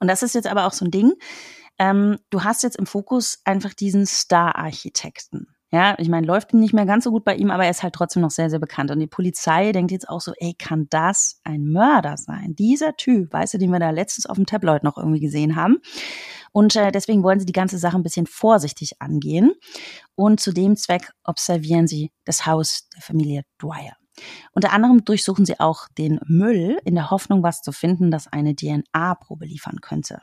Und 0.00 0.08
das 0.08 0.22
ist 0.22 0.34
jetzt 0.34 0.48
aber 0.48 0.66
auch 0.66 0.72
so 0.72 0.84
ein 0.84 0.90
Ding. 0.90 1.12
Ähm, 1.78 2.18
du 2.30 2.44
hast 2.44 2.62
jetzt 2.62 2.76
im 2.76 2.86
Fokus 2.86 3.40
einfach 3.44 3.74
diesen 3.74 4.06
Star-Architekten. 4.06 5.48
Ja, 5.72 5.94
ich 5.98 6.08
meine, 6.08 6.26
läuft 6.26 6.52
nicht 6.52 6.74
mehr 6.74 6.84
ganz 6.84 7.04
so 7.04 7.12
gut 7.12 7.24
bei 7.24 7.36
ihm, 7.36 7.52
aber 7.52 7.64
er 7.64 7.70
ist 7.70 7.84
halt 7.84 7.94
trotzdem 7.94 8.22
noch 8.22 8.32
sehr, 8.32 8.50
sehr 8.50 8.58
bekannt. 8.58 8.90
Und 8.90 8.98
die 8.98 9.06
Polizei 9.06 9.70
denkt 9.70 9.92
jetzt 9.92 10.08
auch 10.08 10.20
so, 10.20 10.32
ey, 10.38 10.54
kann 10.58 10.88
das 10.90 11.40
ein 11.44 11.66
Mörder 11.66 12.16
sein? 12.16 12.56
Dieser 12.56 12.96
Typ, 12.96 13.32
weißt 13.32 13.54
du, 13.54 13.58
den 13.58 13.70
wir 13.70 13.78
da 13.78 13.90
letztens 13.90 14.26
auf 14.26 14.36
dem 14.36 14.46
Tabloid 14.46 14.82
noch 14.82 14.98
irgendwie 14.98 15.20
gesehen 15.20 15.54
haben. 15.54 15.78
Und 16.50 16.74
äh, 16.74 16.90
deswegen 16.90 17.22
wollen 17.22 17.38
sie 17.38 17.46
die 17.46 17.52
ganze 17.52 17.78
Sache 17.78 17.96
ein 17.96 18.02
bisschen 18.02 18.26
vorsichtig 18.26 19.00
angehen. 19.00 19.52
Und 20.16 20.40
zu 20.40 20.52
dem 20.52 20.76
Zweck 20.76 21.12
observieren 21.22 21.86
sie 21.86 22.10
das 22.24 22.46
Haus 22.46 22.88
der 22.96 23.02
Familie 23.02 23.42
Dwyer. 23.62 23.94
Unter 24.52 24.72
anderem 24.72 25.04
durchsuchen 25.04 25.46
sie 25.46 25.60
auch 25.60 25.86
den 25.96 26.18
Müll 26.26 26.78
in 26.84 26.96
der 26.96 27.10
Hoffnung, 27.10 27.44
was 27.44 27.62
zu 27.62 27.70
finden, 27.70 28.10
das 28.10 28.26
eine 28.26 28.56
DNA-Probe 28.56 29.46
liefern 29.46 29.80
könnte. 29.80 30.20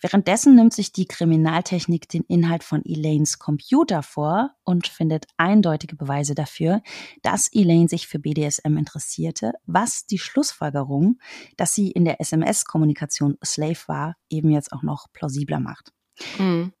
Währenddessen 0.00 0.54
nimmt 0.54 0.72
sich 0.72 0.92
die 0.92 1.06
Kriminaltechnik 1.06 2.08
den 2.08 2.22
Inhalt 2.24 2.64
von 2.64 2.84
Elaines 2.84 3.38
Computer 3.38 4.02
vor 4.02 4.50
und 4.64 4.86
findet 4.86 5.26
eindeutige 5.36 5.96
Beweise 5.96 6.34
dafür, 6.34 6.82
dass 7.22 7.48
Elaine 7.52 7.88
sich 7.88 8.06
für 8.06 8.18
BDSM 8.18 8.76
interessierte, 8.76 9.52
was 9.66 10.06
die 10.06 10.18
Schlussfolgerung, 10.18 11.18
dass 11.56 11.74
sie 11.74 11.90
in 11.90 12.04
der 12.04 12.20
SMS-Kommunikation 12.20 13.38
Slave 13.44 13.78
war, 13.86 14.16
eben 14.28 14.50
jetzt 14.50 14.72
auch 14.72 14.82
noch 14.82 15.06
plausibler 15.12 15.60
macht. 15.60 15.92
Mhm. 16.38 16.72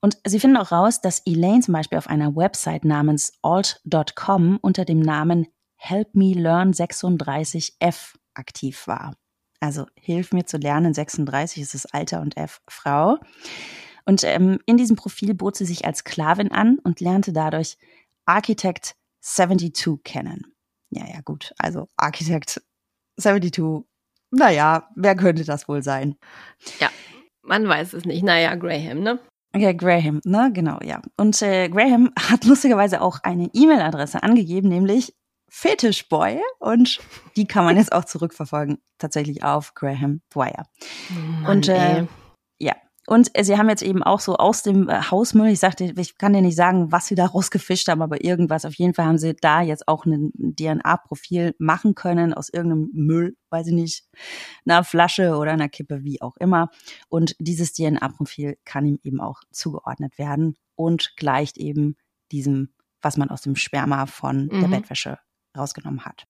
Und 0.00 0.16
sie 0.26 0.40
finden 0.40 0.56
auch 0.56 0.72
raus, 0.72 1.00
dass 1.00 1.22
Elaine 1.26 1.60
zum 1.60 1.74
Beispiel 1.74 1.98
auf 1.98 2.08
einer 2.08 2.34
Website 2.34 2.84
namens 2.84 3.32
alt.com 3.42 4.58
unter 4.62 4.84
dem 4.84 5.00
Namen 5.00 5.46
Help 5.76 6.14
Me 6.14 6.32
Learn 6.32 6.72
36F 6.72 8.14
aktiv 8.34 8.86
war. 8.86 9.14
Also 9.60 9.86
Hilf 9.94 10.32
mir 10.32 10.46
zu 10.46 10.56
lernen, 10.56 10.94
36 10.94 11.62
ist 11.62 11.74
das 11.74 11.86
Alter 11.86 12.20
und 12.22 12.36
F 12.36 12.60
Frau. 12.68 13.18
Und 14.06 14.24
ähm, 14.24 14.58
in 14.66 14.76
diesem 14.76 14.96
Profil 14.96 15.34
bot 15.34 15.56
sie 15.56 15.66
sich 15.66 15.84
als 15.84 15.98
Sklavin 15.98 16.50
an 16.50 16.78
und 16.82 17.00
lernte 17.00 17.32
dadurch 17.32 17.76
Architect 18.24 18.96
72 19.20 20.02
kennen. 20.02 20.54
Ja, 20.90 21.06
ja, 21.06 21.20
gut. 21.20 21.52
Also 21.58 21.88
Architect 21.96 22.62
72, 23.18 23.84
naja, 24.30 24.88
wer 24.96 25.14
könnte 25.14 25.44
das 25.44 25.68
wohl 25.68 25.82
sein? 25.82 26.16
Ja, 26.80 26.90
man 27.42 27.68
weiß 27.68 27.92
es 27.92 28.04
nicht. 28.04 28.22
Naja, 28.22 28.54
Graham, 28.54 29.00
ne? 29.00 29.18
Ja, 29.54 29.72
Graham, 29.72 30.20
ne, 30.24 30.50
genau, 30.52 30.78
ja. 30.82 31.02
Und 31.16 31.40
äh, 31.42 31.68
Graham 31.68 32.12
hat 32.18 32.44
lustigerweise 32.44 33.02
auch 33.02 33.20
eine 33.22 33.50
E-Mail-Adresse 33.52 34.22
angegeben, 34.22 34.68
nämlich 34.68 35.14
Fetischboy 35.50 36.40
und 36.58 37.00
die 37.36 37.46
kann 37.46 37.64
man 37.64 37.76
jetzt 37.76 37.92
auch 37.92 38.04
zurückverfolgen, 38.04 38.78
tatsächlich 38.98 39.42
auf 39.42 39.74
Graham 39.74 40.22
Dwyer. 40.32 40.64
Mann, 41.42 41.56
und 41.56 41.68
äh, 41.68 42.06
Ja, 42.58 42.74
und 43.06 43.32
sie 43.40 43.58
haben 43.58 43.68
jetzt 43.68 43.82
eben 43.82 44.04
auch 44.04 44.20
so 44.20 44.36
aus 44.36 44.62
dem 44.62 44.88
äh, 44.88 45.02
Hausmüll, 45.10 45.48
ich 45.48 45.58
sagte, 45.58 45.92
ich 45.96 46.16
kann 46.16 46.32
dir 46.32 46.42
nicht 46.42 46.54
sagen, 46.54 46.92
was 46.92 47.08
sie 47.08 47.16
da 47.16 47.26
rausgefischt 47.34 47.88
haben, 47.88 48.02
aber 48.02 48.24
irgendwas. 48.24 48.64
Auf 48.64 48.74
jeden 48.74 48.94
Fall 48.94 49.06
haben 49.06 49.18
sie 49.18 49.34
da 49.34 49.62
jetzt 49.62 49.88
auch 49.88 50.06
ein 50.06 50.30
DNA-Profil 50.36 51.56
machen 51.58 51.96
können 51.96 52.32
aus 52.32 52.50
irgendeinem 52.50 52.90
Müll, 52.92 53.36
weiß 53.50 53.66
ich 53.66 53.74
nicht, 53.74 54.04
einer 54.64 54.84
Flasche 54.84 55.36
oder 55.36 55.50
einer 55.50 55.68
Kippe, 55.68 56.04
wie 56.04 56.22
auch 56.22 56.36
immer. 56.36 56.70
Und 57.08 57.34
dieses 57.40 57.72
DNA-Profil 57.72 58.58
kann 58.64 58.86
ihm 58.86 59.00
eben 59.02 59.20
auch 59.20 59.40
zugeordnet 59.50 60.16
werden 60.16 60.56
und 60.76 61.16
gleicht 61.16 61.58
eben 61.58 61.96
diesem, 62.30 62.68
was 63.02 63.16
man 63.16 63.30
aus 63.30 63.42
dem 63.42 63.56
Sperma 63.56 64.06
von 64.06 64.46
mhm. 64.46 64.60
der 64.60 64.68
Bettwäsche 64.68 65.18
rausgenommen 65.56 66.04
hat. 66.04 66.26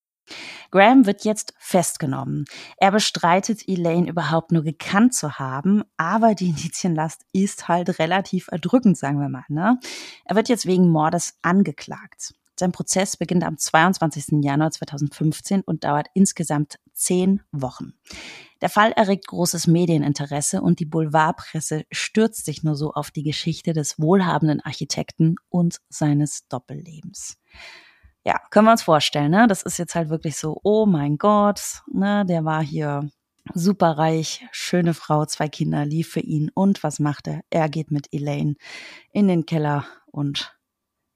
Graham 0.70 1.06
wird 1.06 1.24
jetzt 1.24 1.54
festgenommen. 1.58 2.44
Er 2.76 2.92
bestreitet, 2.92 3.66
Elaine 3.66 4.08
überhaupt 4.08 4.52
nur 4.52 4.62
gekannt 4.62 5.14
zu 5.14 5.38
haben, 5.38 5.82
aber 5.96 6.34
die 6.34 6.50
Indizienlast 6.50 7.24
ist 7.32 7.68
halt 7.68 7.98
relativ 7.98 8.48
erdrückend, 8.50 8.96
sagen 8.96 9.20
wir 9.20 9.28
mal. 9.28 9.44
Ne? 9.48 9.78
Er 10.24 10.36
wird 10.36 10.48
jetzt 10.48 10.66
wegen 10.66 10.88
Mordes 10.88 11.38
angeklagt. 11.42 12.34
Sein 12.58 12.72
Prozess 12.72 13.16
beginnt 13.16 13.42
am 13.42 13.56
22. 13.56 14.42
Januar 14.42 14.70
2015 14.70 15.62
und 15.62 15.84
dauert 15.84 16.08
insgesamt 16.12 16.78
zehn 16.92 17.40
Wochen. 17.52 17.94
Der 18.60 18.68
Fall 18.68 18.92
erregt 18.92 19.26
großes 19.28 19.66
Medieninteresse 19.66 20.60
und 20.60 20.78
die 20.78 20.84
Boulevardpresse 20.84 21.84
stürzt 21.90 22.44
sich 22.44 22.62
nur 22.62 22.76
so 22.76 22.92
auf 22.92 23.10
die 23.10 23.22
Geschichte 23.22 23.72
des 23.72 23.98
wohlhabenden 23.98 24.60
Architekten 24.60 25.36
und 25.48 25.80
seines 25.88 26.46
Doppellebens 26.48 27.38
ja, 28.24 28.38
können 28.50 28.66
wir 28.66 28.72
uns 28.72 28.82
vorstellen, 28.82 29.30
ne? 29.30 29.46
Das 29.48 29.62
ist 29.62 29.78
jetzt 29.78 29.94
halt 29.94 30.10
wirklich 30.10 30.36
so, 30.36 30.60
oh 30.62 30.86
mein 30.86 31.16
Gott, 31.16 31.82
ne, 31.90 32.24
der 32.26 32.44
war 32.44 32.62
hier 32.62 33.08
superreich, 33.54 34.46
schöne 34.52 34.94
Frau, 34.94 35.24
zwei 35.24 35.48
Kinder, 35.48 35.84
lief 35.84 36.10
für 36.10 36.20
ihn. 36.20 36.50
Und 36.54 36.82
was 36.82 36.98
macht 36.98 37.26
er? 37.26 37.40
Er 37.50 37.68
geht 37.68 37.90
mit 37.90 38.08
Elaine 38.12 38.56
in 39.12 39.28
den 39.28 39.46
Keller 39.46 39.86
und 40.06 40.56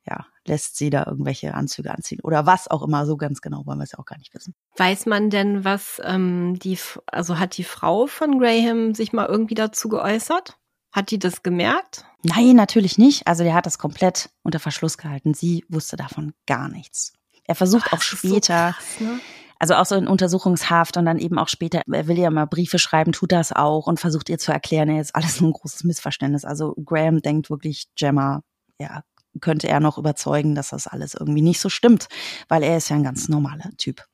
ja, 0.06 0.26
lässt 0.46 0.76
sie 0.76 0.90
da 0.90 1.04
irgendwelche 1.06 1.54
Anzüge 1.54 1.90
anziehen 1.90 2.20
oder 2.22 2.46
was 2.46 2.68
auch 2.68 2.82
immer. 2.82 3.06
So 3.06 3.16
ganz 3.16 3.40
genau 3.40 3.64
wollen 3.66 3.78
wir 3.78 3.84
es 3.84 3.92
ja 3.92 3.98
auch 3.98 4.04
gar 4.04 4.18
nicht 4.18 4.34
wissen. 4.34 4.54
Weiß 4.76 5.06
man 5.06 5.30
denn, 5.30 5.64
was 5.64 6.00
ähm, 6.04 6.58
die, 6.58 6.78
also 7.06 7.38
hat 7.38 7.56
die 7.56 7.64
Frau 7.64 8.06
von 8.06 8.38
Graham 8.38 8.94
sich 8.94 9.12
mal 9.12 9.26
irgendwie 9.26 9.54
dazu 9.54 9.88
geäußert? 9.88 10.58
Hat 10.94 11.10
die 11.10 11.18
das 11.18 11.42
gemerkt? 11.42 12.06
Nein, 12.22 12.54
natürlich 12.54 12.98
nicht. 12.98 13.26
Also 13.26 13.42
der 13.42 13.54
hat 13.54 13.66
das 13.66 13.78
komplett 13.78 14.30
unter 14.44 14.60
Verschluss 14.60 14.96
gehalten. 14.96 15.34
Sie 15.34 15.64
wusste 15.68 15.96
davon 15.96 16.34
gar 16.46 16.68
nichts. 16.68 17.12
Er 17.46 17.56
versucht 17.56 17.86
Ach, 17.88 17.94
auch 17.94 18.00
später, 18.00 18.68
so 18.68 18.74
krass, 18.76 19.00
ne? 19.00 19.20
also 19.58 19.74
auch 19.74 19.86
so 19.86 19.96
in 19.96 20.06
Untersuchungshaft 20.06 20.96
und 20.96 21.04
dann 21.04 21.18
eben 21.18 21.36
auch 21.36 21.48
später, 21.48 21.82
er 21.90 22.06
will 22.06 22.16
ja 22.16 22.30
mal 22.30 22.46
Briefe 22.46 22.78
schreiben, 22.78 23.10
tut 23.10 23.32
das 23.32 23.50
auch 23.50 23.88
und 23.88 23.98
versucht 23.98 24.28
ihr 24.28 24.38
zu 24.38 24.52
erklären, 24.52 24.88
er 24.88 25.00
ist 25.00 25.16
alles 25.16 25.40
nur 25.40 25.50
ein 25.50 25.54
großes 25.54 25.82
Missverständnis. 25.82 26.44
Also 26.44 26.76
Graham 26.84 27.20
denkt 27.20 27.50
wirklich, 27.50 27.88
Gemma, 27.96 28.42
ja, 28.78 29.02
könnte 29.40 29.66
er 29.66 29.80
noch 29.80 29.98
überzeugen, 29.98 30.54
dass 30.54 30.68
das 30.68 30.86
alles 30.86 31.14
irgendwie 31.14 31.42
nicht 31.42 31.58
so 31.58 31.70
stimmt, 31.70 32.06
weil 32.46 32.62
er 32.62 32.76
ist 32.76 32.88
ja 32.88 32.94
ein 32.94 33.02
ganz 33.02 33.28
normaler 33.28 33.72
Typ. 33.78 34.06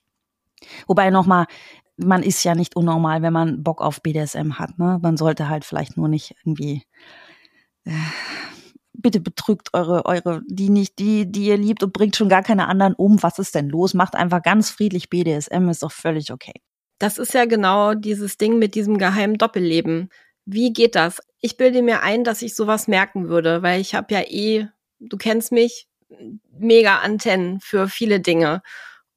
Wobei 0.87 1.11
nochmal, 1.11 1.47
man 2.05 2.23
ist 2.23 2.45
ja 2.45 2.55
nicht 2.55 2.77
unnormal, 2.77 3.23
wenn 3.23 3.33
man 3.33 3.63
Bock 3.63 3.81
auf 3.81 4.03
BDSM 4.03 4.59
hat. 4.59 4.79
Ne? 4.79 4.99
Man 5.03 5.17
sollte 5.17 5.49
halt 5.49 5.65
vielleicht 5.65 5.97
nur 5.97 6.09
nicht 6.09 6.35
irgendwie 6.45 6.83
äh, 7.85 7.93
bitte 8.93 9.21
betrügt 9.21 9.69
eure, 9.73 10.05
eure, 10.07 10.43
die 10.47 10.69
nicht, 10.69 10.99
die, 10.99 11.31
die 11.31 11.47
ihr 11.47 11.57
liebt 11.57 11.83
und 11.83 11.93
bringt 11.93 12.17
schon 12.17 12.29
gar 12.29 12.43
keine 12.43 12.69
anderen 12.69 12.95
um. 12.95 13.23
Was 13.23 13.39
ist 13.39 13.55
denn 13.55 13.69
los? 13.69 13.95
Macht 13.95 14.15
einfach 14.15 14.43
ganz 14.43 14.71
friedlich 14.71 15.11
BDSM, 15.11 15.69
ist 15.69 15.83
doch 15.83 15.93
völlig 15.93 16.33
okay. 16.33 16.55
Das 16.99 17.19
ist 17.19 17.33
ja 17.33 17.47
genau 17.47 17.95
dieses 17.95 18.37
Ding 18.37 18.59
mit 18.59 18.75
diesem 18.75 18.99
geheimen 18.99 19.39
Doppelleben. 19.39 20.11
Wie 20.45 20.73
geht 20.73 20.95
das? 20.95 21.21
Ich 21.41 21.57
bilde 21.57 21.83
mir 21.83 22.03
ein, 22.03 22.25
dass 22.25 22.43
ich 22.43 22.55
sowas 22.55 22.89
merken 22.89 23.29
würde, 23.29 23.63
weil 23.63 23.81
ich 23.81 23.95
habe 23.95 24.13
ja 24.13 24.21
eh, 24.21 24.69
du 24.99 25.17
kennst 25.17 25.53
mich, 25.53 25.87
mega 26.59 26.99
Antennen 26.99 27.61
für 27.61 27.89
viele 27.89 28.21
Dinge. 28.21 28.63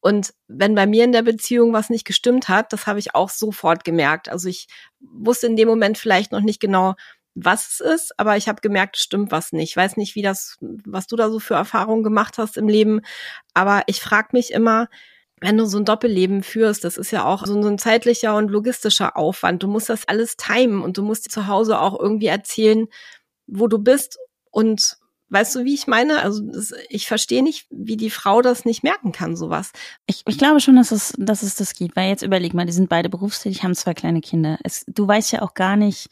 Und 0.03 0.33
wenn 0.49 0.75
bei 0.75 0.85
mir 0.85 1.05
in 1.05 1.13
der 1.13 1.21
Beziehung 1.21 1.71
was 1.71 1.89
nicht 1.89 2.03
gestimmt 2.03 2.49
hat, 2.49 2.73
das 2.73 2.87
habe 2.87 2.99
ich 2.99 3.15
auch 3.15 3.29
sofort 3.29 3.85
gemerkt. 3.85 4.27
Also 4.27 4.49
ich 4.49 4.67
wusste 4.99 5.47
in 5.47 5.55
dem 5.55 5.69
Moment 5.69 5.97
vielleicht 5.97 6.33
noch 6.33 6.41
nicht 6.41 6.59
genau, 6.59 6.95
was 7.35 7.69
es 7.69 7.79
ist, 7.79 8.19
aber 8.19 8.35
ich 8.35 8.49
habe 8.49 8.59
gemerkt, 8.59 8.97
stimmt 8.97 9.31
was 9.31 9.53
nicht. 9.53 9.69
Ich 9.69 9.77
weiß 9.77 9.95
nicht, 9.95 10.15
wie 10.15 10.21
das, 10.21 10.57
was 10.59 11.07
du 11.07 11.15
da 11.15 11.29
so 11.29 11.39
für 11.39 11.53
Erfahrungen 11.53 12.03
gemacht 12.03 12.37
hast 12.37 12.57
im 12.57 12.67
Leben, 12.67 12.99
aber 13.53 13.83
ich 13.87 14.01
frage 14.01 14.27
mich 14.33 14.51
immer, 14.51 14.89
wenn 15.39 15.57
du 15.57 15.65
so 15.65 15.77
ein 15.77 15.85
Doppelleben 15.85 16.43
führst, 16.43 16.83
das 16.83 16.97
ist 16.97 17.11
ja 17.11 17.23
auch 17.23 17.45
so 17.45 17.57
ein 17.57 17.77
zeitlicher 17.77 18.35
und 18.35 18.51
logistischer 18.51 19.15
Aufwand. 19.15 19.63
Du 19.63 19.69
musst 19.69 19.87
das 19.87 20.05
alles 20.09 20.35
timen 20.35 20.81
und 20.81 20.97
du 20.97 21.03
musst 21.03 21.31
zu 21.31 21.47
Hause 21.47 21.79
auch 21.79 21.97
irgendwie 21.97 22.27
erzählen, 22.27 22.87
wo 23.47 23.67
du 23.67 23.79
bist 23.79 24.19
und 24.51 24.97
Weißt 25.29 25.55
du, 25.55 25.63
wie 25.63 25.73
ich 25.73 25.87
meine? 25.87 26.21
Also 26.21 26.41
das, 26.43 26.73
ich 26.89 27.07
verstehe 27.07 27.41
nicht, 27.41 27.65
wie 27.71 27.97
die 27.97 28.09
Frau 28.09 28.41
das 28.41 28.65
nicht 28.65 28.83
merken 28.83 29.11
kann, 29.11 29.35
sowas. 29.35 29.71
Ich, 30.05 30.21
ich 30.27 30.37
glaube 30.37 30.59
schon, 30.59 30.75
dass 30.75 30.91
es, 30.91 31.13
dass 31.17 31.41
es 31.41 31.55
das 31.55 31.73
gibt, 31.73 31.95
weil 31.95 32.09
jetzt 32.09 32.21
überleg 32.21 32.53
mal, 32.53 32.65
die 32.65 32.71
sind 32.71 32.89
beide 32.89 33.09
berufstätig, 33.09 33.63
haben 33.63 33.73
zwei 33.73 33.93
kleine 33.93 34.21
Kinder. 34.21 34.59
Es, 34.63 34.85
du 34.87 35.07
weißt 35.07 35.31
ja 35.31 35.41
auch 35.41 35.53
gar 35.55 35.75
nicht, 35.75 36.09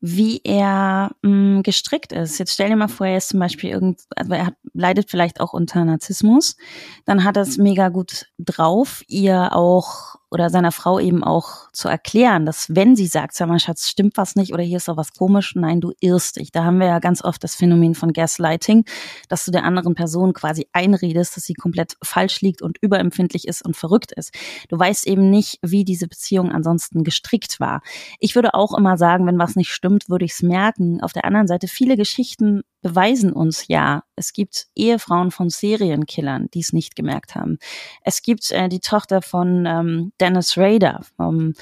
wie 0.00 0.40
er 0.44 1.10
mh, 1.22 1.58
mm, 1.58 1.62
gestrickt 1.62 2.12
ist. 2.12 2.38
Jetzt 2.38 2.54
stell 2.54 2.68
dir 2.68 2.76
mal 2.76 2.88
vor, 2.88 3.06
er 3.06 3.18
ist 3.18 3.30
zum 3.30 3.40
Beispiel 3.40 3.70
irgend, 3.70 4.02
also 4.16 4.32
er 4.32 4.46
hat, 4.46 4.54
leidet 4.72 5.10
vielleicht 5.10 5.40
auch 5.40 5.52
unter 5.52 5.84
Narzissmus. 5.84 6.56
Dann 7.04 7.24
hat 7.24 7.36
er 7.36 7.42
es 7.42 7.58
mega 7.58 7.88
gut 7.88 8.26
drauf, 8.38 9.02
ihr 9.08 9.54
auch 9.54 10.18
oder 10.30 10.50
seiner 10.50 10.72
Frau 10.72 10.98
eben 11.00 11.24
auch 11.24 11.70
zu 11.72 11.88
erklären, 11.88 12.44
dass 12.44 12.66
wenn 12.74 12.96
sie 12.96 13.06
sagt, 13.06 13.34
sag 13.34 13.48
mal, 13.48 13.58
Schatz, 13.58 13.88
stimmt 13.88 14.16
was 14.16 14.36
nicht 14.36 14.52
oder 14.52 14.62
hier 14.62 14.76
ist 14.76 14.88
doch 14.88 14.96
was 14.96 15.12
komisch, 15.14 15.54
nein, 15.54 15.80
du 15.80 15.92
irrst 16.00 16.36
dich. 16.36 16.52
Da 16.52 16.64
haben 16.64 16.78
wir 16.78 16.86
ja 16.86 16.98
ganz 16.98 17.24
oft 17.24 17.42
das 17.42 17.54
Phänomen 17.54 17.94
von 17.94 18.12
Gaslighting, 18.12 18.84
dass 19.28 19.44
du 19.46 19.50
der 19.50 19.64
anderen 19.64 19.94
Person 19.94 20.34
quasi 20.34 20.68
einredest, 20.72 21.36
dass 21.36 21.44
sie 21.44 21.54
komplett 21.54 21.96
falsch 22.02 22.42
liegt 22.42 22.60
und 22.60 22.76
überempfindlich 22.80 23.48
ist 23.48 23.64
und 23.64 23.76
verrückt 23.76 24.12
ist. 24.12 24.34
Du 24.68 24.78
weißt 24.78 25.06
eben 25.06 25.30
nicht, 25.30 25.60
wie 25.62 25.84
diese 25.84 26.08
Beziehung 26.08 26.52
ansonsten 26.52 27.04
gestrickt 27.04 27.58
war. 27.58 27.80
Ich 28.18 28.34
würde 28.34 28.54
auch 28.54 28.76
immer 28.76 28.98
sagen, 28.98 29.26
wenn 29.26 29.38
was 29.38 29.56
nicht 29.56 29.72
stimmt, 29.72 29.87
würde 30.08 30.24
ich 30.24 30.32
es 30.32 30.42
merken. 30.42 31.00
Auf 31.00 31.12
der 31.12 31.24
anderen 31.24 31.46
Seite, 31.46 31.68
viele 31.68 31.96
Geschichten 31.96 32.62
beweisen 32.82 33.32
uns 33.32 33.68
ja, 33.68 34.04
es 34.16 34.32
gibt 34.32 34.68
Ehefrauen 34.74 35.30
von 35.30 35.50
Serienkillern, 35.50 36.48
die 36.54 36.60
es 36.60 36.72
nicht 36.72 36.96
gemerkt 36.96 37.34
haben. 37.34 37.58
Es 38.02 38.22
gibt 38.22 38.50
äh, 38.50 38.68
die 38.68 38.80
Tochter 38.80 39.22
von 39.22 39.66
ähm, 39.66 40.12
Dennis 40.20 40.56
Rader 40.56 41.00
vom 41.16 41.54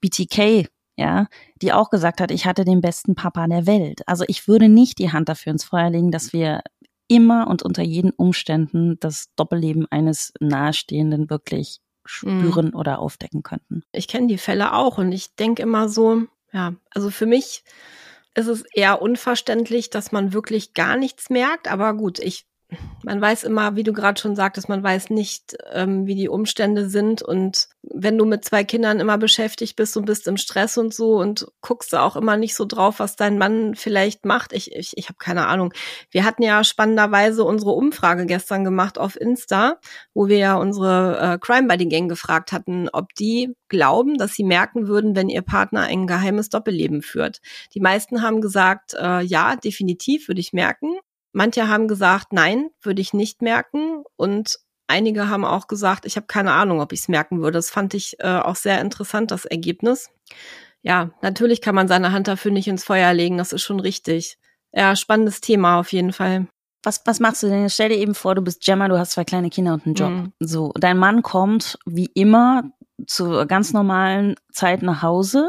BTK, 0.00 0.68
ja, 0.96 1.26
die 1.60 1.72
auch 1.72 1.90
gesagt 1.90 2.20
hat, 2.20 2.30
ich 2.30 2.46
hatte 2.46 2.64
den 2.64 2.80
besten 2.80 3.14
Papa 3.14 3.46
der 3.46 3.66
Welt. 3.66 4.02
Also 4.06 4.24
ich 4.28 4.46
würde 4.46 4.68
nicht 4.68 4.98
die 4.98 5.12
Hand 5.12 5.28
dafür 5.28 5.52
ins 5.52 5.64
Feuer 5.64 5.90
legen, 5.90 6.10
dass 6.10 6.32
wir 6.32 6.62
immer 7.08 7.48
und 7.48 7.62
unter 7.62 7.82
jeden 7.82 8.10
Umständen 8.10 8.98
das 9.00 9.28
Doppelleben 9.36 9.86
eines 9.90 10.32
Nahestehenden 10.40 11.28
wirklich 11.30 11.80
spüren 12.04 12.68
mhm. 12.68 12.74
oder 12.74 12.98
aufdecken 12.98 13.42
könnten. 13.42 13.82
Ich 13.92 14.08
kenne 14.08 14.26
die 14.26 14.38
Fälle 14.38 14.74
auch 14.74 14.98
und 14.98 15.12
ich 15.12 15.34
denke 15.36 15.62
immer 15.62 15.88
so, 15.88 16.22
ja, 16.52 16.74
also 16.90 17.10
für 17.10 17.26
mich 17.26 17.64
ist 18.34 18.46
es 18.48 18.62
eher 18.74 19.02
unverständlich, 19.02 19.90
dass 19.90 20.12
man 20.12 20.32
wirklich 20.32 20.74
gar 20.74 20.96
nichts 20.96 21.30
merkt. 21.30 21.68
Aber 21.68 21.94
gut, 21.94 22.18
ich 22.18 22.46
man 23.02 23.20
weiß 23.20 23.44
immer, 23.44 23.76
wie 23.76 23.82
du 23.82 23.92
gerade 23.92 24.20
schon 24.20 24.36
sagtest, 24.36 24.68
man 24.68 24.82
weiß 24.82 25.10
nicht, 25.10 25.56
ähm, 25.72 26.06
wie 26.06 26.14
die 26.14 26.28
Umstände 26.28 26.88
sind. 26.88 27.22
Und 27.22 27.68
wenn 27.82 28.16
du 28.16 28.24
mit 28.24 28.44
zwei 28.44 28.64
Kindern 28.64 29.00
immer 29.00 29.18
beschäftigt 29.18 29.76
bist 29.76 29.96
und 29.96 30.04
bist 30.04 30.28
im 30.28 30.36
Stress 30.36 30.78
und 30.78 30.94
so 30.94 31.16
und 31.16 31.46
guckst 31.60 31.94
auch 31.94 32.16
immer 32.16 32.36
nicht 32.36 32.54
so 32.54 32.64
drauf, 32.64 32.98
was 32.98 33.16
dein 33.16 33.38
Mann 33.38 33.74
vielleicht 33.74 34.24
macht. 34.24 34.52
Ich, 34.52 34.74
ich, 34.74 34.96
ich 34.96 35.08
habe 35.08 35.18
keine 35.18 35.46
Ahnung. 35.46 35.72
Wir 36.10 36.24
hatten 36.24 36.42
ja 36.42 36.62
spannenderweise 36.64 37.44
unsere 37.44 37.72
Umfrage 37.72 38.26
gestern 38.26 38.64
gemacht 38.64 38.98
auf 38.98 39.20
Insta, 39.20 39.78
wo 40.14 40.28
wir 40.28 40.38
ja 40.38 40.56
unsere 40.56 41.18
äh, 41.18 41.38
Crime 41.38 41.68
Buddy 41.68 41.86
Gang 41.86 42.08
gefragt 42.08 42.52
hatten, 42.52 42.88
ob 42.92 43.14
die 43.14 43.54
glauben, 43.68 44.18
dass 44.18 44.34
sie 44.34 44.44
merken 44.44 44.86
würden, 44.86 45.16
wenn 45.16 45.28
ihr 45.28 45.42
Partner 45.42 45.82
ein 45.82 46.06
geheimes 46.06 46.50
Doppelleben 46.50 47.02
führt. 47.02 47.40
Die 47.74 47.80
meisten 47.80 48.22
haben 48.22 48.40
gesagt, 48.40 48.94
äh, 48.94 49.22
ja, 49.22 49.56
definitiv 49.56 50.28
würde 50.28 50.40
ich 50.40 50.52
merken. 50.52 50.98
Manche 51.32 51.68
haben 51.68 51.88
gesagt, 51.88 52.32
nein, 52.32 52.70
würde 52.82 53.00
ich 53.00 53.14
nicht 53.14 53.42
merken. 53.42 54.04
Und 54.16 54.58
einige 54.86 55.28
haben 55.28 55.44
auch 55.44 55.66
gesagt, 55.66 56.04
ich 56.04 56.16
habe 56.16 56.26
keine 56.26 56.52
Ahnung, 56.52 56.80
ob 56.80 56.92
ich 56.92 57.00
es 57.00 57.08
merken 57.08 57.40
würde. 57.40 57.58
Das 57.58 57.70
fand 57.70 57.94
ich 57.94 58.16
äh, 58.20 58.38
auch 58.38 58.56
sehr 58.56 58.80
interessant, 58.80 59.30
das 59.30 59.46
Ergebnis. 59.46 60.10
Ja, 60.82 61.10
natürlich 61.22 61.60
kann 61.60 61.74
man 61.74 61.88
seine 61.88 62.12
Hand 62.12 62.28
dafür 62.28 62.50
nicht 62.50 62.68
ins 62.68 62.84
Feuer 62.84 63.14
legen, 63.14 63.38
das 63.38 63.52
ist 63.52 63.62
schon 63.62 63.80
richtig. 63.80 64.36
Ja, 64.72 64.96
spannendes 64.96 65.40
Thema 65.40 65.78
auf 65.78 65.92
jeden 65.92 66.12
Fall. 66.12 66.48
Was, 66.82 67.02
was 67.04 67.20
machst 67.20 67.42
du 67.42 67.48
denn? 67.48 67.70
Stell 67.70 67.90
dir 67.90 67.98
eben 67.98 68.14
vor, 68.14 68.34
du 68.34 68.42
bist 68.42 68.62
Gemma, 68.64 68.88
du 68.88 68.98
hast 68.98 69.12
zwei 69.12 69.24
kleine 69.24 69.50
Kinder 69.50 69.74
und 69.74 69.86
einen 69.86 69.94
Job. 69.94 70.10
Mhm. 70.10 70.32
So, 70.40 70.72
dein 70.74 70.98
Mann 70.98 71.22
kommt 71.22 71.78
wie 71.86 72.10
immer 72.14 72.64
zur 73.06 73.46
ganz 73.46 73.72
normalen 73.72 74.34
Zeit 74.52 74.82
nach 74.82 75.02
Hause, 75.02 75.48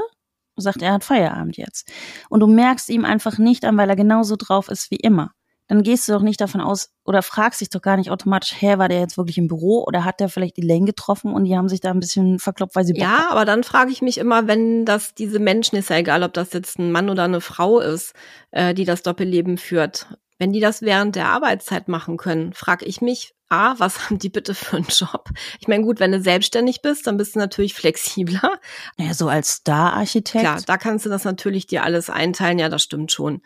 sagt, 0.56 0.84
er 0.84 0.94
hat 0.94 1.04
Feierabend 1.04 1.58
jetzt. 1.58 1.92
Und 2.30 2.42
du 2.42 2.48
merkst 2.48 2.90
ihm 2.90 3.04
einfach 3.04 3.40
nicht 3.40 3.66
an, 3.66 3.78
weil 3.78 3.90
er 3.90 3.96
genauso 3.96 4.36
drauf 4.36 4.70
ist 4.70 4.92
wie 4.92 4.98
immer 4.98 5.34
dann 5.68 5.82
gehst 5.84 6.08
du 6.08 6.12
doch 6.12 6.22
nicht 6.22 6.42
davon 6.42 6.62
aus 6.62 6.90
oder 7.06 7.22
fragst 7.22 7.62
dich 7.62 7.70
doch 7.70 7.82
gar 7.82 7.98
nicht 7.98 8.12
automatisch, 8.12 8.54
hä, 8.60 8.78
war 8.78 8.90
der 8.90 9.00
jetzt 9.00 9.18
wirklich 9.18 9.38
im 9.38 9.48
Büro 9.48 9.84
oder 9.88 10.04
hat 10.04 10.20
der 10.20 10.30
vielleicht 10.30 10.58
Elaine 10.58 10.86
getroffen 10.86 11.34
und 11.34 11.46
die 11.46 11.56
haben 11.56 11.70
sich 11.70 11.80
da 11.80 11.92
ein 11.92 12.00
bisschen 12.00 12.40
verkloppt, 12.40 12.76
weil 12.76 12.86
sie 12.86 12.94
Bock 12.94 13.02
Ja, 13.02 13.18
hatten? 13.20 13.32
aber 13.32 13.46
dann 13.46 13.64
frage 13.64 13.92
ich 13.92 14.02
mich 14.02 14.18
immer, 14.18 14.48
wenn 14.48 14.86
das 14.86 15.14
diese 15.14 15.40
Menschen, 15.40 15.78
ist 15.78 15.90
ja 15.90 15.98
egal, 15.98 16.24
ob 16.24 16.34
das 16.34 16.54
jetzt 16.54 16.80
ein 16.80 16.92
Mann 16.92 17.10
oder 17.10 17.24
eine 17.24 17.42
Frau 17.42 17.80
ist, 17.80 18.14
äh, 18.52 18.74
die 18.74 18.86
das 18.86 19.04
Doppelleben 19.04 19.58
führt, 19.58 20.08
wenn 20.38 20.52
die 20.52 20.60
das 20.60 20.82
während 20.82 21.16
der 21.16 21.28
Arbeitszeit 21.30 21.88
machen 21.88 22.18
können, 22.18 22.54
frage 22.54 22.86
ich 22.86 23.02
mich, 23.02 23.34
A, 23.50 23.76
was 23.78 24.00
haben 24.10 24.20
die 24.20 24.30
bitte 24.30 24.54
für 24.56 24.78
einen 24.78 24.88
Job? 24.90 25.30
Ich 25.60 25.68
meine, 25.68 25.84
gut, 25.84 26.00
wenn 26.00 26.12
du 26.12 26.20
selbstständig 26.22 26.82
bist, 26.82 27.08
dann 27.08 27.18
bist 27.18 27.36
du 27.36 27.40
natürlich 27.40 27.74
flexibler. 27.76 28.60
Ja, 28.98 29.14
so 29.14 29.28
als 29.30 29.50
Star-Architekt. 29.54 30.44
Klar, 30.44 30.62
da 30.66 30.78
kannst 30.78 31.06
du 31.06 31.10
das 31.10 31.24
natürlich 31.24 31.68
dir 31.68 31.84
alles 31.84 32.10
einteilen, 32.10 32.60
ja, 32.60 32.68
das 32.70 32.84
stimmt 32.84 33.12
schon. 33.12 33.42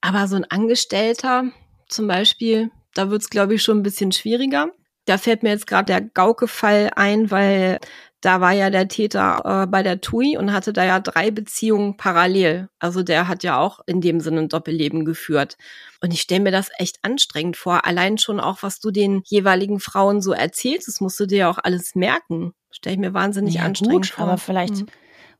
Aber 0.00 0.26
so 0.28 0.36
ein 0.36 0.44
Angestellter 0.44 1.44
zum 1.88 2.06
Beispiel, 2.06 2.70
da 2.94 3.10
wird's 3.10 3.30
glaube 3.30 3.54
ich, 3.54 3.62
schon 3.62 3.78
ein 3.78 3.82
bisschen 3.82 4.12
schwieriger. 4.12 4.68
Da 5.06 5.18
fällt 5.18 5.42
mir 5.42 5.50
jetzt 5.50 5.66
gerade 5.66 5.86
der 5.86 6.00
Gauke-Fall 6.00 6.90
ein, 6.94 7.30
weil 7.30 7.80
da 8.20 8.40
war 8.40 8.52
ja 8.52 8.68
der 8.68 8.86
Täter 8.88 9.62
äh, 9.62 9.66
bei 9.66 9.82
der 9.82 10.00
TUI 10.00 10.36
und 10.36 10.52
hatte 10.52 10.72
da 10.72 10.84
ja 10.84 11.00
drei 11.00 11.30
Beziehungen 11.30 11.96
parallel. 11.96 12.68
Also 12.78 13.02
der 13.02 13.28
hat 13.28 13.42
ja 13.42 13.58
auch 13.58 13.80
in 13.86 14.00
dem 14.02 14.20
Sinne 14.20 14.40
ein 14.40 14.48
Doppelleben 14.48 15.04
geführt. 15.04 15.56
Und 16.02 16.12
ich 16.12 16.20
stelle 16.20 16.42
mir 16.42 16.50
das 16.50 16.68
echt 16.78 16.98
anstrengend 17.02 17.56
vor. 17.56 17.86
Allein 17.86 18.18
schon 18.18 18.38
auch, 18.38 18.62
was 18.62 18.78
du 18.78 18.90
den 18.90 19.22
jeweiligen 19.24 19.80
Frauen 19.80 20.20
so 20.20 20.32
erzählst, 20.32 20.86
das 20.86 21.00
musst 21.00 21.18
du 21.18 21.26
dir 21.26 21.38
ja 21.38 21.50
auch 21.50 21.58
alles 21.62 21.94
merken. 21.94 22.52
Stelle 22.70 22.94
ich 22.94 23.00
mir 23.00 23.14
wahnsinnig 23.14 23.54
ja, 23.54 23.62
anstrengend 23.62 23.94
gut, 23.94 24.14
vor. 24.14 24.24
aber 24.26 24.38
vielleicht, 24.38 24.76
Hm. 24.76 24.86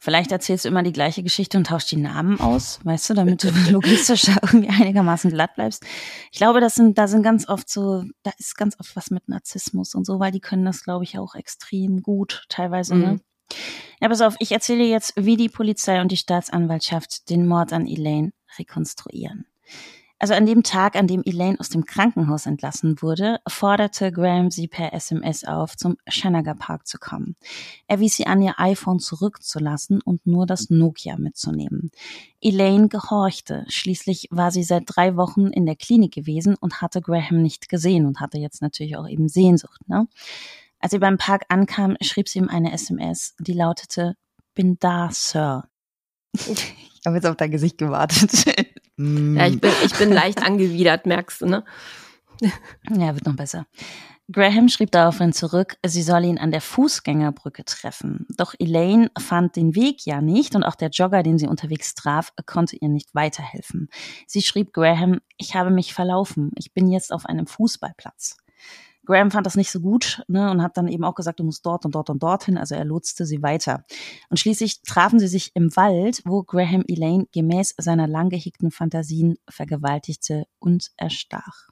Vielleicht 0.01 0.33
erzählst 0.33 0.65
du 0.65 0.69
immer 0.69 0.83
die 0.83 0.93
gleiche 0.93 1.23
Geschichte 1.23 1.57
und 1.59 1.69
tauschst 1.69 1.93
die 1.93 1.97
Namen 1.97 2.41
aus, 2.41 2.81
weißt 2.83 3.11
du, 3.11 3.15
damit 3.15 3.45
du 3.45 3.51
logistisch 3.71 4.29
irgendwie 4.43 4.69
einigermaßen 4.69 5.31
glatt 5.31 5.55
bleibst. 5.55 5.85
Ich 6.33 6.39
glaube, 6.39 6.61
das 6.61 6.75
sind, 6.75 6.99
da 6.99 7.07
sind 7.07 7.23
ganz 7.23 7.49
oft 7.49 7.69
so, 7.69 8.05
da 8.23 8.33
ist 8.39 8.57
ganz 8.57 8.81
oft 8.81 8.97
was 8.97 9.11
mit 9.11 9.29
Narzissmus 9.29 9.95
und 9.95 10.05
so, 10.05 10.19
weil 10.19 10.33
die 10.33 10.41
können 10.41 10.65
das, 10.65 10.83
glaube 10.83 11.05
ich, 11.05 11.19
auch 11.19 11.35
extrem 11.37 12.03
gut, 12.03 12.45
teilweise, 12.49 12.97
ne? 12.97 13.13
Mhm. 13.13 13.21
Ja, 14.01 14.09
pass 14.09 14.21
auf, 14.23 14.37
ich 14.39 14.53
erzähle 14.53 14.85
jetzt, 14.85 15.13
wie 15.17 15.37
die 15.37 15.49
Polizei 15.49 16.01
und 16.01 16.11
die 16.11 16.17
Staatsanwaltschaft 16.17 17.29
den 17.29 17.47
Mord 17.47 17.73
an 17.73 17.87
Elaine 17.87 18.33
rekonstruieren. 18.59 19.45
Also 20.23 20.35
an 20.35 20.45
dem 20.45 20.63
Tag, 20.63 20.97
an 20.97 21.07
dem 21.07 21.23
Elaine 21.25 21.59
aus 21.59 21.71
dem 21.71 21.87
Krankenhaus 21.87 22.45
entlassen 22.45 23.01
wurde, 23.01 23.41
forderte 23.49 24.13
Graham 24.13 24.51
sie 24.51 24.69
per 24.69 24.93
SMS 24.93 25.45
auf, 25.45 25.79
zum 25.79 25.97
Shanaga 26.07 26.53
Park 26.53 26.87
zu 26.87 26.99
kommen. 26.99 27.37
Er 27.87 28.01
wies 28.01 28.17
sie 28.17 28.27
an, 28.27 28.43
ihr 28.43 28.61
iPhone 28.61 28.99
zurückzulassen 29.01 30.03
und 30.03 30.27
nur 30.27 30.45
das 30.45 30.69
Nokia 30.69 31.17
mitzunehmen. 31.17 31.91
Elaine 32.43 32.89
gehorchte. 32.89 33.65
Schließlich 33.69 34.29
war 34.31 34.51
sie 34.51 34.63
seit 34.63 34.83
drei 34.85 35.17
Wochen 35.17 35.47
in 35.47 35.65
der 35.65 35.77
Klinik 35.77 36.13
gewesen 36.13 36.55
und 36.55 36.83
hatte 36.83 37.01
Graham 37.01 37.41
nicht 37.41 37.71
gesehen 37.71 38.05
und 38.05 38.21
hatte 38.21 38.37
jetzt 38.37 38.61
natürlich 38.61 38.99
auch 38.99 39.09
eben 39.09 39.27
Sehnsucht. 39.31 39.81
Ne? 39.89 40.07
Als 40.81 40.91
sie 40.91 40.99
beim 40.99 41.17
Park 41.17 41.47
ankam, 41.49 41.97
schrieb 42.03 42.29
sie 42.29 42.41
ihm 42.41 42.51
eine 42.51 42.73
SMS, 42.73 43.37
die 43.39 43.55
lautete, 43.55 44.17
bin 44.55 44.77
da, 44.81 45.09
Sir. 45.11 45.65
Ich 47.01 47.07
habe 47.07 47.17
jetzt 47.17 47.27
auf 47.27 47.37
dein 47.37 47.51
Gesicht 47.51 47.79
gewartet. 47.79 48.45
Ja, 48.97 49.47
ich 49.47 49.61
bin, 49.61 49.73
ich 49.85 49.95
bin 49.95 50.13
leicht 50.13 50.43
angewidert, 50.47 51.07
merkst 51.07 51.41
du, 51.41 51.47
ne? 51.47 51.65
Ja, 52.91 53.15
wird 53.15 53.25
noch 53.25 53.37
besser. 53.37 53.67
Graham 54.33 54.69
schrieb 54.69 54.93
daraufhin 54.93 55.33
zurück, 55.33 55.77
sie 55.85 56.03
solle 56.03 56.29
ihn 56.29 56.39
an 56.39 56.53
der 56.53 56.61
Fußgängerbrücke 56.61 57.65
treffen. 57.65 58.27
Doch 58.37 58.55
Elaine 58.59 59.11
fand 59.19 59.57
den 59.57 59.75
Weg 59.75 60.07
ja 60.07 60.21
nicht 60.21 60.55
und 60.55 60.63
auch 60.63 60.77
der 60.77 60.91
Jogger, 60.91 61.25
den 61.25 61.39
sie 61.39 61.49
unterwegs 61.49 61.95
traf, 61.95 62.33
konnte 62.47 62.77
ihr 62.77 62.89
nicht 62.89 63.15
weiterhelfen. 63.15 63.89
Sie 64.29 64.43
schrieb 64.43 64.73
Graham, 64.73 65.21
ich 65.37 65.57
habe 65.57 65.71
mich 65.71 65.95
verlaufen, 65.95 66.53
ich 66.57 66.73
bin 66.73 66.89
jetzt 66.89 67.13
auf 67.13 67.27
einem 67.27 67.47
Fußballplatz. 67.47 68.37
Graham 69.11 69.31
fand 69.31 69.45
das 69.45 69.57
nicht 69.57 69.71
so 69.71 69.81
gut 69.81 70.23
ne, 70.29 70.51
und 70.51 70.63
hat 70.63 70.77
dann 70.77 70.87
eben 70.87 71.05
auch 71.05 71.17
gesagt, 71.17 71.41
du 71.41 71.45
musst 71.45 71.67
dort 71.67 71.85
und 71.85 71.95
dort 71.95 72.11
und 72.11 72.23
dorthin. 72.23 72.57
Also 72.57 72.77
er 72.77 72.85
lotste 72.85 73.27
sie 73.27 73.43
weiter. 73.43 73.85
Und 74.29 74.39
schließlich 74.39 74.83
trafen 74.83 75.19
sie 75.19 75.27
sich 75.27 75.51
im 75.55 75.75
Wald, 75.77 76.23
wo 76.25 76.45
Graham 76.45 76.85
Elaine 76.87 77.27
gemäß 77.33 77.75
seiner 77.77 78.07
lang 78.07 78.29
gehegten 78.29 78.71
Fantasien 78.71 79.37
vergewaltigte 79.49 80.45
und 80.61 80.93
erstach. 80.97 81.69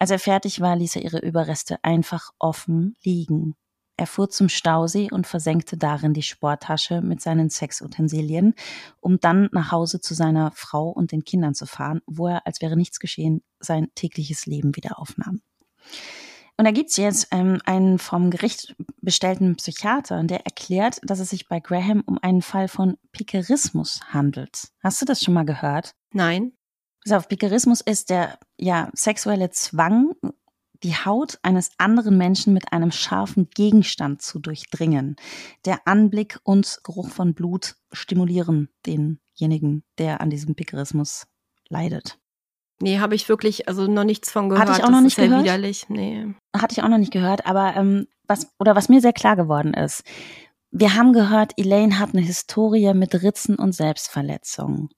Als 0.00 0.10
er 0.10 0.18
fertig 0.18 0.60
war, 0.60 0.74
ließ 0.74 0.96
er 0.96 1.02
ihre 1.02 1.20
Überreste 1.20 1.78
einfach 1.82 2.30
offen 2.38 2.96
liegen. 3.02 3.54
Er 3.96 4.06
fuhr 4.06 4.28
zum 4.28 4.48
Stausee 4.48 5.08
und 5.10 5.26
versenkte 5.26 5.78
darin 5.78 6.12
die 6.12 6.22
Sporttasche 6.22 7.00
mit 7.00 7.22
seinen 7.22 7.48
Sexutensilien, 7.48 8.54
um 9.00 9.20
dann 9.20 9.48
nach 9.52 9.72
Hause 9.72 10.00
zu 10.00 10.14
seiner 10.14 10.50
Frau 10.54 10.88
und 10.88 11.12
den 11.12 11.24
Kindern 11.24 11.54
zu 11.54 11.64
fahren, 11.64 12.02
wo 12.06 12.26
er, 12.26 12.46
als 12.46 12.60
wäre 12.60 12.76
nichts 12.76 13.00
geschehen, 13.00 13.42
sein 13.58 13.88
tägliches 13.94 14.44
Leben 14.44 14.76
wieder 14.76 14.98
aufnahm. 14.98 15.40
Und 16.58 16.64
da 16.64 16.70
gibt's 16.70 16.96
jetzt 16.96 17.28
ähm, 17.32 17.60
einen 17.66 17.98
vom 17.98 18.30
Gericht 18.30 18.74
bestellten 19.02 19.56
Psychiater, 19.56 20.22
der 20.24 20.46
erklärt, 20.46 21.00
dass 21.02 21.20
es 21.20 21.30
sich 21.30 21.48
bei 21.48 21.60
Graham 21.60 22.02
um 22.06 22.18
einen 22.22 22.40
Fall 22.40 22.68
von 22.68 22.96
Pikerismus 23.12 24.00
handelt. 24.08 24.68
Hast 24.82 25.00
du 25.00 25.04
das 25.04 25.22
schon 25.22 25.34
mal 25.34 25.44
gehört? 25.44 25.94
Nein. 26.12 26.52
Pass 27.04 27.12
auf, 27.12 27.28
Pikerismus 27.28 27.82
ist 27.82 28.08
der 28.10 28.38
ja 28.56 28.90
sexuelle 28.94 29.50
Zwang, 29.50 30.14
die 30.82 30.94
Haut 30.94 31.38
eines 31.42 31.70
anderen 31.78 32.16
Menschen 32.16 32.52
mit 32.52 32.72
einem 32.72 32.90
scharfen 32.90 33.48
Gegenstand 33.50 34.22
zu 34.22 34.38
durchdringen. 34.38 35.16
Der 35.64 35.86
Anblick 35.86 36.38
und 36.42 36.80
Geruch 36.84 37.08
von 37.10 37.34
Blut 37.34 37.76
stimulieren 37.92 38.70
denjenigen, 38.86 39.84
der 39.98 40.20
an 40.20 40.30
diesem 40.30 40.54
Pikerismus 40.54 41.26
leidet. 41.68 42.18
Nee, 42.80 42.98
habe 42.98 43.14
ich 43.14 43.28
wirklich 43.28 43.68
also 43.68 43.86
noch 43.86 44.04
nichts 44.04 44.30
von 44.30 44.48
gehört. 44.48 44.68
Hatte 44.68 44.78
ich 44.78 44.84
auch 44.84 44.88
das 44.88 44.96
noch 44.96 45.02
nicht 45.02 45.16
ist 45.16 45.18
ja 45.18 45.28
gehört? 45.28 45.44
widerlich. 45.44 45.86
Nee. 45.88 46.34
hatte 46.54 46.72
ich 46.72 46.82
auch 46.82 46.88
noch 46.88 46.98
nicht 46.98 47.12
gehört, 47.12 47.46
aber 47.46 47.74
ähm, 47.76 48.06
was 48.26 48.48
oder 48.58 48.74
was 48.76 48.88
mir 48.88 49.00
sehr 49.00 49.12
klar 49.12 49.36
geworden 49.36 49.72
ist, 49.72 50.02
wir 50.78 50.94
haben 50.94 51.14
gehört, 51.14 51.52
Elaine 51.56 51.98
hat 51.98 52.10
eine 52.12 52.22
Historie 52.22 52.92
mit 52.92 53.14
Ritzen 53.22 53.56
und 53.56 53.72
Selbstverletzungen. 53.72 54.90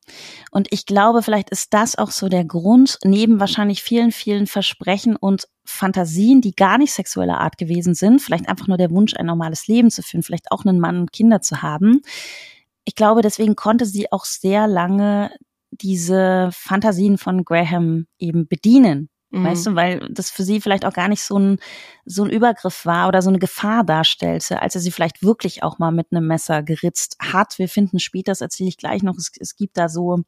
Und 0.50 0.66
ich 0.72 0.86
glaube, 0.86 1.22
vielleicht 1.22 1.50
ist 1.50 1.72
das 1.72 1.96
auch 1.96 2.10
so 2.10 2.28
der 2.28 2.44
Grund, 2.44 2.98
neben 3.04 3.38
wahrscheinlich 3.38 3.82
vielen, 3.82 4.10
vielen 4.10 4.46
Versprechen 4.48 5.14
und 5.14 5.46
Fantasien, 5.64 6.40
die 6.40 6.52
gar 6.52 6.78
nicht 6.78 6.92
sexueller 6.92 7.38
Art 7.38 7.58
gewesen 7.58 7.94
sind, 7.94 8.20
vielleicht 8.20 8.48
einfach 8.48 8.66
nur 8.66 8.78
der 8.78 8.90
Wunsch, 8.90 9.14
ein 9.14 9.26
normales 9.26 9.68
Leben 9.68 9.90
zu 9.90 10.02
führen, 10.02 10.22
vielleicht 10.22 10.50
auch 10.50 10.64
einen 10.64 10.80
Mann 10.80 11.00
und 11.00 11.12
Kinder 11.12 11.42
zu 11.42 11.62
haben. 11.62 12.00
Ich 12.84 12.94
glaube, 12.94 13.22
deswegen 13.22 13.54
konnte 13.54 13.84
sie 13.86 14.10
auch 14.10 14.24
sehr 14.24 14.66
lange 14.66 15.30
diese 15.70 16.50
Fantasien 16.52 17.18
von 17.18 17.44
Graham 17.44 18.06
eben 18.18 18.48
bedienen. 18.48 19.10
Mhm. 19.30 19.44
Weißt 19.44 19.66
du, 19.66 19.74
weil 19.74 20.08
das 20.10 20.30
für 20.30 20.42
sie 20.42 20.60
vielleicht 20.60 20.86
auch 20.86 20.94
gar 20.94 21.08
nicht 21.08 21.22
so 21.22 21.38
ein, 21.38 21.58
so 22.06 22.24
ein 22.24 22.30
Übergriff 22.30 22.86
war 22.86 23.08
oder 23.08 23.20
so 23.20 23.28
eine 23.28 23.38
Gefahr 23.38 23.84
darstellte, 23.84 24.62
als 24.62 24.74
er 24.74 24.80
sie 24.80 24.90
vielleicht 24.90 25.22
wirklich 25.22 25.62
auch 25.62 25.78
mal 25.78 25.92
mit 25.92 26.06
einem 26.10 26.26
Messer 26.26 26.62
geritzt 26.62 27.16
hat. 27.20 27.58
Wir 27.58 27.68
finden 27.68 27.98
später, 27.98 28.32
das 28.32 28.40
erzähle 28.40 28.70
ich 28.70 28.78
gleich 28.78 29.02
noch, 29.02 29.16
es, 29.16 29.30
es 29.38 29.56
gibt 29.56 29.76
da 29.76 29.90
so, 29.90 30.20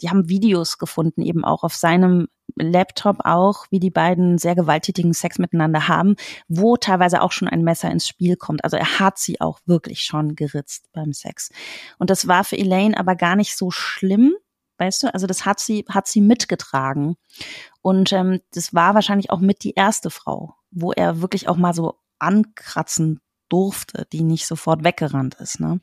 die 0.00 0.08
haben 0.08 0.30
Videos 0.30 0.78
gefunden, 0.78 1.20
eben 1.20 1.44
auch 1.44 1.64
auf 1.64 1.74
seinem 1.74 2.28
Laptop 2.56 3.18
auch, 3.24 3.66
wie 3.70 3.78
die 3.78 3.90
beiden 3.90 4.38
sehr 4.38 4.54
gewalttätigen 4.54 5.12
Sex 5.12 5.38
miteinander 5.38 5.88
haben, 5.88 6.16
wo 6.48 6.78
teilweise 6.78 7.20
auch 7.20 7.32
schon 7.32 7.46
ein 7.46 7.62
Messer 7.62 7.90
ins 7.90 8.08
Spiel 8.08 8.36
kommt. 8.36 8.64
Also 8.64 8.78
er 8.78 8.98
hat 8.98 9.18
sie 9.18 9.40
auch 9.40 9.60
wirklich 9.66 10.02
schon 10.02 10.34
geritzt 10.34 10.88
beim 10.92 11.12
Sex. 11.12 11.50
Und 11.98 12.08
das 12.08 12.26
war 12.26 12.44
für 12.44 12.56
Elaine 12.56 12.96
aber 12.96 13.16
gar 13.16 13.36
nicht 13.36 13.56
so 13.56 13.70
schlimm, 13.70 14.34
weißt 14.80 15.04
du? 15.04 15.14
Also 15.14 15.26
das 15.26 15.44
hat 15.46 15.60
sie, 15.60 15.84
hat 15.88 16.06
sie 16.06 16.20
mitgetragen. 16.20 17.16
Und 17.82 18.12
ähm, 18.12 18.40
das 18.52 18.74
war 18.74 18.94
wahrscheinlich 18.94 19.30
auch 19.30 19.40
mit 19.40 19.62
die 19.64 19.74
erste 19.74 20.10
Frau, 20.10 20.54
wo 20.70 20.92
er 20.92 21.20
wirklich 21.20 21.48
auch 21.48 21.56
mal 21.56 21.74
so 21.74 21.94
ankratzen 22.18 23.20
durfte, 23.48 24.06
die 24.12 24.22
nicht 24.22 24.46
sofort 24.46 24.84
weggerannt 24.84 25.34
ist, 25.34 25.60
ne? 25.60 25.80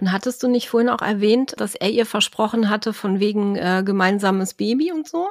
Und 0.00 0.12
hattest 0.12 0.42
du 0.42 0.48
nicht 0.48 0.70
vorhin 0.70 0.88
auch 0.88 1.02
erwähnt, 1.02 1.54
dass 1.58 1.74
er 1.74 1.90
ihr 1.90 2.06
versprochen 2.06 2.70
hatte 2.70 2.94
von 2.94 3.20
wegen 3.20 3.54
äh, 3.56 3.82
gemeinsames 3.84 4.54
Baby 4.54 4.92
und 4.92 5.06
so? 5.06 5.28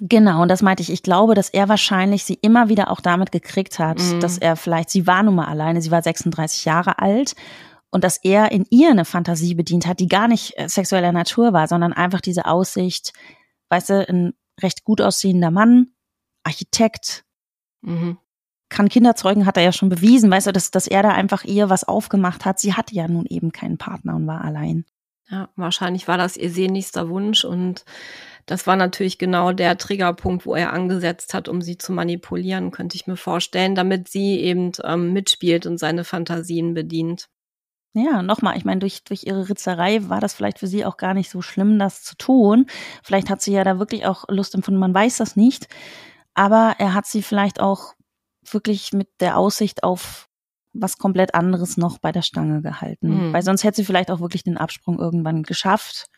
Genau, 0.00 0.42
und 0.42 0.48
das 0.50 0.60
meinte 0.60 0.82
ich. 0.82 0.90
Ich 0.90 1.04
glaube, 1.04 1.34
dass 1.34 1.48
er 1.50 1.68
wahrscheinlich 1.68 2.24
sie 2.24 2.34
immer 2.34 2.68
wieder 2.68 2.90
auch 2.90 3.00
damit 3.00 3.30
gekriegt 3.30 3.78
hat, 3.78 3.98
Mhm. 3.98 4.20
dass 4.20 4.38
er 4.38 4.56
vielleicht, 4.56 4.90
sie 4.90 5.06
war 5.06 5.22
nun 5.22 5.36
mal 5.36 5.46
alleine, 5.46 5.80
sie 5.80 5.90
war 5.92 6.02
36 6.02 6.64
Jahre 6.64 6.98
alt 6.98 7.34
und 7.90 8.04
dass 8.04 8.18
er 8.18 8.52
in 8.52 8.66
ihr 8.70 8.90
eine 8.90 9.04
Fantasie 9.04 9.54
bedient 9.54 9.86
hat, 9.86 10.00
die 10.00 10.08
gar 10.08 10.28
nicht 10.28 10.54
äh, 10.56 10.68
sexueller 10.68 11.12
Natur 11.12 11.52
war, 11.52 11.68
sondern 11.68 11.92
einfach 11.92 12.20
diese 12.20 12.46
Aussicht, 12.46 13.12
weißt 13.68 13.90
du, 13.90 14.08
ein 14.08 14.34
recht 14.62 14.84
gut 14.84 15.00
aussehender 15.00 15.50
Mann, 15.50 15.88
Architekt, 16.44 17.24
Mhm. 17.82 18.18
kann 18.68 18.88
Kinder 18.88 19.14
zeugen, 19.14 19.46
hat 19.46 19.56
er 19.56 19.62
ja 19.62 19.72
schon 19.72 19.88
bewiesen, 19.88 20.30
weißt 20.30 20.48
du, 20.48 20.52
dass, 20.52 20.70
dass 20.72 20.88
er 20.88 21.02
da 21.02 21.10
einfach 21.10 21.44
ihr 21.44 21.70
was 21.70 21.84
aufgemacht 21.84 22.44
hat. 22.44 22.58
Sie 22.58 22.74
hatte 22.74 22.94
ja 22.94 23.06
nun 23.06 23.26
eben 23.26 23.52
keinen 23.52 23.78
Partner 23.78 24.16
und 24.16 24.26
war 24.26 24.42
allein. 24.42 24.84
Ja, 25.28 25.48
wahrscheinlich 25.56 26.08
war 26.08 26.18
das 26.18 26.36
ihr 26.36 26.50
sehnlichster 26.50 27.08
Wunsch 27.08 27.44
und 27.44 27.84
das 28.46 28.66
war 28.66 28.76
natürlich 28.76 29.18
genau 29.18 29.52
der 29.52 29.76
Triggerpunkt, 29.76 30.46
wo 30.46 30.54
er 30.54 30.72
angesetzt 30.72 31.34
hat, 31.34 31.48
um 31.48 31.62
sie 31.62 31.78
zu 31.78 31.92
manipulieren, 31.92 32.70
könnte 32.70 32.96
ich 32.96 33.06
mir 33.08 33.16
vorstellen, 33.16 33.74
damit 33.74 34.08
sie 34.08 34.40
eben 34.40 34.72
ähm, 34.84 35.12
mitspielt 35.12 35.66
und 35.66 35.78
seine 35.78 36.04
Fantasien 36.04 36.74
bedient. 36.74 37.28
Ja, 37.96 38.22
nochmal, 38.22 38.56
ich 38.58 38.64
meine, 38.64 38.80
durch, 38.80 39.04
durch 39.04 39.24
ihre 39.24 39.48
Ritzerei 39.48 40.08
war 40.08 40.20
das 40.20 40.34
vielleicht 40.34 40.58
für 40.58 40.66
sie 40.66 40.84
auch 40.84 40.98
gar 40.98 41.14
nicht 41.14 41.30
so 41.30 41.40
schlimm, 41.40 41.78
das 41.78 42.02
zu 42.02 42.14
tun. 42.16 42.66
Vielleicht 43.02 43.30
hat 43.30 43.40
sie 43.40 43.52
ja 43.52 43.64
da 43.64 43.78
wirklich 43.78 44.06
auch 44.06 44.24
Lust 44.28 44.54
empfunden, 44.54 44.78
man 44.78 44.94
weiß 44.94 45.16
das 45.16 45.34
nicht. 45.34 45.68
Aber 46.34 46.74
er 46.78 46.92
hat 46.92 47.06
sie 47.06 47.22
vielleicht 47.22 47.60
auch 47.60 47.94
wirklich 48.44 48.92
mit 48.92 49.08
der 49.20 49.38
Aussicht 49.38 49.82
auf 49.82 50.28
was 50.74 50.98
komplett 50.98 51.34
anderes 51.34 51.78
noch 51.78 51.96
bei 51.96 52.12
der 52.12 52.20
Stange 52.20 52.60
gehalten. 52.60 53.28
Mhm. 53.28 53.32
Weil 53.32 53.42
sonst 53.42 53.64
hätte 53.64 53.76
sie 53.76 53.84
vielleicht 53.84 54.10
auch 54.10 54.20
wirklich 54.20 54.44
den 54.44 54.58
Absprung 54.58 54.98
irgendwann 54.98 55.42
geschafft. 55.42 56.10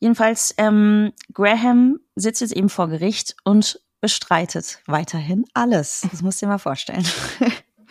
Jedenfalls, 0.00 0.54
ähm, 0.56 1.12
Graham 1.34 2.00
sitzt 2.16 2.40
jetzt 2.40 2.54
eben 2.54 2.70
vor 2.70 2.88
Gericht 2.88 3.36
und 3.44 3.80
bestreitet 4.00 4.80
weiterhin 4.86 5.44
alles. 5.52 6.06
Das 6.10 6.22
musst 6.22 6.40
du 6.40 6.46
dir 6.46 6.52
mal 6.52 6.58
vorstellen. 6.58 7.04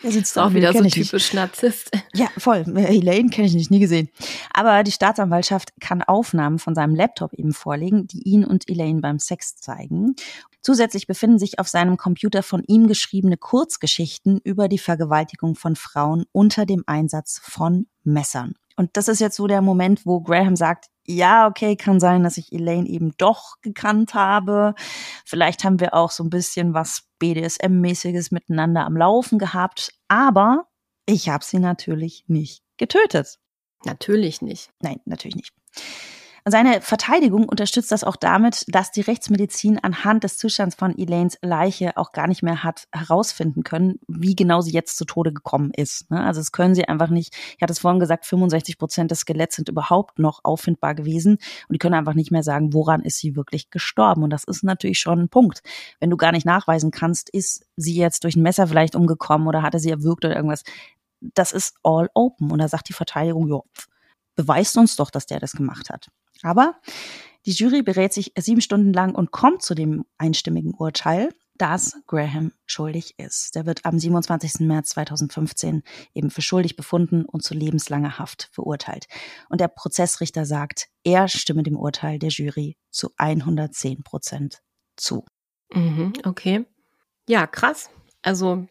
Er 0.02 0.12
sitzt 0.12 0.38
auch 0.38 0.54
wieder 0.54 0.72
so 0.72 0.84
typisch 0.84 1.32
Narzisst. 1.32 1.90
Ja, 2.14 2.28
voll. 2.38 2.64
Elaine 2.76 3.30
kenne 3.30 3.48
ich 3.48 3.54
nicht, 3.54 3.70
nie 3.70 3.80
gesehen. 3.80 4.08
Aber 4.52 4.82
die 4.82 4.92
Staatsanwaltschaft 4.92 5.72
kann 5.80 6.02
Aufnahmen 6.02 6.58
von 6.58 6.74
seinem 6.74 6.94
Laptop 6.94 7.32
eben 7.34 7.52
vorlegen, 7.52 8.06
die 8.06 8.22
ihn 8.22 8.44
und 8.44 8.68
Elaine 8.68 9.00
beim 9.00 9.18
Sex 9.18 9.56
zeigen. 9.56 10.14
Zusätzlich 10.60 11.06
befinden 11.06 11.38
sich 11.38 11.58
auf 11.58 11.68
seinem 11.68 11.96
Computer 11.96 12.42
von 12.42 12.62
ihm 12.66 12.86
geschriebene 12.86 13.36
Kurzgeschichten 13.36 14.40
über 14.42 14.68
die 14.68 14.78
Vergewaltigung 14.78 15.54
von 15.54 15.76
Frauen 15.76 16.24
unter 16.32 16.66
dem 16.66 16.84
Einsatz 16.86 17.40
von 17.42 17.86
Messern. 18.04 18.54
Und 18.78 18.96
das 18.96 19.08
ist 19.08 19.18
jetzt 19.18 19.34
so 19.34 19.48
der 19.48 19.60
Moment, 19.60 20.06
wo 20.06 20.20
Graham 20.20 20.54
sagt, 20.54 20.86
ja, 21.04 21.48
okay, 21.48 21.74
kann 21.74 21.98
sein, 21.98 22.22
dass 22.22 22.38
ich 22.38 22.52
Elaine 22.52 22.88
eben 22.88 23.12
doch 23.18 23.56
gekannt 23.60 24.14
habe. 24.14 24.74
Vielleicht 25.24 25.64
haben 25.64 25.80
wir 25.80 25.94
auch 25.94 26.12
so 26.12 26.22
ein 26.22 26.30
bisschen 26.30 26.74
was 26.74 27.02
BDSM-mäßiges 27.20 28.32
miteinander 28.32 28.86
am 28.86 28.96
Laufen 28.96 29.40
gehabt, 29.40 29.92
aber 30.06 30.68
ich 31.06 31.28
habe 31.28 31.44
sie 31.44 31.58
natürlich 31.58 32.22
nicht 32.28 32.62
getötet. 32.76 33.40
Natürlich 33.84 34.42
nicht. 34.42 34.70
Nein, 34.80 35.00
natürlich 35.06 35.34
nicht. 35.34 35.52
Seine 36.44 36.80
Verteidigung 36.80 37.48
unterstützt 37.48 37.92
das 37.92 38.04
auch 38.04 38.16
damit, 38.16 38.64
dass 38.68 38.90
die 38.90 39.00
Rechtsmedizin 39.00 39.78
anhand 39.78 40.24
des 40.24 40.38
Zustands 40.38 40.74
von 40.74 40.96
Elaines 40.96 41.38
Leiche 41.42 41.96
auch 41.96 42.12
gar 42.12 42.26
nicht 42.26 42.42
mehr 42.42 42.64
hat 42.64 42.84
herausfinden 42.92 43.64
können, 43.64 43.98
wie 44.06 44.34
genau 44.34 44.60
sie 44.60 44.72
jetzt 44.72 44.96
zu 44.96 45.04
Tode 45.04 45.32
gekommen 45.32 45.72
ist. 45.76 46.10
Ne? 46.10 46.22
Also 46.22 46.40
es 46.40 46.52
können 46.52 46.74
sie 46.74 46.86
einfach 46.86 47.08
nicht, 47.08 47.36
ich 47.56 47.62
hatte 47.62 47.72
es 47.72 47.80
vorhin 47.80 48.00
gesagt, 48.00 48.26
65 48.26 48.78
Prozent 48.78 49.10
des 49.10 49.20
Skeletts 49.20 49.56
sind 49.56 49.68
überhaupt 49.68 50.18
noch 50.18 50.40
auffindbar 50.44 50.94
gewesen 50.94 51.32
und 51.32 51.72
die 51.72 51.78
können 51.78 51.94
einfach 51.94 52.14
nicht 52.14 52.30
mehr 52.30 52.42
sagen, 52.42 52.72
woran 52.72 53.02
ist 53.02 53.18
sie 53.18 53.36
wirklich 53.36 53.70
gestorben. 53.70 54.22
Und 54.22 54.30
das 54.30 54.44
ist 54.44 54.62
natürlich 54.64 55.00
schon 55.00 55.20
ein 55.20 55.28
Punkt. 55.28 55.62
Wenn 56.00 56.10
du 56.10 56.16
gar 56.16 56.32
nicht 56.32 56.46
nachweisen 56.46 56.90
kannst, 56.90 57.30
ist 57.30 57.66
sie 57.76 57.94
jetzt 57.94 58.24
durch 58.24 58.36
ein 58.36 58.42
Messer 58.42 58.66
vielleicht 58.66 58.96
umgekommen 58.96 59.48
oder 59.48 59.62
hatte 59.62 59.78
sie 59.78 59.90
erwürgt 59.90 60.24
oder 60.24 60.36
irgendwas. 60.36 60.62
Das 61.20 61.52
ist 61.52 61.74
all 61.82 62.08
open. 62.14 62.50
Und 62.50 62.58
da 62.58 62.68
sagt 62.68 62.88
die 62.88 62.92
Verteidigung, 62.92 63.48
jo, 63.48 63.64
beweist 64.36 64.76
uns 64.78 64.96
doch, 64.96 65.10
dass 65.10 65.26
der 65.26 65.40
das 65.40 65.52
gemacht 65.52 65.90
hat. 65.90 66.08
Aber 66.42 66.80
die 67.46 67.52
Jury 67.52 67.82
berät 67.82 68.12
sich 68.12 68.32
sieben 68.38 68.60
Stunden 68.60 68.92
lang 68.92 69.14
und 69.14 69.30
kommt 69.30 69.62
zu 69.62 69.74
dem 69.74 70.04
einstimmigen 70.18 70.74
Urteil, 70.74 71.30
dass 71.58 71.96
Graham 72.06 72.52
schuldig 72.66 73.18
ist. 73.18 73.54
Der 73.54 73.66
wird 73.66 73.84
am 73.84 73.98
27. 73.98 74.60
März 74.60 74.90
2015 74.90 75.82
eben 76.14 76.30
für 76.30 76.42
schuldig 76.42 76.76
befunden 76.76 77.24
und 77.24 77.42
zu 77.42 77.54
lebenslanger 77.54 78.18
Haft 78.18 78.48
verurteilt. 78.52 79.06
Und 79.48 79.60
der 79.60 79.68
Prozessrichter 79.68 80.46
sagt, 80.46 80.88
er 81.04 81.28
stimme 81.28 81.64
dem 81.64 81.76
Urteil 81.76 82.18
der 82.18 82.30
Jury 82.30 82.76
zu 82.90 83.10
110 83.16 84.04
Prozent 84.04 84.62
zu. 84.96 85.24
Mhm, 85.72 86.12
okay. 86.24 86.64
Ja, 87.28 87.46
krass. 87.46 87.90
Also 88.22 88.66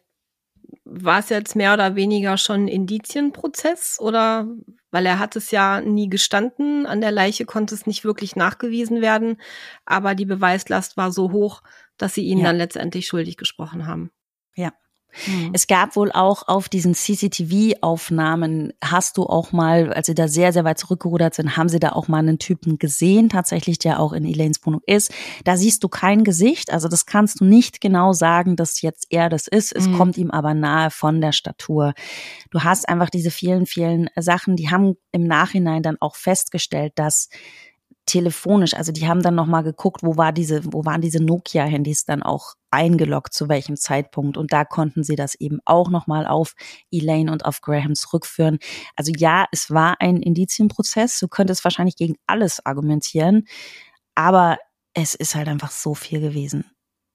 war 0.84 1.20
es 1.20 1.28
jetzt 1.28 1.56
mehr 1.56 1.74
oder 1.74 1.96
weniger 1.96 2.36
schon 2.36 2.64
ein 2.64 2.68
Indizienprozess 2.68 3.98
oder 4.00 4.46
weil 4.90 5.06
er 5.06 5.18
hat 5.18 5.36
es 5.36 5.50
ja 5.50 5.80
nie 5.80 6.08
gestanden, 6.08 6.86
an 6.86 7.00
der 7.00 7.10
Leiche 7.10 7.44
konnte 7.44 7.74
es 7.74 7.86
nicht 7.86 8.04
wirklich 8.04 8.36
nachgewiesen 8.36 9.00
werden, 9.00 9.40
aber 9.84 10.14
die 10.14 10.24
Beweislast 10.24 10.96
war 10.96 11.12
so 11.12 11.32
hoch, 11.32 11.62
dass 11.96 12.14
sie 12.14 12.24
ihn 12.24 12.38
ja. 12.38 12.44
dann 12.46 12.56
letztendlich 12.56 13.06
schuldig 13.06 13.36
gesprochen 13.36 13.86
haben. 13.86 14.10
Ja, 14.54 14.72
Mhm. 15.26 15.50
Es 15.52 15.66
gab 15.66 15.96
wohl 15.96 16.12
auch 16.12 16.46
auf 16.48 16.68
diesen 16.68 16.94
CCTV-Aufnahmen, 16.94 18.72
hast 18.82 19.16
du 19.16 19.24
auch 19.24 19.52
mal, 19.52 19.92
als 19.92 20.06
sie 20.06 20.14
da 20.14 20.28
sehr, 20.28 20.52
sehr 20.52 20.64
weit 20.64 20.78
zurückgerudert 20.78 21.34
sind, 21.34 21.56
haben 21.56 21.68
sie 21.68 21.80
da 21.80 21.90
auch 21.92 22.08
mal 22.08 22.18
einen 22.18 22.38
Typen 22.38 22.78
gesehen, 22.78 23.28
tatsächlich, 23.28 23.78
der 23.78 24.00
auch 24.00 24.12
in 24.12 24.24
Elaines 24.24 24.64
Wohnung 24.64 24.80
ist. 24.86 25.12
Da 25.44 25.56
siehst 25.56 25.82
du 25.82 25.88
kein 25.88 26.24
Gesicht, 26.24 26.72
also 26.72 26.88
das 26.88 27.06
kannst 27.06 27.40
du 27.40 27.44
nicht 27.44 27.80
genau 27.80 28.12
sagen, 28.12 28.56
dass 28.56 28.82
jetzt 28.82 29.06
er 29.10 29.28
das 29.28 29.48
ist. 29.48 29.72
Es 29.72 29.88
mhm. 29.88 29.96
kommt 29.96 30.18
ihm 30.18 30.30
aber 30.30 30.54
nahe 30.54 30.90
von 30.90 31.20
der 31.20 31.32
Statur. 31.32 31.94
Du 32.50 32.62
hast 32.62 32.88
einfach 32.88 33.10
diese 33.10 33.30
vielen, 33.30 33.66
vielen 33.66 34.08
Sachen, 34.16 34.56
die 34.56 34.70
haben 34.70 34.96
im 35.12 35.24
Nachhinein 35.24 35.82
dann 35.82 35.96
auch 36.00 36.16
festgestellt, 36.16 36.92
dass 36.96 37.28
telefonisch, 38.08 38.74
also 38.74 38.90
die 38.90 39.06
haben 39.06 39.22
dann 39.22 39.34
noch 39.34 39.46
mal 39.46 39.62
geguckt, 39.62 40.02
wo 40.02 40.16
war 40.16 40.32
diese, 40.32 40.62
wo 40.72 40.84
waren 40.84 41.00
diese 41.00 41.22
Nokia-Handys 41.22 42.04
dann 42.04 42.22
auch 42.22 42.54
eingeloggt, 42.70 43.32
zu 43.32 43.48
welchem 43.48 43.76
Zeitpunkt. 43.76 44.36
Und 44.36 44.52
da 44.52 44.64
konnten 44.64 45.04
sie 45.04 45.16
das 45.16 45.34
eben 45.36 45.60
auch 45.64 45.90
noch 45.90 46.06
mal 46.06 46.26
auf 46.26 46.54
Elaine 46.90 47.30
und 47.30 47.44
auf 47.44 47.60
Graham 47.60 47.94
zurückführen. 47.94 48.58
Also 48.96 49.12
ja, 49.16 49.46
es 49.52 49.70
war 49.70 50.00
ein 50.00 50.16
Indizienprozess, 50.22 51.18
du 51.20 51.28
könntest 51.28 51.64
wahrscheinlich 51.64 51.96
gegen 51.96 52.16
alles 52.26 52.64
argumentieren, 52.64 53.46
aber 54.14 54.58
es 54.94 55.14
ist 55.14 55.34
halt 55.34 55.48
einfach 55.48 55.70
so 55.70 55.94
viel 55.94 56.20
gewesen 56.20 56.64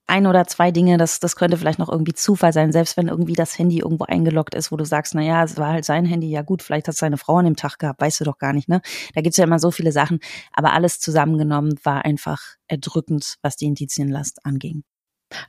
ein 0.06 0.26
oder 0.26 0.46
zwei 0.46 0.70
Dinge, 0.70 0.98
das, 0.98 1.18
das 1.20 1.36
könnte 1.36 1.56
vielleicht 1.56 1.78
noch 1.78 1.88
irgendwie 1.88 2.12
Zufall 2.12 2.52
sein, 2.52 2.72
selbst 2.72 2.96
wenn 2.96 3.08
irgendwie 3.08 3.34
das 3.34 3.58
Handy 3.58 3.78
irgendwo 3.78 4.04
eingeloggt 4.04 4.54
ist, 4.54 4.70
wo 4.70 4.76
du 4.76 4.84
sagst, 4.84 5.14
na 5.14 5.22
ja, 5.22 5.42
es 5.44 5.56
war 5.56 5.72
halt 5.72 5.84
sein 5.84 6.04
Handy, 6.04 6.28
ja 6.28 6.42
gut, 6.42 6.62
vielleicht 6.62 6.88
hat 6.88 6.96
seine 6.96 7.16
Frau 7.16 7.36
an 7.36 7.46
dem 7.46 7.56
Tag 7.56 7.78
gehabt, 7.78 8.00
weißt 8.00 8.20
du 8.20 8.24
doch 8.24 8.38
gar 8.38 8.52
nicht, 8.52 8.68
ne? 8.68 8.82
Da 9.14 9.22
gibt's 9.22 9.38
ja 9.38 9.44
immer 9.44 9.58
so 9.58 9.70
viele 9.70 9.92
Sachen, 9.92 10.20
aber 10.52 10.72
alles 10.72 11.00
zusammengenommen 11.00 11.78
war 11.84 12.04
einfach 12.04 12.42
erdrückend, 12.68 13.36
was 13.42 13.56
die 13.56 13.66
Indizienlast 13.66 14.44
anging. 14.44 14.84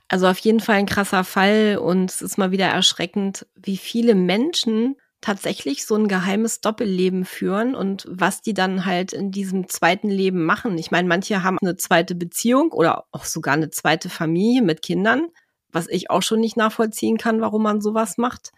Also 0.08 0.26
auf 0.26 0.38
jeden 0.38 0.60
Fall 0.60 0.76
ein 0.76 0.86
krasser 0.86 1.22
Fall 1.22 1.78
und 1.80 2.10
es 2.10 2.22
ist 2.22 2.38
mal 2.38 2.50
wieder 2.50 2.66
erschreckend, 2.66 3.46
wie 3.54 3.76
viele 3.76 4.14
Menschen 4.14 4.96
tatsächlich 5.26 5.84
so 5.84 5.96
ein 5.96 6.06
geheimes 6.06 6.60
Doppelleben 6.60 7.24
führen 7.24 7.74
und 7.74 8.06
was 8.08 8.42
die 8.42 8.54
dann 8.54 8.86
halt 8.86 9.12
in 9.12 9.32
diesem 9.32 9.68
zweiten 9.68 10.08
Leben 10.08 10.44
machen. 10.44 10.78
Ich 10.78 10.92
meine, 10.92 11.08
manche 11.08 11.42
haben 11.42 11.58
eine 11.60 11.76
zweite 11.76 12.14
Beziehung 12.14 12.70
oder 12.70 13.06
auch 13.10 13.24
sogar 13.24 13.54
eine 13.54 13.70
zweite 13.70 14.08
Familie 14.08 14.62
mit 14.62 14.82
Kindern, 14.82 15.26
was 15.72 15.88
ich 15.88 16.10
auch 16.10 16.22
schon 16.22 16.38
nicht 16.38 16.56
nachvollziehen 16.56 17.18
kann, 17.18 17.40
warum 17.40 17.64
man 17.64 17.80
sowas 17.80 18.18
macht. 18.18 18.52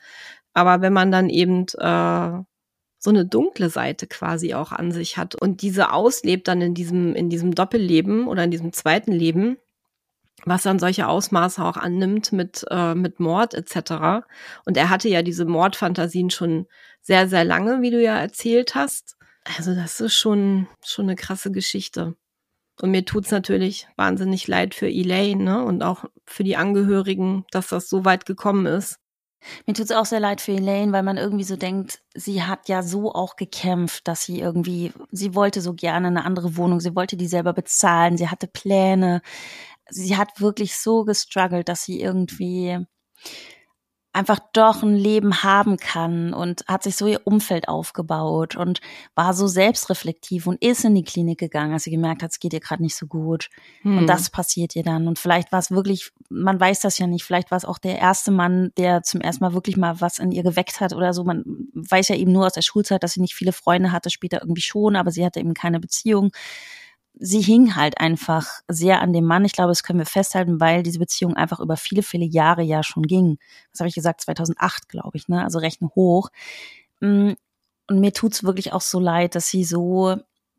Aber 0.53 0.83
wenn 0.83 0.93
man 0.93 1.11
dann 1.11 1.31
eben 1.31 1.63
äh, 1.79 2.43
so 2.99 3.11
eine 3.11 3.25
dunkle 3.25 3.71
Seite 3.71 4.07
quasi 4.07 4.53
auch 4.53 4.71
an 4.71 4.93
sich 4.93 5.17
hat 5.17 5.37
und 5.37 5.63
diese 5.63 5.91
auslebt 5.95 6.49
dann 6.49 6.61
in 6.61 6.75
diesem 6.75 7.15
in 7.15 7.31
diesem 7.31 7.55
Doppelleben 7.55 8.29
oder 8.29 8.45
in 8.45 8.51
diesem 8.51 8.75
zweiten 8.75 9.13
Leben, 9.13 9.57
was 10.45 10.63
dann 10.63 10.79
solche 10.79 11.09
Ausmaße 11.09 11.63
auch 11.65 11.77
annimmt 11.77 12.33
mit, 12.33 12.65
äh, 12.71 12.95
mit 12.95 13.21
Mord 13.21 13.55
etc. 13.55 14.25
Und 14.65 14.77
er 14.77 14.91
hatte 14.91 15.09
ja 15.09 15.23
diese 15.23 15.45
Mordfantasien 15.45 16.31
schon 16.31 16.67
sehr, 17.03 17.29
sehr 17.29 17.45
lange, 17.45 17.83
wie 17.83 17.91
du 17.91 18.03
ja 18.03 18.19
erzählt 18.19 18.75
hast. 18.75 19.17
Also 19.57 19.75
das 19.75 20.01
ist 20.01 20.15
schon, 20.15 20.69
schon 20.85 21.07
eine 21.07 21.17
krasse 21.17 21.51
Geschichte. 21.51 22.15
Und 22.81 22.91
mir 22.91 23.05
tut's 23.05 23.31
natürlich 23.31 23.89
wahnsinnig 23.97 24.47
leid 24.47 24.75
für 24.75 24.89
Elaine 24.89 25.43
ne? 25.43 25.65
und 25.65 25.83
auch 25.83 26.05
für 26.27 26.45
die 26.45 26.57
Angehörigen, 26.57 27.45
dass 27.51 27.69
das 27.69 27.89
so 27.89 28.05
weit 28.05 28.25
gekommen 28.25 28.67
ist. 28.67 28.99
Mir 29.67 29.75
tut's 29.75 29.93
auch 29.93 30.05
sehr 30.05 30.21
leid 30.21 30.41
für 30.41 30.53
Elaine, 30.53 30.93
weil 30.93 31.03
man 31.03 31.17
irgendwie 31.17 31.45
so 31.45 31.57
denkt, 31.57 32.01
sie 32.15 32.43
hat 32.43 32.69
ja 32.69 32.83
so 32.83 33.13
auch 33.13 33.37
gekämpft, 33.37 34.09
dass 34.09 34.25
sie 34.25 34.41
irgendwie, 34.41 34.93
sie 35.11 35.35
wollte 35.35 35.61
so 35.61 35.75
gerne 35.75 36.09
eine 36.09 36.25
andere 36.25 36.57
Wohnung, 36.57 36.81
sie 36.81 36.97
wollte 36.97 37.17
die 37.17 37.29
selber 37.29 37.53
bezahlen, 37.53 38.17
sie 38.17 38.29
hatte 38.29 38.49
Pläne 38.49 39.23
sie 39.89 40.17
hat 40.17 40.41
wirklich 40.41 40.77
so 40.77 41.05
gestruggelt, 41.05 41.69
dass 41.69 41.85
sie 41.85 42.01
irgendwie 42.01 42.79
einfach 44.19 44.41
doch 44.53 44.83
ein 44.83 44.97
Leben 44.97 45.45
haben 45.45 45.77
kann 45.77 46.33
und 46.33 46.65
hat 46.67 46.83
sich 46.83 46.97
so 46.97 47.07
ihr 47.07 47.21
Umfeld 47.25 47.69
aufgebaut 47.69 48.57
und 48.57 48.81
war 49.15 49.33
so 49.33 49.47
selbstreflektiv 49.47 50.47
und 50.47 50.61
ist 50.61 50.85
in 50.85 50.95
die 50.95 51.05
Klinik 51.05 51.39
gegangen, 51.39 51.73
als 51.73 51.85
sie 51.85 51.93
gemerkt 51.93 52.23
hat, 52.23 52.33
es 52.33 52.41
geht 52.41 52.53
ihr 52.53 52.59
gerade 52.59 52.83
nicht 52.83 52.97
so 52.97 53.07
gut. 53.07 53.49
Hm. 53.83 53.99
Und 53.99 54.07
das 54.09 54.31
passiert 54.31 54.75
ihr 54.75 54.83
dann. 54.83 55.07
Und 55.07 55.21
vielleicht 55.21 55.53
war 55.53 55.61
es 55.61 55.71
wirklich, 55.71 56.11
man 56.31 56.59
weiß 56.59 56.81
das 56.81 56.99
ja 56.99 57.07
nicht, 57.07 57.23
vielleicht 57.23 57.51
war 57.53 57.59
es 57.59 57.65
auch 57.65 57.79
der 57.79 57.99
erste 57.99 58.33
Mann, 58.33 58.73
der 58.77 59.03
zum 59.03 59.21
ersten 59.21 59.45
Mal 59.45 59.53
wirklich 59.53 59.77
mal 59.77 60.01
was 60.01 60.19
in 60.19 60.33
ihr 60.33 60.43
geweckt 60.43 60.81
hat 60.81 60.95
oder 60.95 61.13
so. 61.13 61.23
Man 61.23 61.45
weiß 61.75 62.09
ja 62.09 62.17
eben 62.17 62.33
nur 62.33 62.47
aus 62.47 62.55
der 62.55 62.63
Schulzeit, 62.63 63.03
dass 63.05 63.13
sie 63.13 63.21
nicht 63.21 63.35
viele 63.35 63.53
Freunde 63.53 63.93
hatte, 63.93 64.11
später 64.11 64.41
irgendwie 64.43 64.63
schon, 64.63 64.97
aber 64.97 65.13
sie 65.13 65.25
hatte 65.25 65.39
eben 65.39 65.55
keine 65.55 65.79
Beziehung 65.79 66.33
sie 67.21 67.41
hing 67.41 67.77
halt 67.77 68.01
einfach 68.01 68.61
sehr 68.69 69.01
an 69.01 69.13
dem 69.13 69.25
Mann. 69.25 69.45
Ich 69.45 69.53
glaube, 69.53 69.71
das 69.71 69.83
können 69.83 69.99
wir 69.99 70.07
festhalten, 70.07 70.61
weil 70.61 70.83
diese 70.83 70.99
Beziehung 70.99 71.35
einfach 71.37 71.61
über 71.61 71.77
viele, 71.77 72.03
viele 72.03 72.25
Jahre 72.25 72.63
ja 72.63 72.83
schon 72.83 73.05
ging. 73.05 73.39
Was 73.73 73.81
habe 73.81 73.89
ich 73.89 73.95
gesagt? 73.95 74.21
2008, 74.23 74.89
glaube 74.89 75.17
ich, 75.17 75.29
ne? 75.29 75.43
Also 75.43 75.59
rechne 75.59 75.91
hoch. 75.95 76.31
Mm, 77.01 77.33
und 77.89 78.01
mir 78.01 78.13
tut's 78.13 78.45
wirklich 78.45 78.73
auch 78.73 78.81
so 78.83 79.01
leid, 79.01 79.35
dass 79.35 79.49
sie 79.49 79.65
so 79.65 80.17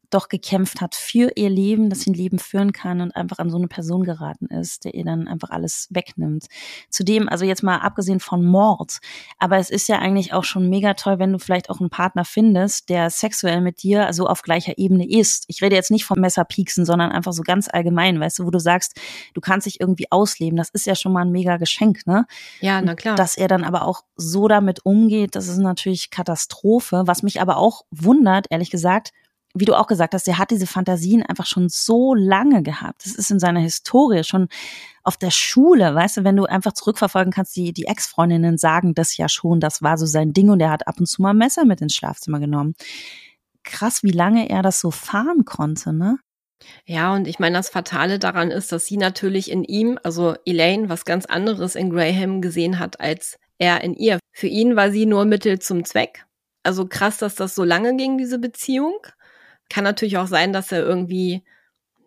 doch 0.10 0.30
gekämpft 0.30 0.82
hat 0.82 0.96
für 0.96 1.32
ihr 1.36 1.50
Leben, 1.50 1.90
dass 1.90 2.02
sie 2.02 2.12
ein 2.12 2.16
Leben 2.16 2.40
führen 2.40 2.74
kann 2.74 3.02
und 3.02 3.16
einfach 3.16 3.40
an 3.40 3.50
so 3.50 3.58
eine 3.58 3.68
Person 3.68 4.04
geraten 4.04 4.48
ist, 4.48 4.86
der 4.86 4.94
ihr 4.94 5.06
dann 5.06 5.28
einfach 5.28 5.50
alles 5.50 5.88
wegnimmt. 5.92 6.48
Zudem, 6.90 7.30
also 7.30 7.46
jetzt 7.46 7.64
mal 7.64 7.78
abgesehen 7.78 8.20
von 8.20 8.44
Mord, 8.44 9.00
aber 9.38 9.58
es 9.58 9.70
ist 9.70 9.88
ja 9.88 10.00
eigentlich 10.00 10.34
auch 10.34 10.44
schon 10.44 10.70
mega 10.70 10.94
toll, 10.94 11.20
wenn 11.20 11.32
du 11.32 11.40
vielleicht 11.40 11.70
auch 11.70 11.80
einen 11.80 11.90
Partner 11.90 12.26
findest, 12.26 12.90
der 12.90 13.10
sexuell 13.10 13.62
mit 13.62 13.84
dir 13.84 14.12
so 14.14 14.28
auf 14.28 14.42
gleicher 14.42 14.78
Ebene 14.78 15.10
ist. 15.10 15.46
Ich 15.48 15.62
rede 15.62 15.76
jetzt 15.76 15.92
nicht 15.92 16.06
vom 16.06 16.20
Messerpieksen, 16.20 16.86
sondern 16.86 17.12
einfach 17.12 17.34
so 17.34 17.44
ganz 17.44 17.68
allgemein, 17.72 18.20
weißt 18.20 18.40
du, 18.40 18.46
wo 18.46 18.52
du 18.52 18.60
sagst, 18.60 19.00
du 19.34 19.42
kannst 19.42 19.68
dich 19.68 19.80
irgendwie 19.80 20.12
ausleben. 20.12 20.58
Das 20.58 20.70
ist 20.70 20.86
ja 20.86 20.96
schon 20.96 21.14
mal 21.14 21.22
ein 21.22 21.32
mega 21.32 21.58
Geschenk, 21.58 22.06
ne? 22.06 22.26
Ja, 22.62 22.82
na 22.82 22.96
klar. 22.96 23.16
Dass 23.16 23.36
er 23.38 23.48
dann 23.48 23.64
aber 23.64 23.86
auch 23.86 24.04
so 24.16 24.48
damit 24.48 24.86
umgeht, 24.86 25.36
das 25.36 25.48
ist 25.48 25.58
natürlich 25.58 26.10
Katastrophe. 26.10 27.04
Was 27.06 27.24
mich 27.24 27.42
aber 27.42 27.58
auch 27.58 27.84
wundert, 27.92 28.48
ehrlich 28.50 28.72
gesagt, 28.72 29.12
wie 29.54 29.66
du 29.66 29.76
auch 29.76 29.88
gesagt 29.88 30.14
hast, 30.14 30.28
er 30.28 30.38
hat 30.38 30.52
diese 30.52 30.68
Fantasien 30.68 31.24
einfach 31.24 31.46
schon 31.46 31.70
so 31.70 32.14
lange 32.14 32.62
gehabt. 32.62 33.06
Das 33.06 33.14
ist 33.16 33.32
in 33.32 33.40
seiner 33.40 33.60
Historie 33.60 34.24
schon 34.24 34.48
auf 35.04 35.18
der 35.18 35.32
Schule, 35.32 35.96
weißt 35.96 36.18
du, 36.18 36.24
wenn 36.24 36.36
du 36.36 36.46
einfach 36.46 36.74
zurückverfolgen 36.74 37.34
kannst, 37.34 37.56
die, 37.56 37.74
die 37.74 37.86
Ex-Freundinnen 37.86 38.58
sagen 38.58 38.94
das 38.94 39.18
ja 39.18 39.28
schon, 39.28 39.60
das 39.60 39.82
war 39.82 39.98
so 39.98 40.06
sein 40.06 40.34
Ding 40.34 40.50
und 40.50 40.60
er 40.60 40.70
hat 40.70 40.88
ab 40.88 41.00
und 41.00 41.08
zu 41.08 41.22
mal 41.22 41.34
Messer 41.34 41.66
mit 41.66 41.82
ins 41.82 41.96
Schlafzimmer 41.96 42.40
genommen. 42.40 42.76
Krass, 43.64 44.04
wie 44.04 44.12
lange 44.12 44.50
er 44.50 44.62
das 44.62 44.80
so 44.80 44.92
fahren 44.92 45.46
konnte, 45.46 45.94
ne? 45.94 46.20
Ja, 46.86 47.14
und 47.14 47.28
ich 47.28 47.40
meine, 47.40 47.58
das 47.58 47.70
Fatale 47.70 48.20
daran 48.20 48.52
ist, 48.52 48.72
dass 48.72 48.86
sie 48.86 48.98
natürlich 48.98 49.50
in 49.50 49.64
ihm, 49.64 49.98
also 50.04 50.36
Elaine, 50.46 50.90
was 50.90 51.06
ganz 51.06 51.26
anderes 51.26 51.76
in 51.76 51.90
Graham 51.90 52.42
gesehen 52.42 52.80
hat, 52.80 53.00
als 53.00 53.40
er 53.58 53.82
in 53.84 53.94
ihr. 53.96 54.20
Für 54.32 54.48
ihn 54.48 54.76
war 54.76 54.92
sie 54.92 55.06
nur 55.06 55.26
Mittel 55.26 55.60
zum 55.60 55.86
Zweck. 55.86 56.26
Also 56.64 56.86
krass, 56.86 57.18
dass 57.18 57.36
das 57.36 57.56
so 57.56 57.64
lange 57.64 57.96
ging, 57.96 58.18
diese 58.18 58.40
Beziehung. 58.40 59.00
Kann 59.70 59.84
natürlich 59.84 60.18
auch 60.18 60.28
sein, 60.28 60.54
dass 60.54 60.72
er 60.72 60.84
irgendwie, 60.84 61.44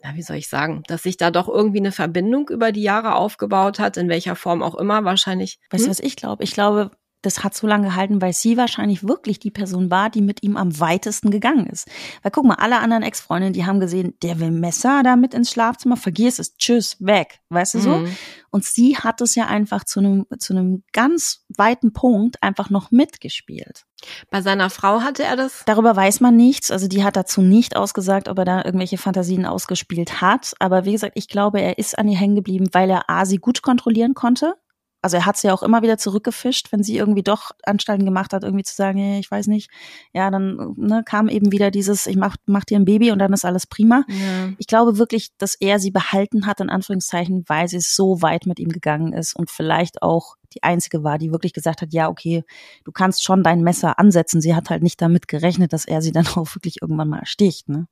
na, 0.02 0.14
wie 0.14 0.22
soll 0.22 0.36
ich 0.36 0.48
sagen, 0.48 0.82
dass 0.88 1.04
sich 1.04 1.16
da 1.16 1.30
doch 1.30 1.48
irgendwie 1.48 1.78
eine 1.78 1.92
Verbindung 1.92 2.48
über 2.48 2.72
die 2.72 2.82
Jahre 2.82 3.14
aufgebaut 3.14 3.78
hat, 3.78 3.96
in 3.96 4.08
welcher 4.08 4.36
Form 4.36 4.62
auch 4.62 4.74
immer, 4.74 5.04
wahrscheinlich. 5.04 5.58
Weißt 5.70 5.84
du, 5.84 5.86
hm? 5.86 5.90
was 5.90 6.00
ich 6.00 6.16
glaube? 6.16 6.44
Ich 6.44 6.52
glaube, 6.52 6.90
das 7.22 7.44
hat 7.44 7.54
so 7.54 7.66
lange 7.66 7.88
gehalten, 7.88 8.20
weil 8.20 8.32
sie 8.32 8.56
wahrscheinlich 8.56 9.06
wirklich 9.06 9.38
die 9.38 9.50
Person 9.50 9.90
war, 9.90 10.10
die 10.10 10.20
mit 10.20 10.42
ihm 10.42 10.56
am 10.56 10.78
weitesten 10.78 11.30
gegangen 11.30 11.66
ist. 11.66 11.88
Weil 12.22 12.32
guck 12.32 12.44
mal, 12.44 12.56
alle 12.56 12.80
anderen 12.80 13.02
Ex-Freundinnen, 13.02 13.54
die 13.54 13.64
haben 13.64 13.80
gesehen, 13.80 14.14
der 14.22 14.40
will 14.40 14.50
Messer 14.50 15.02
da 15.02 15.16
mit 15.16 15.32
ins 15.32 15.50
Schlafzimmer, 15.50 15.96
vergiss 15.96 16.38
es, 16.38 16.56
tschüss, 16.56 16.96
weg, 17.00 17.40
weißt 17.48 17.74
du 17.74 17.78
so? 17.80 17.98
Mhm. 17.98 18.16
Und 18.50 18.64
sie 18.64 18.98
hat 18.98 19.20
es 19.20 19.34
ja 19.34 19.46
einfach 19.46 19.84
zu 19.84 20.00
einem, 20.00 20.26
zu 20.38 20.52
einem 20.52 20.82
ganz 20.92 21.46
weiten 21.56 21.92
Punkt 21.92 22.42
einfach 22.42 22.68
noch 22.68 22.90
mitgespielt. 22.90 23.84
Bei 24.30 24.42
seiner 24.42 24.68
Frau 24.68 25.00
hatte 25.00 25.22
er 25.22 25.36
das? 25.36 25.62
Darüber 25.64 25.94
weiß 25.94 26.20
man 26.20 26.36
nichts. 26.36 26.70
Also 26.70 26.88
die 26.88 27.04
hat 27.04 27.16
dazu 27.16 27.40
nicht 27.40 27.76
ausgesagt, 27.76 28.28
ob 28.28 28.38
er 28.38 28.44
da 28.44 28.64
irgendwelche 28.64 28.98
Fantasien 28.98 29.46
ausgespielt 29.46 30.20
hat. 30.20 30.54
Aber 30.58 30.84
wie 30.84 30.92
gesagt, 30.92 31.12
ich 31.14 31.28
glaube, 31.28 31.60
er 31.60 31.78
ist 31.78 31.96
an 31.98 32.08
ihr 32.08 32.18
hängen 32.18 32.34
geblieben, 32.34 32.66
weil 32.72 32.90
er 32.90 33.08
A, 33.08 33.24
sie 33.24 33.38
gut 33.38 33.62
kontrollieren 33.62 34.14
konnte 34.14 34.56
also 35.03 35.16
er 35.16 35.26
hat 35.26 35.36
sie 35.36 35.48
ja 35.48 35.55
auch 35.55 35.62
immer 35.62 35.82
wieder 35.82 35.98
zurückgefischt, 35.98 36.70
wenn 36.70 36.82
sie 36.82 36.96
irgendwie 36.96 37.24
doch 37.24 37.50
Anstalten 37.64 38.05
gemacht 38.05 38.32
hat, 38.32 38.44
irgendwie 38.44 38.64
zu 38.64 38.74
sagen, 38.74 38.98
hey, 38.98 39.18
ich 39.18 39.30
weiß 39.30 39.48
nicht, 39.48 39.68
ja, 40.12 40.30
dann 40.30 40.74
ne, 40.76 41.03
kam 41.05 41.28
eben 41.28 41.50
wieder 41.50 41.70
dieses, 41.72 42.07
ich 42.07 42.16
mach, 42.16 42.36
mach 42.46 42.64
dir 42.64 42.78
ein 42.78 42.84
Baby 42.84 43.11
und 43.11 43.18
dann 43.18 43.32
ist 43.32 43.44
alles 43.44 43.66
prima. 43.66 44.05
Ja. 44.09 44.53
Ich 44.59 44.68
glaube 44.68 44.98
wirklich, 44.98 45.30
dass 45.38 45.57
er 45.57 45.80
sie 45.80 45.90
behalten 45.90 46.46
hat, 46.46 46.61
in 46.61 46.70
Anführungszeichen, 46.70 47.44
weil 47.48 47.66
sie 47.66 47.80
so 47.80 48.22
weit 48.22 48.46
mit 48.46 48.61
ihm 48.61 48.68
gegangen 48.68 49.12
ist 49.12 49.34
und 49.34 49.50
vielleicht 49.50 50.03
auch 50.03 50.36
die 50.55 50.62
einzige 50.62 51.03
war, 51.03 51.18
die 51.18 51.32
wirklich 51.32 51.53
gesagt 51.53 51.82
hat, 51.82 51.92
ja, 51.92 52.09
okay, 52.09 52.44
du 52.84 52.92
kannst 52.92 53.24
schon 53.24 53.42
dein 53.42 53.62
Messer 53.62 53.98
ansetzen. 53.98 54.40
Sie 54.40 54.55
hat 54.55 54.70
halt 54.70 54.82
nicht 54.82 55.00
damit 55.00 55.26
gerechnet, 55.26 55.72
dass 55.72 55.84
er 55.84 56.03
sie 56.03 56.12
dann 56.12 56.26
auch 56.36 56.55
wirklich 56.55 56.82
irgendwann 56.82 57.09
mal 57.09 57.24
sticht, 57.24 57.68
ne? 57.68 57.86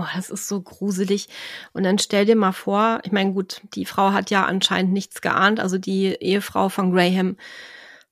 Oh, 0.00 0.06
das 0.14 0.30
ist 0.30 0.46
so 0.46 0.60
gruselig. 0.62 1.28
Und 1.72 1.82
dann 1.82 1.98
stell 1.98 2.24
dir 2.24 2.36
mal 2.36 2.52
vor, 2.52 3.00
ich 3.02 3.10
meine, 3.10 3.32
gut, 3.32 3.62
die 3.74 3.84
Frau 3.84 4.12
hat 4.12 4.30
ja 4.30 4.44
anscheinend 4.44 4.92
nichts 4.92 5.20
geahnt, 5.20 5.58
also 5.58 5.76
die 5.76 6.06
Ehefrau 6.20 6.68
von 6.68 6.92
Graham. 6.92 7.36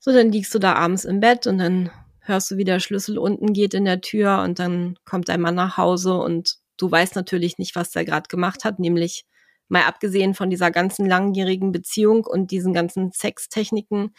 So, 0.00 0.12
dann 0.12 0.32
liegst 0.32 0.52
du 0.52 0.58
da 0.58 0.74
abends 0.74 1.04
im 1.04 1.20
Bett 1.20 1.46
und 1.46 1.58
dann 1.58 1.90
hörst 2.20 2.50
du, 2.50 2.56
wie 2.56 2.64
der 2.64 2.80
Schlüssel 2.80 3.18
unten 3.18 3.52
geht 3.52 3.72
in 3.72 3.84
der 3.84 4.00
Tür 4.00 4.42
und 4.42 4.58
dann 4.58 4.98
kommt 5.04 5.28
dein 5.28 5.40
Mann 5.40 5.54
nach 5.54 5.76
Hause 5.76 6.14
und 6.14 6.56
du 6.76 6.90
weißt 6.90 7.14
natürlich 7.14 7.58
nicht, 7.58 7.76
was 7.76 7.92
der 7.92 8.04
gerade 8.04 8.28
gemacht 8.28 8.64
hat, 8.64 8.80
nämlich 8.80 9.24
mal 9.68 9.84
abgesehen 9.84 10.34
von 10.34 10.50
dieser 10.50 10.72
ganzen 10.72 11.06
langjährigen 11.06 11.70
Beziehung 11.72 12.24
und 12.26 12.50
diesen 12.50 12.72
ganzen 12.74 13.12
Sextechniken 13.12 14.12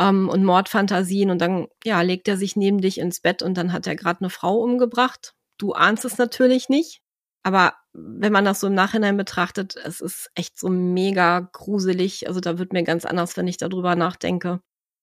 ähm, 0.00 0.28
und 0.30 0.44
Mordfantasien 0.44 1.30
und 1.30 1.40
dann 1.40 1.66
ja 1.84 2.00
legt 2.02 2.28
er 2.28 2.38
sich 2.38 2.56
neben 2.56 2.80
dich 2.80 2.98
ins 2.98 3.20
Bett 3.20 3.42
und 3.42 3.56
dann 3.58 3.72
hat 3.72 3.86
er 3.86 3.96
gerade 3.96 4.20
eine 4.20 4.30
Frau 4.30 4.56
umgebracht 4.58 5.35
Du 5.58 5.72
ahnst 5.72 6.04
es 6.04 6.18
natürlich 6.18 6.68
nicht, 6.68 7.00
aber 7.42 7.74
wenn 7.92 8.32
man 8.32 8.44
das 8.44 8.60
so 8.60 8.66
im 8.66 8.74
Nachhinein 8.74 9.16
betrachtet, 9.16 9.76
es 9.76 10.00
ist 10.00 10.30
echt 10.34 10.58
so 10.58 10.68
mega 10.68 11.48
gruselig. 11.52 12.28
Also 12.28 12.40
da 12.40 12.58
wird 12.58 12.72
mir 12.72 12.82
ganz 12.82 13.04
anders, 13.04 13.36
wenn 13.36 13.46
ich 13.46 13.56
darüber 13.56 13.94
nachdenke. 13.94 14.60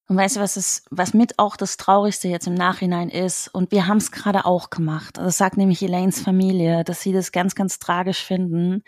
Und 0.10 0.18
weißt 0.18 0.36
du, 0.36 0.40
was 0.42 0.58
ist, 0.58 0.86
was 0.92 1.14
mit 1.14 1.40
auch 1.40 1.56
das 1.56 1.78
Traurigste 1.78 2.28
jetzt 2.28 2.48
im 2.48 2.54
Nachhinein 2.54 3.10
ist? 3.10 3.48
Und 3.48 3.72
wir 3.72 3.88
haben 3.88 3.98
es 3.98 4.12
gerade 4.12 4.46
auch 4.46 4.70
gemacht. 4.70 5.18
Das 5.18 5.38
sagt 5.38 5.56
nämlich 5.56 5.82
Elaines 5.82 6.20
Familie, 6.20 6.84
dass 6.84 7.02
sie 7.02 7.14
das 7.14 7.32
ganz, 7.32 7.56
ganz 7.56 7.80
tragisch 7.80 8.24
finden, 8.24 8.84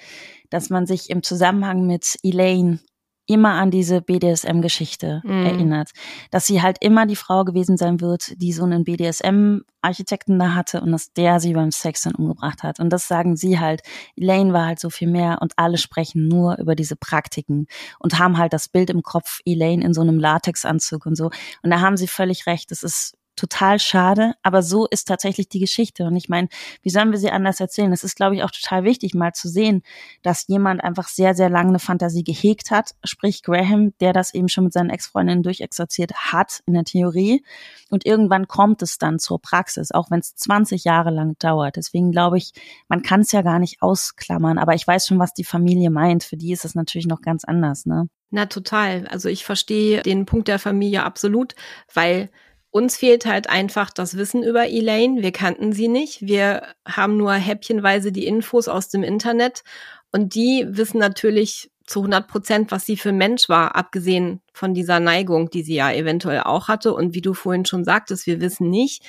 dass 0.49 0.70
man 0.70 0.86
sich 0.86 1.09
im 1.09 1.24
Zusammenhang 1.24 1.88
mit 1.88 2.18
Elaine 2.22 2.80
immer 3.28 3.53
an 3.53 3.71
diese 3.71 4.01
BDSM-Geschichte 4.01 5.21
mm. 5.23 5.45
erinnert. 5.45 5.91
Dass 6.32 6.45
sie 6.45 6.61
halt 6.61 6.78
immer 6.82 7.05
die 7.05 7.15
Frau 7.15 7.43
gewesen 7.43 7.78
sein 7.78 8.01
wird, 8.01 8.39
die 8.41 8.53
so 8.53 8.63
einen 8.63 8.84
BDSM-Architekten 8.84 10.38
da 10.39 10.53
hatte 10.53 10.82
und 10.82 10.91
dass 10.91 11.13
der 11.13 11.39
sie 11.39 11.53
beim 11.53 11.71
Sex 11.71 12.01
dann 12.03 12.15
umgebracht 12.15 12.63
hat. 12.63 12.80
Und 12.80 12.91
das 12.91 13.07
sagen 13.07 13.36
sie 13.36 13.59
halt. 13.59 13.82
Elaine 14.15 14.53
war 14.53 14.65
halt 14.65 14.80
so 14.80 14.89
viel 14.89 15.09
mehr 15.09 15.39
und 15.41 15.53
alle 15.57 15.78
sprechen 15.78 16.28
nur 16.28 16.57
über 16.59 16.76
diese 16.76 16.95
Praktiken 16.95 17.67
und 17.99 18.19
haben 18.19 18.38
halt 18.38 18.53
das 18.53 18.69
Bild 18.69 18.89
im 18.89 19.01
Kopf, 19.01 19.39
Elaine 19.45 19.84
in 19.84 19.93
so 19.93 20.01
einem 20.01 20.19
Latexanzug 20.19 21.05
und 21.05 21.15
so. 21.15 21.32
Und 21.63 21.69
da 21.71 21.82
haben 21.82 21.97
sie 21.97 22.07
völlig 22.07 22.45
recht. 22.47 22.71
Das 22.71 22.84
ist 22.84 23.15
total 23.36 23.79
schade, 23.79 24.33
aber 24.43 24.61
so 24.61 24.88
ist 24.88 25.07
tatsächlich 25.07 25.49
die 25.49 25.59
Geschichte. 25.59 26.05
Und 26.05 26.15
ich 26.15 26.29
meine, 26.29 26.47
wie 26.81 26.89
sollen 26.89 27.11
wir 27.11 27.19
sie 27.19 27.31
anders 27.31 27.59
erzählen? 27.59 27.91
Es 27.91 28.03
ist, 28.03 28.15
glaube 28.15 28.36
ich, 28.36 28.43
auch 28.43 28.51
total 28.51 28.83
wichtig, 28.83 29.13
mal 29.13 29.33
zu 29.33 29.47
sehen, 29.47 29.83
dass 30.21 30.47
jemand 30.47 30.83
einfach 30.83 31.07
sehr, 31.07 31.36
sehr 31.36 31.49
lange 31.49 31.69
eine 31.69 31.79
Fantasie 31.79 32.23
gehegt 32.23 32.71
hat, 32.71 32.91
sprich 33.03 33.43
Graham, 33.43 33.93
der 33.99 34.13
das 34.13 34.33
eben 34.33 34.49
schon 34.49 34.65
mit 34.65 34.73
seinen 34.73 34.89
Ex-Freundinnen 34.89 35.43
durchexerziert 35.43 36.13
hat 36.13 36.61
in 36.65 36.73
der 36.73 36.83
Theorie. 36.83 37.43
Und 37.89 38.05
irgendwann 38.05 38.47
kommt 38.47 38.81
es 38.81 38.97
dann 38.97 39.19
zur 39.19 39.41
Praxis, 39.41 39.91
auch 39.91 40.09
wenn 40.11 40.19
es 40.19 40.36
20 40.36 40.83
Jahre 40.83 41.11
lang 41.11 41.36
dauert. 41.39 41.75
Deswegen 41.75 42.11
glaube 42.11 42.38
ich, 42.38 42.51
man 42.88 43.01
kann 43.01 43.21
es 43.21 43.31
ja 43.31 43.41
gar 43.41 43.59
nicht 43.59 43.81
ausklammern, 43.81 44.57
aber 44.57 44.73
ich 44.73 44.88
weiß 44.88 45.07
schon, 45.07 45.19
was 45.19 45.33
die 45.33 45.43
Familie 45.43 45.89
meint. 45.89 46.23
Für 46.23 46.38
die 46.38 46.51
ist 46.51 46.65
es 46.65 46.75
natürlich 46.75 47.07
noch 47.07 47.21
ganz 47.21 47.43
anders, 47.43 47.86
ne? 47.86 48.07
Na, 48.31 48.47
total. 48.47 49.07
Also 49.07 49.29
ich 49.29 49.45
verstehe 49.45 50.01
den 50.01 50.25
Punkt 50.25 50.47
der 50.47 50.59
Familie 50.59 51.03
absolut, 51.03 51.55
weil 51.93 52.29
uns 52.76 52.97
fehlt 52.97 53.26
halt 53.26 53.47
einfach 53.49 53.89
das 53.89 54.17
Wissen 54.17 54.43
über 54.43 54.67
Elaine. 54.67 55.21
Wir 55.21 55.32
kannten 55.32 55.71
sie 55.71 55.88
nicht. 55.88 56.23
Wir 56.23 56.76
haben 56.86 57.15
nur 57.15 57.32
häppchenweise 57.32 58.11
die 58.11 58.28
Infos 58.28 58.67
aus 58.67 58.89
dem 58.89 59.01
Internet. 59.01 59.63
Und 60.11 60.36
die 60.36 60.65
wissen 60.67 60.97
natürlich 60.97 61.71
zu 61.86 62.01
100 62.01 62.28
Prozent, 62.28 62.71
was 62.71 62.86
sie 62.86 62.97
für 62.97 63.13
Mensch 63.13 63.47
war, 63.47 63.78
abgesehen 63.78 64.41
von 64.51 64.73
dieser 64.73 64.99
Neigung, 64.99 65.49
die 65.49 65.63
sie 65.63 65.76
ja 65.76 65.89
eventuell 65.89 66.41
auch 66.41 66.67
hatte. 66.67 66.93
Und 66.93 67.13
wie 67.13 67.21
du 67.21 67.34
vorhin 67.34 67.63
schon 67.63 67.86
sagtest, 67.86 68.28
wir 68.28 68.41
wissen 68.41 68.69
nicht, 68.69 69.03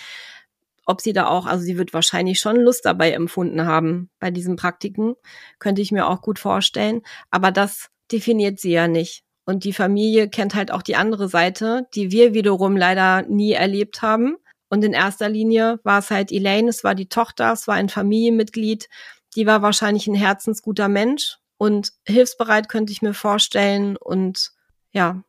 ob 0.84 1.00
sie 1.00 1.12
da 1.12 1.26
auch, 1.26 1.46
also 1.46 1.64
sie 1.64 1.76
wird 1.76 1.92
wahrscheinlich 1.92 2.38
schon 2.38 2.60
Lust 2.60 2.84
dabei 2.84 3.10
empfunden 3.10 3.66
haben 3.66 4.10
bei 4.20 4.30
diesen 4.30 4.54
Praktiken, 4.54 5.16
könnte 5.58 5.82
ich 5.82 5.90
mir 5.90 6.06
auch 6.06 6.22
gut 6.22 6.38
vorstellen. 6.38 7.02
Aber 7.32 7.50
das 7.50 7.88
definiert 8.12 8.60
sie 8.60 8.70
ja 8.70 8.86
nicht. 8.86 9.25
Und 9.46 9.64
die 9.64 9.72
Familie 9.72 10.28
kennt 10.28 10.54
halt 10.54 10.72
auch 10.72 10.82
die 10.82 10.96
andere 10.96 11.28
Seite, 11.28 11.86
die 11.94 12.10
wir 12.10 12.34
wiederum 12.34 12.76
leider 12.76 13.22
nie 13.22 13.52
erlebt 13.52 14.02
haben. 14.02 14.36
Und 14.68 14.84
in 14.84 14.92
erster 14.92 15.28
Linie 15.28 15.78
war 15.84 16.00
es 16.00 16.10
halt 16.10 16.32
Elaine, 16.32 16.68
es 16.68 16.82
war 16.82 16.96
die 16.96 17.08
Tochter, 17.08 17.52
es 17.52 17.68
war 17.68 17.76
ein 17.76 17.88
Familienmitglied, 17.88 18.88
die 19.36 19.46
war 19.46 19.62
wahrscheinlich 19.62 20.08
ein 20.08 20.16
herzensguter 20.16 20.88
Mensch 20.88 21.38
und 21.58 21.92
hilfsbereit 22.04 22.68
könnte 22.68 22.92
ich 22.92 23.02
mir 23.02 23.14
vorstellen. 23.14 23.96
Und 23.96 24.50
ja, 24.90 25.22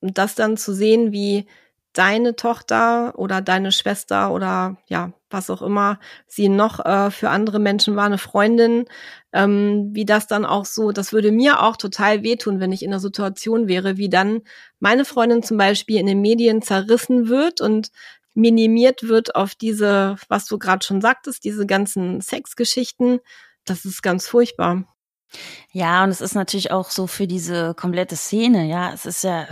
und 0.00 0.16
das 0.16 0.34
dann 0.34 0.56
zu 0.56 0.72
sehen, 0.72 1.12
wie 1.12 1.46
deine 1.92 2.36
Tochter 2.36 3.18
oder 3.18 3.42
deine 3.42 3.72
Schwester 3.72 4.32
oder 4.32 4.78
ja, 4.88 5.12
was 5.30 5.50
auch 5.50 5.62
immer 5.62 5.98
sie 6.26 6.48
noch 6.48 6.84
äh, 6.84 7.10
für 7.10 7.30
andere 7.30 7.58
Menschen 7.58 7.96
war, 7.96 8.06
eine 8.06 8.18
Freundin, 8.18 8.86
ähm, 9.32 9.90
wie 9.92 10.04
das 10.04 10.26
dann 10.26 10.44
auch 10.44 10.64
so, 10.64 10.92
das 10.92 11.12
würde 11.12 11.32
mir 11.32 11.62
auch 11.62 11.76
total 11.76 12.22
wehtun, 12.22 12.60
wenn 12.60 12.72
ich 12.72 12.82
in 12.82 12.90
der 12.90 13.00
Situation 13.00 13.68
wäre, 13.68 13.96
wie 13.96 14.08
dann 14.08 14.40
meine 14.80 15.04
Freundin 15.04 15.42
zum 15.42 15.56
Beispiel 15.58 15.98
in 15.98 16.06
den 16.06 16.20
Medien 16.20 16.62
zerrissen 16.62 17.28
wird 17.28 17.60
und 17.60 17.90
minimiert 18.34 19.08
wird 19.08 19.34
auf 19.34 19.54
diese, 19.54 20.16
was 20.28 20.46
du 20.46 20.58
gerade 20.58 20.84
schon 20.84 21.00
sagtest, 21.00 21.44
diese 21.44 21.66
ganzen 21.66 22.20
Sexgeschichten. 22.20 23.20
Das 23.64 23.84
ist 23.84 24.02
ganz 24.02 24.28
furchtbar. 24.28 24.84
Ja, 25.72 26.04
und 26.04 26.10
es 26.10 26.20
ist 26.20 26.34
natürlich 26.34 26.70
auch 26.70 26.90
so 26.90 27.06
für 27.06 27.26
diese 27.26 27.74
komplette 27.74 28.16
Szene, 28.16 28.66
ja, 28.66 28.92
es 28.92 29.04
ist 29.04 29.24
ja, 29.24 29.46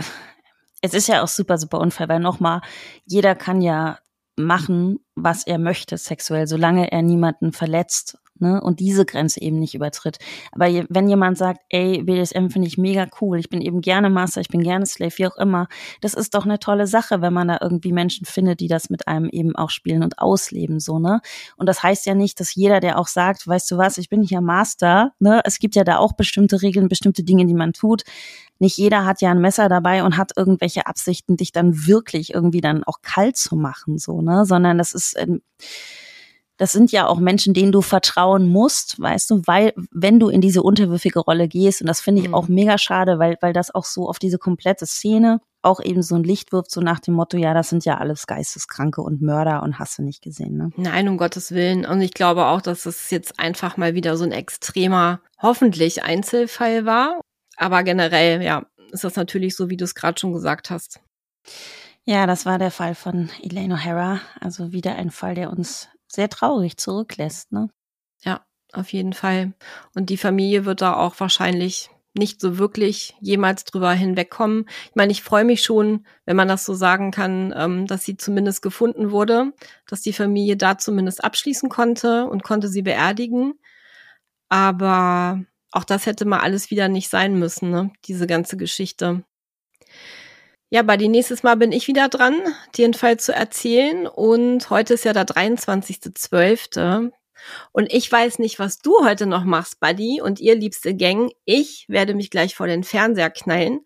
es 0.81 0.93
ist 0.93 1.07
ja 1.07 1.21
auch 1.21 1.27
super, 1.27 1.57
super 1.57 1.79
unfair, 1.79 2.09
weil 2.09 2.19
nochmal, 2.19 2.61
jeder 3.05 3.35
kann 3.35 3.61
ja 3.61 3.99
machen, 4.37 4.99
was 5.15 5.45
er 5.45 5.57
möchte 5.57 5.97
sexuell, 5.97 6.47
solange 6.47 6.91
er 6.91 7.01
niemanden 7.01 7.51
verletzt 7.51 8.17
ne, 8.39 8.61
und 8.61 8.79
diese 8.79 9.05
Grenze 9.05 9.41
eben 9.41 9.59
nicht 9.59 9.75
übertritt. 9.75 10.17
Aber 10.51 10.67
je, 10.67 10.85
wenn 10.89 11.09
jemand 11.09 11.37
sagt, 11.37 11.61
ey, 11.69 12.03
BDSM 12.03 12.49
finde 12.49 12.67
ich 12.67 12.77
mega 12.77 13.07
cool, 13.21 13.39
ich 13.39 13.49
bin 13.49 13.61
eben 13.61 13.81
gerne 13.81 14.09
Master, 14.09 14.41
ich 14.41 14.49
bin 14.49 14.63
gerne 14.63 14.85
Slave, 14.85 15.13
wie 15.17 15.27
auch 15.27 15.37
immer, 15.37 15.67
das 16.01 16.13
ist 16.13 16.33
doch 16.35 16.45
eine 16.45 16.59
tolle 16.59 16.87
Sache, 16.87 17.21
wenn 17.21 17.33
man 17.33 17.47
da 17.47 17.59
irgendwie 17.61 17.91
Menschen 17.91 18.25
findet, 18.25 18.59
die 18.59 18.67
das 18.67 18.89
mit 18.89 19.07
einem 19.07 19.29
eben 19.29 19.55
auch 19.55 19.69
spielen 19.69 20.03
und 20.03 20.19
ausleben, 20.19 20.79
so, 20.79 20.99
ne? 20.99 21.21
Und 21.57 21.67
das 21.67 21.83
heißt 21.83 22.05
ja 22.05 22.13
nicht, 22.13 22.39
dass 22.39 22.55
jeder, 22.55 22.79
der 22.79 22.99
auch 22.99 23.07
sagt, 23.07 23.47
weißt 23.47 23.69
du 23.71 23.77
was, 23.77 23.97
ich 23.97 24.09
bin 24.09 24.21
hier 24.21 24.41
Master, 24.41 25.13
ne, 25.19 25.41
es 25.43 25.59
gibt 25.59 25.75
ja 25.75 25.83
da 25.83 25.97
auch 25.97 26.13
bestimmte 26.13 26.61
Regeln, 26.61 26.87
bestimmte 26.87 27.23
Dinge, 27.23 27.45
die 27.45 27.53
man 27.53 27.73
tut. 27.73 28.03
Nicht 28.59 28.77
jeder 28.77 29.05
hat 29.05 29.21
ja 29.21 29.31
ein 29.31 29.41
Messer 29.41 29.69
dabei 29.69 30.03
und 30.03 30.17
hat 30.17 30.31
irgendwelche 30.35 30.87
Absichten, 30.87 31.37
dich 31.37 31.51
dann 31.51 31.87
wirklich 31.87 32.33
irgendwie 32.33 32.61
dann 32.61 32.83
auch 32.83 33.01
kalt 33.01 33.37
zu 33.37 33.55
machen, 33.55 33.97
so, 33.97 34.21
ne, 34.21 34.45
sondern 34.45 34.77
das 34.77 34.93
ist, 34.93 35.15
ähm, 35.17 35.41
das 36.57 36.71
sind 36.71 36.91
ja 36.91 37.07
auch 37.07 37.19
Menschen, 37.19 37.53
denen 37.53 37.71
du 37.71 37.81
vertrauen 37.81 38.47
musst, 38.47 38.99
weißt 38.99 39.29
du, 39.29 39.41
weil 39.45 39.73
wenn 39.91 40.19
du 40.19 40.29
in 40.29 40.41
diese 40.41 40.63
unterwürfige 40.63 41.19
Rolle 41.19 41.47
gehst, 41.47 41.81
und 41.81 41.87
das 41.87 42.01
finde 42.01 42.21
ich 42.21 42.29
mhm. 42.29 42.33
auch 42.33 42.47
mega 42.47 42.77
schade, 42.77 43.19
weil, 43.19 43.37
weil 43.41 43.53
das 43.53 43.73
auch 43.73 43.85
so 43.85 44.09
auf 44.09 44.19
diese 44.19 44.37
komplette 44.37 44.85
Szene 44.85 45.39
auch 45.61 45.79
eben 45.81 46.01
so 46.01 46.15
ein 46.15 46.23
Licht 46.23 46.51
wirft, 46.51 46.71
so 46.71 46.81
nach 46.81 46.99
dem 46.99 47.13
Motto, 47.15 47.37
ja, 47.37 47.53
das 47.53 47.69
sind 47.69 47.85
ja 47.85 47.97
alles 47.97 48.25
Geisteskranke 48.25 49.01
und 49.01 49.21
Mörder 49.21 49.63
und 49.63 49.79
hast 49.79 49.97
du 49.97 50.03
nicht 50.03 50.21
gesehen, 50.21 50.55
ne? 50.57 50.69
Nein, 50.77 51.09
um 51.09 51.17
Gottes 51.17 51.51
Willen. 51.51 51.85
Und 51.85 52.01
ich 52.01 52.13
glaube 52.13 52.45
auch, 52.45 52.61
dass 52.61 52.85
es 52.85 53.09
jetzt 53.11 53.39
einfach 53.39 53.75
mal 53.75 53.93
wieder 53.93 54.17
so 54.17 54.23
ein 54.23 54.31
extremer, 54.31 55.19
hoffentlich 55.41 56.03
Einzelfall 56.03 56.85
war. 56.85 57.19
Aber 57.57 57.83
generell, 57.83 58.41
ja, 58.41 58.65
ist 58.91 59.03
das 59.03 59.15
natürlich 59.15 59.55
so, 59.55 59.69
wie 59.69 59.77
du 59.77 59.83
es 59.83 59.95
gerade 59.95 60.19
schon 60.19 60.31
gesagt 60.31 60.69
hast. 60.69 61.01
Ja, 62.05 62.25
das 62.25 62.45
war 62.45 62.57
der 62.57 62.71
Fall 62.71 62.95
von 62.95 63.29
Elaine 63.41 63.75
O'Hara. 63.75 64.19
Also 64.39 64.71
wieder 64.71 64.95
ein 64.95 65.11
Fall, 65.11 65.35
der 65.35 65.51
uns 65.51 65.89
sehr 66.07 66.29
traurig 66.29 66.77
zurücklässt, 66.77 67.51
ne? 67.51 67.69
Ja, 68.23 68.45
auf 68.73 68.91
jeden 68.93 69.13
Fall. 69.13 69.53
Und 69.93 70.09
die 70.09 70.17
Familie 70.17 70.65
wird 70.65 70.81
da 70.81 70.95
auch 70.95 71.19
wahrscheinlich 71.19 71.89
nicht 72.17 72.41
so 72.41 72.57
wirklich 72.57 73.15
jemals 73.21 73.63
drüber 73.63 73.91
hinwegkommen. 73.91 74.65
Ich 74.89 74.95
meine, 74.95 75.11
ich 75.11 75.23
freue 75.23 75.43
mich 75.45 75.61
schon, 75.61 76.05
wenn 76.25 76.35
man 76.35 76.47
das 76.47 76.65
so 76.65 76.73
sagen 76.73 77.11
kann, 77.11 77.53
ähm, 77.55 77.87
dass 77.87 78.03
sie 78.03 78.17
zumindest 78.17 78.61
gefunden 78.61 79.11
wurde, 79.11 79.53
dass 79.87 80.01
die 80.01 80.13
Familie 80.13 80.57
da 80.57 80.77
zumindest 80.77 81.23
abschließen 81.23 81.69
konnte 81.69 82.25
und 82.25 82.43
konnte 82.43 82.67
sie 82.67 82.81
beerdigen. 82.81 83.53
Aber 84.49 85.43
auch 85.71 85.83
das 85.83 86.05
hätte 86.05 86.25
mal 86.25 86.39
alles 86.39 86.71
wieder 86.71 86.87
nicht 86.87 87.09
sein 87.09 87.37
müssen, 87.37 87.69
ne? 87.69 87.91
diese 88.05 88.27
ganze 88.27 88.57
Geschichte. 88.57 89.23
Ja, 90.69 90.83
Buddy, 90.83 91.07
nächstes 91.07 91.43
Mal 91.43 91.55
bin 91.55 91.71
ich 91.71 91.87
wieder 91.87 92.09
dran, 92.09 92.35
dir 92.75 92.83
einen 92.83 92.93
Fall 92.93 93.17
zu 93.17 93.33
erzählen. 93.33 94.05
Und 94.05 94.69
heute 94.69 94.95
ist 94.95 95.05
ja 95.05 95.13
der 95.13 95.25
23.12. 95.25 97.11
Und 97.71 97.93
ich 97.93 98.11
weiß 98.11 98.39
nicht, 98.39 98.59
was 98.59 98.79
du 98.79 99.05
heute 99.05 99.27
noch 99.27 99.45
machst, 99.45 99.79
Buddy 99.79 100.19
und 100.21 100.41
ihr 100.41 100.55
liebste 100.55 100.93
Gang. 100.93 101.31
Ich 101.45 101.85
werde 101.87 102.15
mich 102.15 102.29
gleich 102.29 102.55
vor 102.55 102.67
den 102.67 102.83
Fernseher 102.83 103.29
knallen 103.29 103.85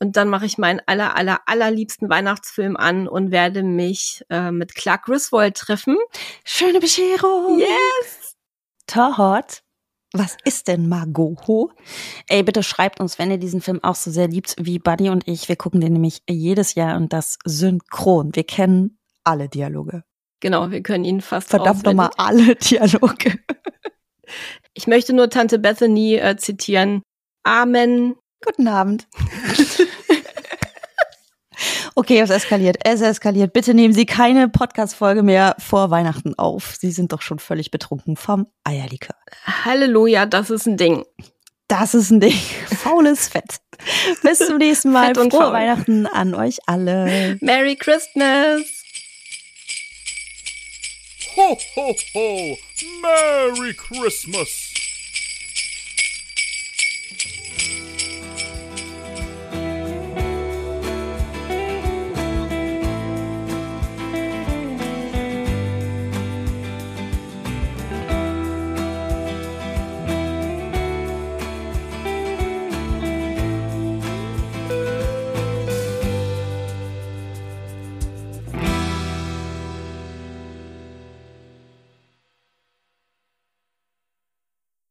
und 0.00 0.16
dann 0.16 0.28
mache 0.28 0.46
ich 0.46 0.56
meinen 0.56 0.80
aller, 0.86 1.16
aller, 1.16 1.40
allerliebsten 1.46 2.08
Weihnachtsfilm 2.08 2.76
an 2.76 3.08
und 3.08 3.30
werde 3.30 3.62
mich 3.62 4.24
äh, 4.30 4.50
mit 4.50 4.74
Clark 4.74 5.04
Griswold 5.04 5.56
treffen. 5.56 5.96
Schöne 6.44 6.80
Bescherung! 6.80 7.58
Yes! 7.58 8.36
Todd! 8.86 9.62
Was 10.12 10.36
ist 10.44 10.68
denn 10.68 10.88
Margot? 10.88 11.72
Ey, 12.28 12.42
bitte 12.42 12.62
schreibt 12.62 13.00
uns, 13.00 13.18
wenn 13.18 13.30
ihr 13.30 13.38
diesen 13.38 13.62
Film 13.62 13.82
auch 13.82 13.94
so 13.94 14.10
sehr 14.10 14.28
liebt 14.28 14.56
wie 14.60 14.78
Buddy 14.78 15.08
und 15.08 15.26
ich. 15.26 15.48
Wir 15.48 15.56
gucken 15.56 15.80
den 15.80 15.94
nämlich 15.94 16.22
jedes 16.28 16.74
Jahr 16.74 16.96
und 16.96 17.12
das 17.12 17.38
synchron. 17.44 18.34
Wir 18.34 18.44
kennen 18.44 18.98
alle 19.24 19.48
Dialoge. 19.48 20.04
Genau, 20.40 20.70
wir 20.70 20.82
können 20.82 21.04
ihn 21.04 21.20
fast 21.20 21.48
Verdammt 21.48 21.84
nochmal 21.84 22.10
alle 22.18 22.56
Dialoge. 22.70 23.38
Ich 24.74 24.86
möchte 24.86 25.14
nur 25.14 25.30
Tante 25.30 25.58
Bethany 25.58 26.16
äh, 26.16 26.36
zitieren. 26.36 27.02
Amen. 27.44 28.16
Guten 28.44 28.68
Abend. 28.68 29.08
Okay, 31.94 32.20
es 32.20 32.30
eskaliert. 32.30 32.76
Es 32.84 33.00
eskaliert. 33.02 33.52
Bitte 33.52 33.74
nehmen 33.74 33.92
Sie 33.92 34.06
keine 34.06 34.48
Podcast-Folge 34.48 35.22
mehr 35.22 35.54
vor 35.58 35.90
Weihnachten 35.90 36.34
auf. 36.38 36.74
Sie 36.80 36.90
sind 36.90 37.12
doch 37.12 37.20
schon 37.20 37.38
völlig 37.38 37.70
betrunken 37.70 38.16
vom 38.16 38.46
Eierlikör. 38.64 39.16
Halleluja, 39.64 40.26
das 40.26 40.50
ist 40.50 40.66
ein 40.66 40.76
Ding. 40.76 41.04
Das 41.68 41.94
ist 41.94 42.10
ein 42.10 42.20
Ding. 42.20 42.38
Faules 42.82 43.28
Fett. 43.28 43.60
Bis 44.22 44.38
zum 44.38 44.58
nächsten 44.58 44.92
Mal. 44.92 45.14
Frohe 45.14 45.30
faul. 45.30 45.52
Weihnachten 45.52 46.06
an 46.06 46.34
euch 46.34 46.58
alle. 46.66 47.38
Merry 47.40 47.76
Christmas. 47.76 48.62
Ho, 51.36 51.58
ho, 51.76 51.96
ho. 52.14 52.58
Merry 53.02 53.74
Christmas. 53.74 54.71